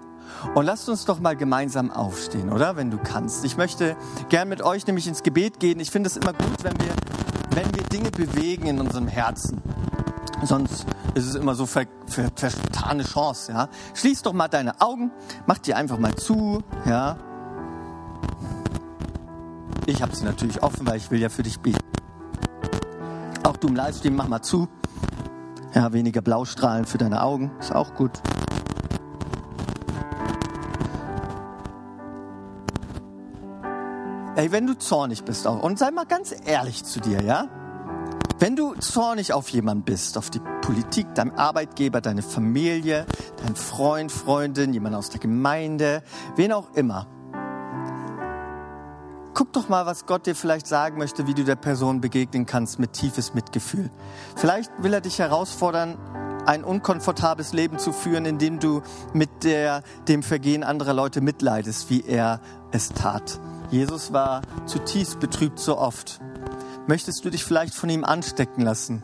Und 0.56 0.66
lasst 0.66 0.88
uns 0.90 1.06
doch 1.06 1.20
mal 1.20 1.36
gemeinsam 1.36 1.92
aufstehen, 1.92 2.52
oder? 2.52 2.76
Wenn 2.76 2.92
du 2.92 2.98
kannst. 2.98 3.44
Ich 3.46 3.58
möchte 3.58 3.96
gern 4.30 4.48
mit 4.48 4.62
euch 4.62 4.86
nämlich 4.88 5.08
ins 5.08 5.24
Gebet 5.24 5.60
gehen. 5.60 5.80
Ich 5.80 5.92
finde 5.92 6.08
es 6.08 6.18
immer 6.18 6.34
gut, 6.34 6.64
wenn 6.64 6.80
wir, 6.80 6.94
wenn 7.52 7.76
wir 7.76 7.84
Dinge 7.84 8.12
bewegen 8.12 8.68
in 8.68 8.80
unserem 8.80 9.08
Herzen. 9.08 9.62
Sonst 10.44 10.86
ist 11.16 11.26
es 11.26 11.36
immer 11.36 11.56
so 11.56 11.66
ver, 11.66 11.86
ver, 12.08 12.30
vertane 12.34 13.04
Chance, 13.04 13.52
ja. 13.52 13.68
Schließ 13.94 14.22
doch 14.22 14.34
mal 14.34 14.48
deine 14.48 14.80
Augen, 14.80 15.12
mach 15.46 15.58
die 15.58 15.74
einfach 15.74 16.00
mal 16.00 16.16
zu, 16.16 16.64
ja. 16.86 17.18
Ich 19.86 20.02
habe 20.02 20.16
sie 20.16 20.24
natürlich 20.24 20.64
offen, 20.64 20.88
weil 20.88 20.98
ich 20.98 21.12
will 21.12 21.20
ja 21.20 21.30
für 21.30 21.44
dich 21.44 21.60
beten. 21.60 21.80
Auch 23.44 23.58
du 23.58 23.68
im 23.68 23.76
Livestream, 23.76 24.16
mach 24.16 24.28
mal 24.28 24.42
zu. 24.42 24.70
Ja, 25.74 25.94
weniger 25.94 26.22
Blaustrahlen 26.22 26.86
für 26.86 26.98
deine 26.98 27.22
Augen 27.22 27.52
ist 27.60 27.74
auch 27.74 27.94
gut. 27.94 28.12
Ey, 34.36 34.52
wenn 34.52 34.66
du 34.66 34.74
zornig 34.78 35.26
bist, 35.26 35.46
auch, 35.46 35.62
und 35.62 35.78
sei 35.78 35.92
mal 35.92 36.06
ganz 36.06 36.34
ehrlich 36.46 36.84
zu 36.86 37.00
dir, 37.02 37.22
ja? 37.22 37.50
Wenn 38.40 38.56
du 38.56 38.74
zornig 38.76 39.34
auf 39.34 39.50
jemanden 39.50 39.84
bist, 39.84 40.18
auf 40.18 40.30
die 40.30 40.40
Politik, 40.62 41.14
deinem 41.14 41.32
Arbeitgeber, 41.36 42.00
deine 42.00 42.22
Familie, 42.22 43.06
dein 43.44 43.56
Freund, 43.56 44.12
Freundin, 44.14 44.74
jemand 44.74 44.96
aus 44.96 45.10
der 45.10 45.20
Gemeinde, 45.20 46.04
wen 46.38 46.54
auch 46.54 46.74
immer, 46.74 47.08
guck 49.40 49.54
doch 49.54 49.70
mal, 49.70 49.86
was 49.86 50.06
Gott 50.06 50.26
dir 50.26 50.36
vielleicht 50.36 50.68
sagen 50.68 50.98
möchte, 50.98 51.26
wie 51.26 51.34
du 51.34 51.46
der 51.46 51.56
Person 51.56 52.02
begegnen 52.02 52.46
kannst 52.46 52.78
mit 52.78 52.92
tiefes 52.92 53.34
Mitgefühl. 53.34 53.90
Vielleicht 54.36 54.70
will 54.84 54.94
er 54.94 55.00
dich 55.00 55.18
herausfordern, 55.20 55.98
ein 56.46 56.66
unkomfortables 56.66 57.54
Leben 57.54 57.80
zu 57.80 57.94
führen, 57.94 58.26
indem 58.26 58.60
du 58.60 58.82
mit 59.14 59.46
der, 59.46 59.82
dem 60.10 60.24
Vergehen 60.24 60.62
anderer 60.66 60.94
Leute 60.94 61.22
mitleidest, 61.22 61.90
wie 61.90 62.02
er 62.02 62.42
es 62.72 62.90
tat. 62.90 63.40
Jesus 63.72 64.12
war 64.12 64.42
zutiefst 64.66 65.22
betrübt 65.22 65.60
so 65.60 65.78
oft 65.78 66.20
möchtest 66.88 67.24
du 67.24 67.30
dich 67.30 67.46
vielleicht 67.46 67.76
von 67.76 67.90
ihm 67.90 68.04
anstecken 68.04 68.62
lassen 68.62 69.04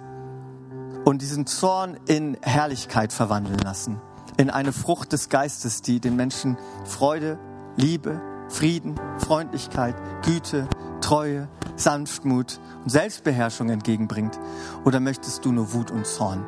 und 1.06 1.22
diesen 1.22 1.48
Zorn 1.48 1.98
in 2.08 2.36
Herrlichkeit 2.42 3.14
verwandeln 3.14 3.60
lassen, 3.60 4.02
in 4.36 4.50
eine 4.50 4.74
Frucht 4.74 5.14
des 5.14 5.30
Geistes, 5.30 5.82
die 5.82 6.02
den 6.02 6.18
Menschen 6.18 6.58
Freude, 6.84 7.40
Liebe, 7.78 8.35
Frieden, 8.50 8.96
Freundlichkeit, 9.18 9.96
Güte, 10.24 10.68
Treue, 11.02 11.48
Sanftmut 11.76 12.60
und 12.84 12.90
Selbstbeherrschung 12.90 13.70
entgegenbringt? 13.70 14.40
Oder 14.86 15.00
möchtest 15.00 15.46
du 15.46 15.52
nur 15.52 15.74
Wut 15.74 15.92
und 15.92 16.08
Zorn? 16.08 16.46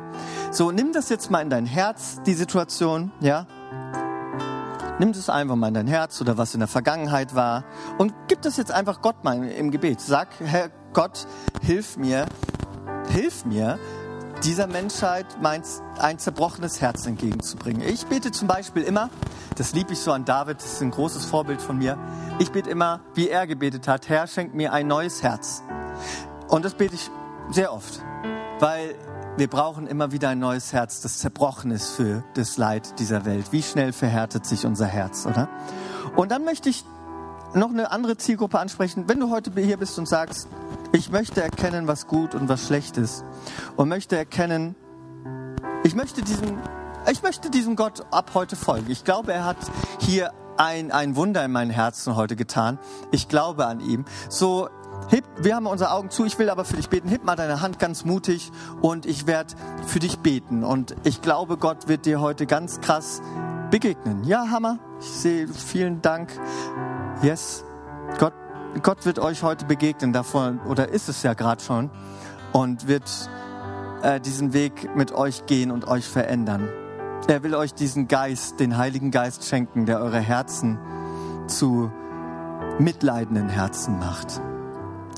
So, 0.50 0.70
nimm 0.70 0.92
das 0.92 1.08
jetzt 1.08 1.30
mal 1.30 1.42
in 1.42 1.50
dein 1.50 1.66
Herz, 1.66 2.20
die 2.26 2.34
Situation, 2.34 3.12
ja? 3.20 3.46
Nimm 4.98 5.12
das 5.12 5.30
einfach 5.30 5.54
mal 5.54 5.68
in 5.68 5.74
dein 5.74 5.86
Herz 5.86 6.20
oder 6.20 6.38
was 6.38 6.54
in 6.54 6.60
der 6.60 6.68
Vergangenheit 6.68 7.34
war 7.36 7.64
und 7.98 8.12
gib 8.26 8.42
das 8.42 8.56
jetzt 8.56 8.72
einfach 8.72 9.00
Gott 9.00 9.22
mal 9.22 9.44
im 9.44 9.70
Gebet. 9.70 10.00
Sag, 10.00 10.28
Herr 10.40 10.70
Gott, 10.92 11.26
hilf 11.62 11.96
mir, 11.96 12.26
hilf 13.10 13.44
mir, 13.44 13.78
dieser 14.48 14.66
Menschheit 14.66 15.26
mein, 15.42 15.62
ein 15.98 16.18
zerbrochenes 16.18 16.80
Herz 16.80 17.04
entgegenzubringen. 17.04 17.86
Ich 17.86 18.06
bete 18.06 18.32
zum 18.32 18.48
Beispiel 18.48 18.82
immer, 18.82 19.10
das 19.56 19.74
liebe 19.74 19.92
ich 19.92 19.98
so 19.98 20.10
an 20.10 20.24
David, 20.24 20.56
das 20.56 20.72
ist 20.72 20.80
ein 20.80 20.90
großes 20.90 21.26
Vorbild 21.26 21.60
von 21.60 21.76
mir, 21.76 21.98
ich 22.38 22.50
bete 22.50 22.70
immer, 22.70 23.00
wie 23.12 23.28
er 23.28 23.46
gebetet 23.46 23.86
hat, 23.86 24.08
Herr, 24.08 24.26
schenk 24.26 24.54
mir 24.54 24.72
ein 24.72 24.86
neues 24.86 25.22
Herz. 25.22 25.62
Und 26.48 26.64
das 26.64 26.72
bete 26.72 26.94
ich 26.94 27.10
sehr 27.50 27.74
oft, 27.74 28.02
weil 28.58 28.94
wir 29.36 29.48
brauchen 29.48 29.86
immer 29.86 30.12
wieder 30.12 30.30
ein 30.30 30.38
neues 30.38 30.72
Herz, 30.72 31.02
das 31.02 31.18
zerbrochen 31.18 31.70
ist 31.70 31.90
für 31.90 32.24
das 32.32 32.56
Leid 32.56 32.98
dieser 32.98 33.26
Welt. 33.26 33.52
Wie 33.52 33.62
schnell 33.62 33.92
verhärtet 33.92 34.46
sich 34.46 34.64
unser 34.64 34.86
Herz, 34.86 35.26
oder? 35.26 35.50
Und 36.16 36.32
dann 36.32 36.44
möchte 36.44 36.70
ich 36.70 36.86
noch 37.54 37.70
eine 37.70 37.90
andere 37.90 38.16
Zielgruppe 38.16 38.58
ansprechen. 38.58 39.04
Wenn 39.06 39.20
du 39.20 39.30
heute 39.30 39.50
hier 39.60 39.76
bist 39.76 39.98
und 39.98 40.08
sagst, 40.08 40.48
ich 40.92 41.10
möchte 41.10 41.42
erkennen, 41.42 41.86
was 41.86 42.06
gut 42.06 42.34
und 42.34 42.48
was 42.48 42.66
schlecht 42.66 42.96
ist 42.96 43.24
und 43.76 43.88
möchte 43.88 44.16
erkennen, 44.16 44.74
ich 45.84 45.94
möchte 45.94 46.22
diesem, 46.22 46.58
ich 47.10 47.22
möchte 47.22 47.50
diesem 47.50 47.76
Gott 47.76 48.04
ab 48.10 48.32
heute 48.34 48.56
folgen. 48.56 48.90
Ich 48.90 49.04
glaube, 49.04 49.32
er 49.32 49.44
hat 49.44 49.58
hier 50.00 50.32
ein, 50.56 50.90
ein 50.90 51.16
Wunder 51.16 51.44
in 51.44 51.52
meinem 51.52 51.70
Herzen 51.70 52.16
heute 52.16 52.36
getan. 52.36 52.78
Ich 53.12 53.28
glaube 53.28 53.66
an 53.66 53.80
ihm. 53.80 54.04
So 54.28 54.68
Heb, 55.08 55.24
wir 55.38 55.54
haben 55.54 55.66
unsere 55.66 55.92
Augen 55.92 56.10
zu, 56.10 56.24
ich 56.24 56.38
will 56.38 56.50
aber 56.50 56.64
für 56.64 56.76
dich 56.76 56.88
beten. 56.88 57.08
Heb 57.08 57.24
mal 57.24 57.36
deine 57.36 57.60
Hand 57.60 57.78
ganz 57.78 58.04
mutig 58.04 58.50
und 58.82 59.06
ich 59.06 59.26
werde 59.26 59.54
für 59.86 60.00
dich 60.00 60.18
beten. 60.18 60.64
Und 60.64 60.96
ich 61.04 61.22
glaube, 61.22 61.56
Gott 61.56 61.88
wird 61.88 62.04
dir 62.04 62.20
heute 62.20 62.46
ganz 62.46 62.80
krass 62.80 63.22
begegnen. 63.70 64.24
Ja, 64.24 64.50
Hammer. 64.50 64.78
Ich 65.00 65.06
sehe, 65.06 65.48
vielen 65.48 66.02
Dank. 66.02 66.30
Yes. 67.22 67.64
Gott, 68.18 68.32
Gott 68.82 69.04
wird 69.04 69.18
euch 69.18 69.42
heute 69.42 69.64
begegnen 69.64 70.12
davon, 70.12 70.60
oder 70.60 70.90
ist 70.90 71.08
es 71.08 71.24
ja 71.24 71.34
gerade 71.34 71.60
schon, 71.60 71.90
und 72.52 72.86
wird 72.86 73.28
äh, 74.02 74.20
diesen 74.20 74.52
Weg 74.52 74.94
mit 74.94 75.10
euch 75.12 75.46
gehen 75.46 75.72
und 75.72 75.88
euch 75.88 76.06
verändern. 76.06 76.68
Er 77.26 77.42
will 77.42 77.56
euch 77.56 77.74
diesen 77.74 78.06
Geist, 78.06 78.60
den 78.60 78.76
Heiligen 78.76 79.10
Geist 79.10 79.44
schenken, 79.44 79.84
der 79.84 80.00
eure 80.00 80.20
Herzen 80.20 80.78
zu 81.48 81.90
mitleidenden 82.78 83.48
Herzen 83.48 83.98
macht. 83.98 84.40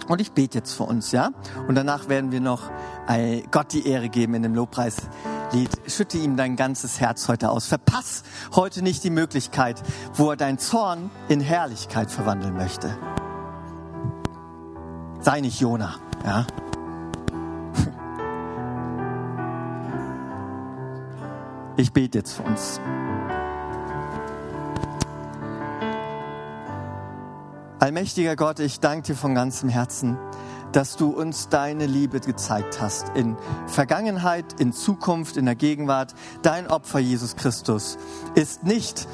Und 0.09 0.23
ich 0.23 0.33
bete 0.33 0.59
jetzt 0.59 0.73
für 0.73 0.85
uns, 0.85 1.13
ja? 1.13 1.31
Und 1.69 1.75
danach 1.75 2.09
werden 2.09 2.33
wir 2.33 2.41
noch 2.41 2.71
äh, 3.09 3.43
Gott 3.51 3.73
die 3.75 3.87
Ehre 3.87 4.09
geben 4.09 4.33
in 4.35 4.43
dem 4.43 4.55
Lobpreislied. 5.51 5.71
Schütte 5.87 6.19
ihm 6.19 6.37
dein 6.37 6.57
ganzes 6.57 7.01
Herz 7.01 7.29
heute 7.29 7.51
aus. 7.51 7.67
Verpass 7.67 8.23
heute 8.55 8.83
nicht 8.83 9.05
die 9.05 9.11
Möglichkeit, 9.11 9.83
wo 10.15 10.31
er 10.31 10.37
deinen 10.37 10.59
Zorn 10.59 11.11
in 11.29 11.41
Herrlichkeit 11.41 12.11
verwandeln 12.11 12.57
möchte. 12.57 12.97
Sei 15.21 15.41
nicht 15.41 15.61
Jona, 15.61 15.97
ja? 16.25 16.47
Ich 21.77 21.93
bete 21.93 22.19
jetzt 22.19 22.33
für 22.33 22.43
uns. 22.43 22.81
Allmächtiger 27.79 28.37
Gott, 28.37 28.61
ich 28.61 28.81
danke 28.81 29.09
dir 29.09 29.17
von 29.17 29.35
ganzem 29.35 29.71
Herzen, 29.71 30.19
dass 30.73 30.97
du 30.97 31.11
uns 31.11 31.49
deine 31.49 31.87
Liebe 31.87 32.21
gezeigt 32.21 32.81
hast 32.81 33.11
in 33.15 33.37
Vergangenheit, 33.67 34.61
in 34.61 34.73
Zukunft, 34.73 35.37
in 35.37 35.47
der 35.47 35.55
Gegenwart. 35.55 36.15
Dein 36.43 36.69
Opfer, 36.69 36.99
Jesus 36.99 37.37
Christus, 37.37 37.99
ist 38.35 38.65
nicht 38.65 39.07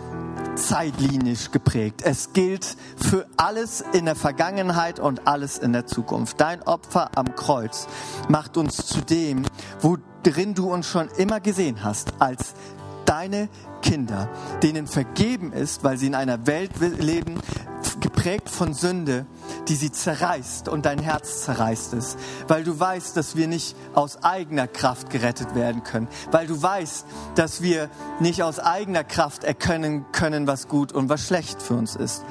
zeitlinisch 0.57 1.51
geprägt. 1.51 2.03
Es 2.03 2.33
gilt 2.33 2.77
für 2.97 3.27
alles 3.37 3.85
in 3.93 4.07
der 4.07 4.17
Vergangenheit 4.17 4.99
und 4.99 5.27
alles 5.27 5.59
in 5.59 5.73
der 5.73 5.87
Zukunft. 5.87 6.41
Dein 6.41 6.63
Opfer 6.63 7.11
am 7.15 7.35
Kreuz 7.37 7.87
macht 8.29 8.57
uns 8.57 8.77
zu 8.77 9.01
dem, 9.03 9.45
worin 9.81 10.55
du 10.55 10.73
uns 10.73 10.87
schon 10.87 11.09
immer 11.17 11.41
gesehen 11.41 11.85
hast, 11.85 12.15
als 12.19 12.55
deine 13.07 13.49
Kinder, 13.83 14.29
denen 14.63 14.87
vergeben 14.87 15.53
ist, 15.53 15.85
weil 15.85 15.97
sie 15.97 16.07
in 16.07 16.15
einer 16.15 16.47
Welt 16.47 16.73
leben, 16.81 17.41
geprägt 18.01 18.51
von 18.51 18.75
Sünde, 18.75 19.27
die 19.69 19.75
sie 19.75 19.91
zerreißt 19.91 20.69
und 20.69 20.87
dein 20.87 20.99
Herz 20.99 21.45
zerreißt 21.45 21.95
es, 21.95 22.17
weil 22.49 22.65
du 22.65 22.79
weißt, 22.79 23.17
dass 23.17 23.37
wir 23.37 23.49
nicht 23.49 23.77
aus 23.95 24.23
eigener 24.23 24.67
Kraft 24.67 25.11
gerettet 25.11 25.55
werden 25.55 25.83
können, 25.83 26.09
weil 26.31 26.47
du 26.47 26.61
weißt, 26.61 27.07
dass 27.37 27.63
wir 27.63 27.89
nicht 28.21 28.43
aus 28.43 28.59
eigener 28.59 29.05
Kraft 29.05 29.45
erkennen 29.45 30.05
können, 30.13 30.47
was 30.47 30.69
gut 30.69 30.93
und 30.93 31.09
was 31.09 31.27
schlecht 31.27 31.63
für 31.63 31.75
uns 31.75 31.97
ist. 31.97 32.25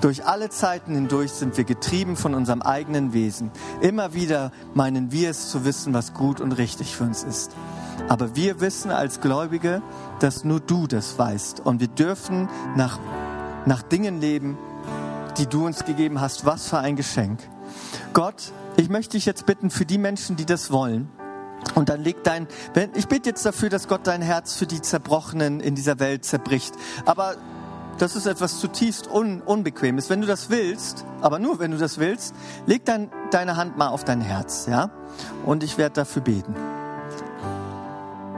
Durch 0.00 0.26
alle 0.26 0.50
Zeiten 0.50 0.94
hindurch 0.94 1.32
sind 1.32 1.56
wir 1.56 1.64
getrieben 1.64 2.16
von 2.16 2.34
unserem 2.34 2.60
eigenen 2.60 3.12
Wesen. 3.12 3.50
Immer 3.80 4.12
wieder 4.12 4.52
meinen 4.74 5.10
wir 5.10 5.30
es 5.30 5.50
zu 5.50 5.64
wissen, 5.64 5.94
was 5.94 6.12
gut 6.12 6.40
und 6.40 6.52
richtig 6.52 6.94
für 6.94 7.04
uns 7.04 7.24
ist. 7.24 7.52
Aber 8.08 8.36
wir 8.36 8.60
wissen 8.60 8.90
als 8.90 9.20
Gläubige, 9.20 9.82
dass 10.20 10.44
nur 10.44 10.60
du 10.60 10.86
das 10.86 11.18
weißt. 11.18 11.60
Und 11.60 11.80
wir 11.80 11.88
dürfen 11.88 12.48
nach, 12.76 12.98
nach 13.64 13.82
Dingen 13.82 14.20
leben, 14.20 14.58
die 15.38 15.46
du 15.46 15.64
uns 15.64 15.84
gegeben 15.84 16.20
hast. 16.20 16.44
Was 16.44 16.68
für 16.68 16.78
ein 16.78 16.96
Geschenk. 16.96 17.40
Gott, 18.12 18.52
ich 18.76 18.90
möchte 18.90 19.12
dich 19.12 19.24
jetzt 19.24 19.46
bitten 19.46 19.70
für 19.70 19.86
die 19.86 19.98
Menschen, 19.98 20.36
die 20.36 20.46
das 20.46 20.70
wollen. 20.70 21.08
Und 21.74 21.88
dann 21.88 22.02
leg 22.02 22.22
dein, 22.22 22.46
ich 22.94 23.08
bete 23.08 23.30
jetzt 23.30 23.44
dafür, 23.44 23.70
dass 23.70 23.88
Gott 23.88 24.06
dein 24.06 24.22
Herz 24.22 24.54
für 24.54 24.66
die 24.66 24.80
Zerbrochenen 24.80 25.60
in 25.60 25.74
dieser 25.74 25.98
Welt 25.98 26.24
zerbricht. 26.24 26.74
Aber 27.06 27.36
das 27.98 28.16
ist 28.16 28.26
etwas 28.26 28.58
zutiefst 28.60 29.10
un, 29.10 29.40
Unbequemes. 29.42 30.10
Wenn 30.10 30.20
du 30.20 30.26
das 30.26 30.50
willst, 30.50 31.04
aber 31.20 31.38
nur 31.38 31.58
wenn 31.58 31.70
du 31.70 31.78
das 31.78 31.98
willst, 31.98 32.34
leg 32.66 32.84
dein, 32.84 33.10
deine 33.30 33.56
Hand 33.56 33.76
mal 33.76 33.88
auf 33.88 34.04
dein 34.04 34.20
Herz, 34.20 34.66
ja? 34.68 34.90
Und 35.44 35.62
ich 35.62 35.78
werde 35.78 35.94
dafür 35.94 36.22
beten. 36.22 36.54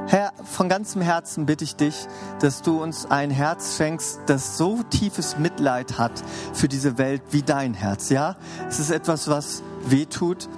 Herr, 0.06 0.32
von 0.42 0.70
ganzem 0.70 1.02
Herzen 1.02 1.44
bitte 1.44 1.64
ich 1.64 1.76
dich, 1.76 2.06
dass 2.40 2.62
du 2.62 2.82
uns 2.82 3.04
ein 3.10 3.30
Herz 3.30 3.76
schenkst, 3.76 4.20
das 4.24 4.56
so 4.56 4.82
tiefes 4.88 5.36
Mitleid 5.36 5.98
hat 5.98 6.12
für 6.54 6.66
diese 6.66 6.96
Welt 6.96 7.20
wie 7.30 7.42
dein 7.42 7.74
Herz. 7.74 8.08
Ja, 8.08 8.36
es 8.70 8.78
ist 8.78 8.90
etwas, 8.90 9.28
was 9.28 9.62
weh 9.84 10.06
tut, 10.06 10.48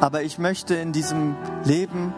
aber 0.00 0.22
ich 0.22 0.38
möchte 0.38 0.76
in 0.76 0.92
diesem 0.92 1.34
Leben 1.64 2.14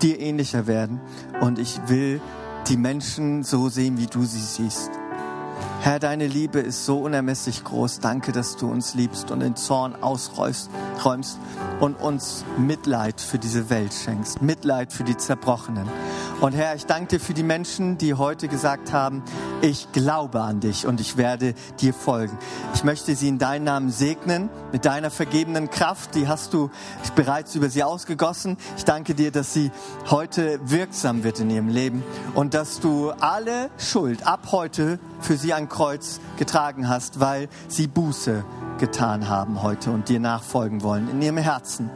dir 0.00 0.20
ähnlicher 0.20 0.68
werden 0.68 1.00
und 1.40 1.58
ich 1.58 1.80
will 1.88 2.20
die 2.68 2.76
Menschen 2.76 3.42
so 3.42 3.68
sehen, 3.68 3.98
wie 3.98 4.06
du 4.06 4.24
sie 4.24 4.40
siehst. 4.40 4.90
Herr, 5.80 6.00
deine 6.00 6.26
Liebe 6.26 6.58
ist 6.58 6.84
so 6.84 6.98
unermesslich 6.98 7.62
groß. 7.62 8.00
Danke, 8.00 8.32
dass 8.32 8.56
du 8.56 8.68
uns 8.68 8.94
liebst 8.94 9.30
und 9.30 9.40
den 9.40 9.54
Zorn 9.54 9.94
ausräumst 9.94 10.70
und 11.80 12.00
uns 12.00 12.44
Mitleid 12.58 13.20
für 13.20 13.38
diese 13.38 13.70
Welt 13.70 13.94
schenkst, 13.94 14.42
Mitleid 14.42 14.92
für 14.92 15.04
die 15.04 15.16
Zerbrochenen. 15.16 15.88
Und 16.40 16.52
Herr, 16.54 16.74
ich 16.74 16.84
danke 16.84 17.16
dir 17.16 17.20
für 17.20 17.32
die 17.32 17.42
Menschen, 17.42 17.96
die 17.96 18.14
heute 18.14 18.48
gesagt 18.48 18.92
haben, 18.92 19.22
ich 19.62 19.90
glaube 19.92 20.42
an 20.42 20.60
dich 20.60 20.86
und 20.86 21.00
ich 21.00 21.16
werde 21.16 21.54
dir 21.80 21.94
folgen. 21.94 22.36
Ich 22.74 22.84
möchte 22.84 23.14
sie 23.16 23.28
in 23.28 23.38
deinem 23.38 23.64
Namen 23.64 23.90
segnen 23.90 24.50
mit 24.70 24.84
deiner 24.84 25.10
vergebenen 25.10 25.70
Kraft. 25.70 26.14
Die 26.14 26.28
hast 26.28 26.52
du 26.52 26.70
bereits 27.14 27.54
über 27.54 27.70
sie 27.70 27.82
ausgegossen. 27.82 28.58
Ich 28.76 28.84
danke 28.84 29.14
dir, 29.14 29.30
dass 29.30 29.54
sie 29.54 29.70
heute 30.10 30.60
wirksam 30.62 31.24
wird 31.24 31.40
in 31.40 31.48
ihrem 31.48 31.68
Leben 31.68 32.02
und 32.34 32.52
dass 32.52 32.80
du 32.80 33.12
alle 33.12 33.70
Schuld 33.78 34.26
ab 34.26 34.48
heute 34.52 34.98
für 35.20 35.36
sie 35.38 35.54
ein 35.66 35.68
Kreuz 35.68 36.20
getragen 36.38 36.88
hast, 36.88 37.20
weil 37.20 37.48
sie 37.68 37.86
Buße 37.86 38.44
getan 38.78 39.28
haben 39.28 39.62
heute 39.62 39.90
und 39.90 40.08
dir 40.08 40.20
nachfolgen 40.20 40.82
wollen 40.82 41.08
in 41.10 41.22
ihrem 41.22 41.38
Herzen. 41.38 41.90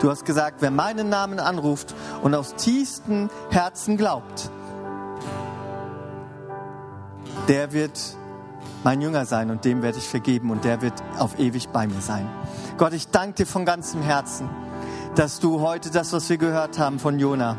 Du 0.00 0.10
hast 0.10 0.24
gesagt, 0.24 0.56
wer 0.60 0.70
meinen 0.70 1.08
Namen 1.08 1.40
anruft 1.40 1.94
und 2.22 2.34
aus 2.34 2.54
tiefstem 2.54 3.28
Herzen 3.50 3.96
glaubt, 3.96 4.50
der 7.48 7.72
wird 7.72 7.98
mein 8.84 9.00
Jünger 9.00 9.24
sein 9.24 9.50
und 9.50 9.64
dem 9.64 9.82
werde 9.82 9.98
ich 9.98 10.08
vergeben 10.08 10.50
und 10.50 10.64
der 10.64 10.82
wird 10.82 10.94
auf 11.18 11.38
ewig 11.38 11.70
bei 11.70 11.86
mir 11.86 12.00
sein. 12.00 12.28
Gott, 12.78 12.92
ich 12.92 13.08
danke 13.08 13.34
dir 13.34 13.46
von 13.46 13.64
ganzem 13.64 14.02
Herzen, 14.02 14.48
dass 15.16 15.40
du 15.40 15.60
heute 15.60 15.90
das, 15.90 16.12
was 16.12 16.28
wir 16.28 16.36
gehört 16.36 16.78
haben 16.78 16.98
von 16.98 17.18
Jona, 17.18 17.56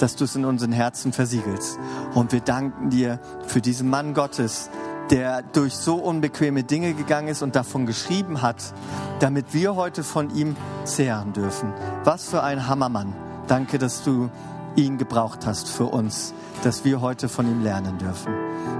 dass 0.00 0.16
du 0.16 0.24
es 0.24 0.34
in 0.34 0.44
unseren 0.44 0.72
Herzen 0.72 1.12
versiegelst. 1.12 1.78
Und 2.14 2.32
wir 2.32 2.40
danken 2.40 2.90
dir 2.90 3.20
für 3.46 3.60
diesen 3.60 3.88
Mann 3.90 4.14
Gottes, 4.14 4.70
der 5.10 5.42
durch 5.42 5.74
so 5.74 5.96
unbequeme 5.96 6.62
Dinge 6.62 6.94
gegangen 6.94 7.28
ist 7.28 7.42
und 7.42 7.56
davon 7.56 7.86
geschrieben 7.86 8.42
hat, 8.42 8.72
damit 9.18 9.52
wir 9.52 9.74
heute 9.74 10.04
von 10.04 10.34
ihm 10.34 10.56
zehren 10.84 11.32
dürfen. 11.32 11.72
Was 12.04 12.28
für 12.28 12.42
ein 12.42 12.68
Hammermann. 12.68 13.12
Danke, 13.48 13.78
dass 13.78 14.04
du 14.04 14.30
ihn 14.76 14.98
gebraucht 14.98 15.46
hast 15.46 15.68
für 15.68 15.86
uns, 15.86 16.32
dass 16.62 16.84
wir 16.84 17.00
heute 17.00 17.28
von 17.28 17.50
ihm 17.50 17.62
lernen 17.62 17.98
dürfen. 17.98 18.32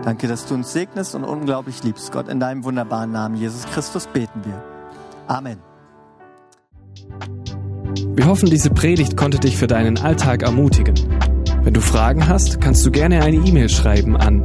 Danke, 0.05 0.28
dass 0.28 0.47
du 0.47 0.55
uns 0.55 0.72
segnest 0.72 1.14
und 1.14 1.24
unglaublich 1.24 1.83
liebst. 1.83 2.12
Gott, 2.12 2.28
in 2.28 2.39
deinem 2.39 2.62
wunderbaren 2.64 3.11
Namen, 3.11 3.35
Jesus 3.35 3.64
Christus, 3.66 4.07
beten 4.07 4.45
wir. 4.45 4.62
Amen. 5.26 5.59
Wir 8.14 8.26
hoffen, 8.26 8.49
diese 8.49 8.70
Predigt 8.70 9.16
konnte 9.16 9.39
dich 9.39 9.57
für 9.57 9.66
deinen 9.66 9.99
Alltag 9.99 10.43
ermutigen. 10.43 10.95
Wenn 11.62 11.74
du 11.74 11.81
Fragen 11.81 12.28
hast, 12.28 12.61
kannst 12.61 12.87
du 12.87 12.91
gerne 12.91 13.22
eine 13.22 13.37
E-Mail 13.37 13.68
schreiben 13.68 14.16
an 14.16 14.45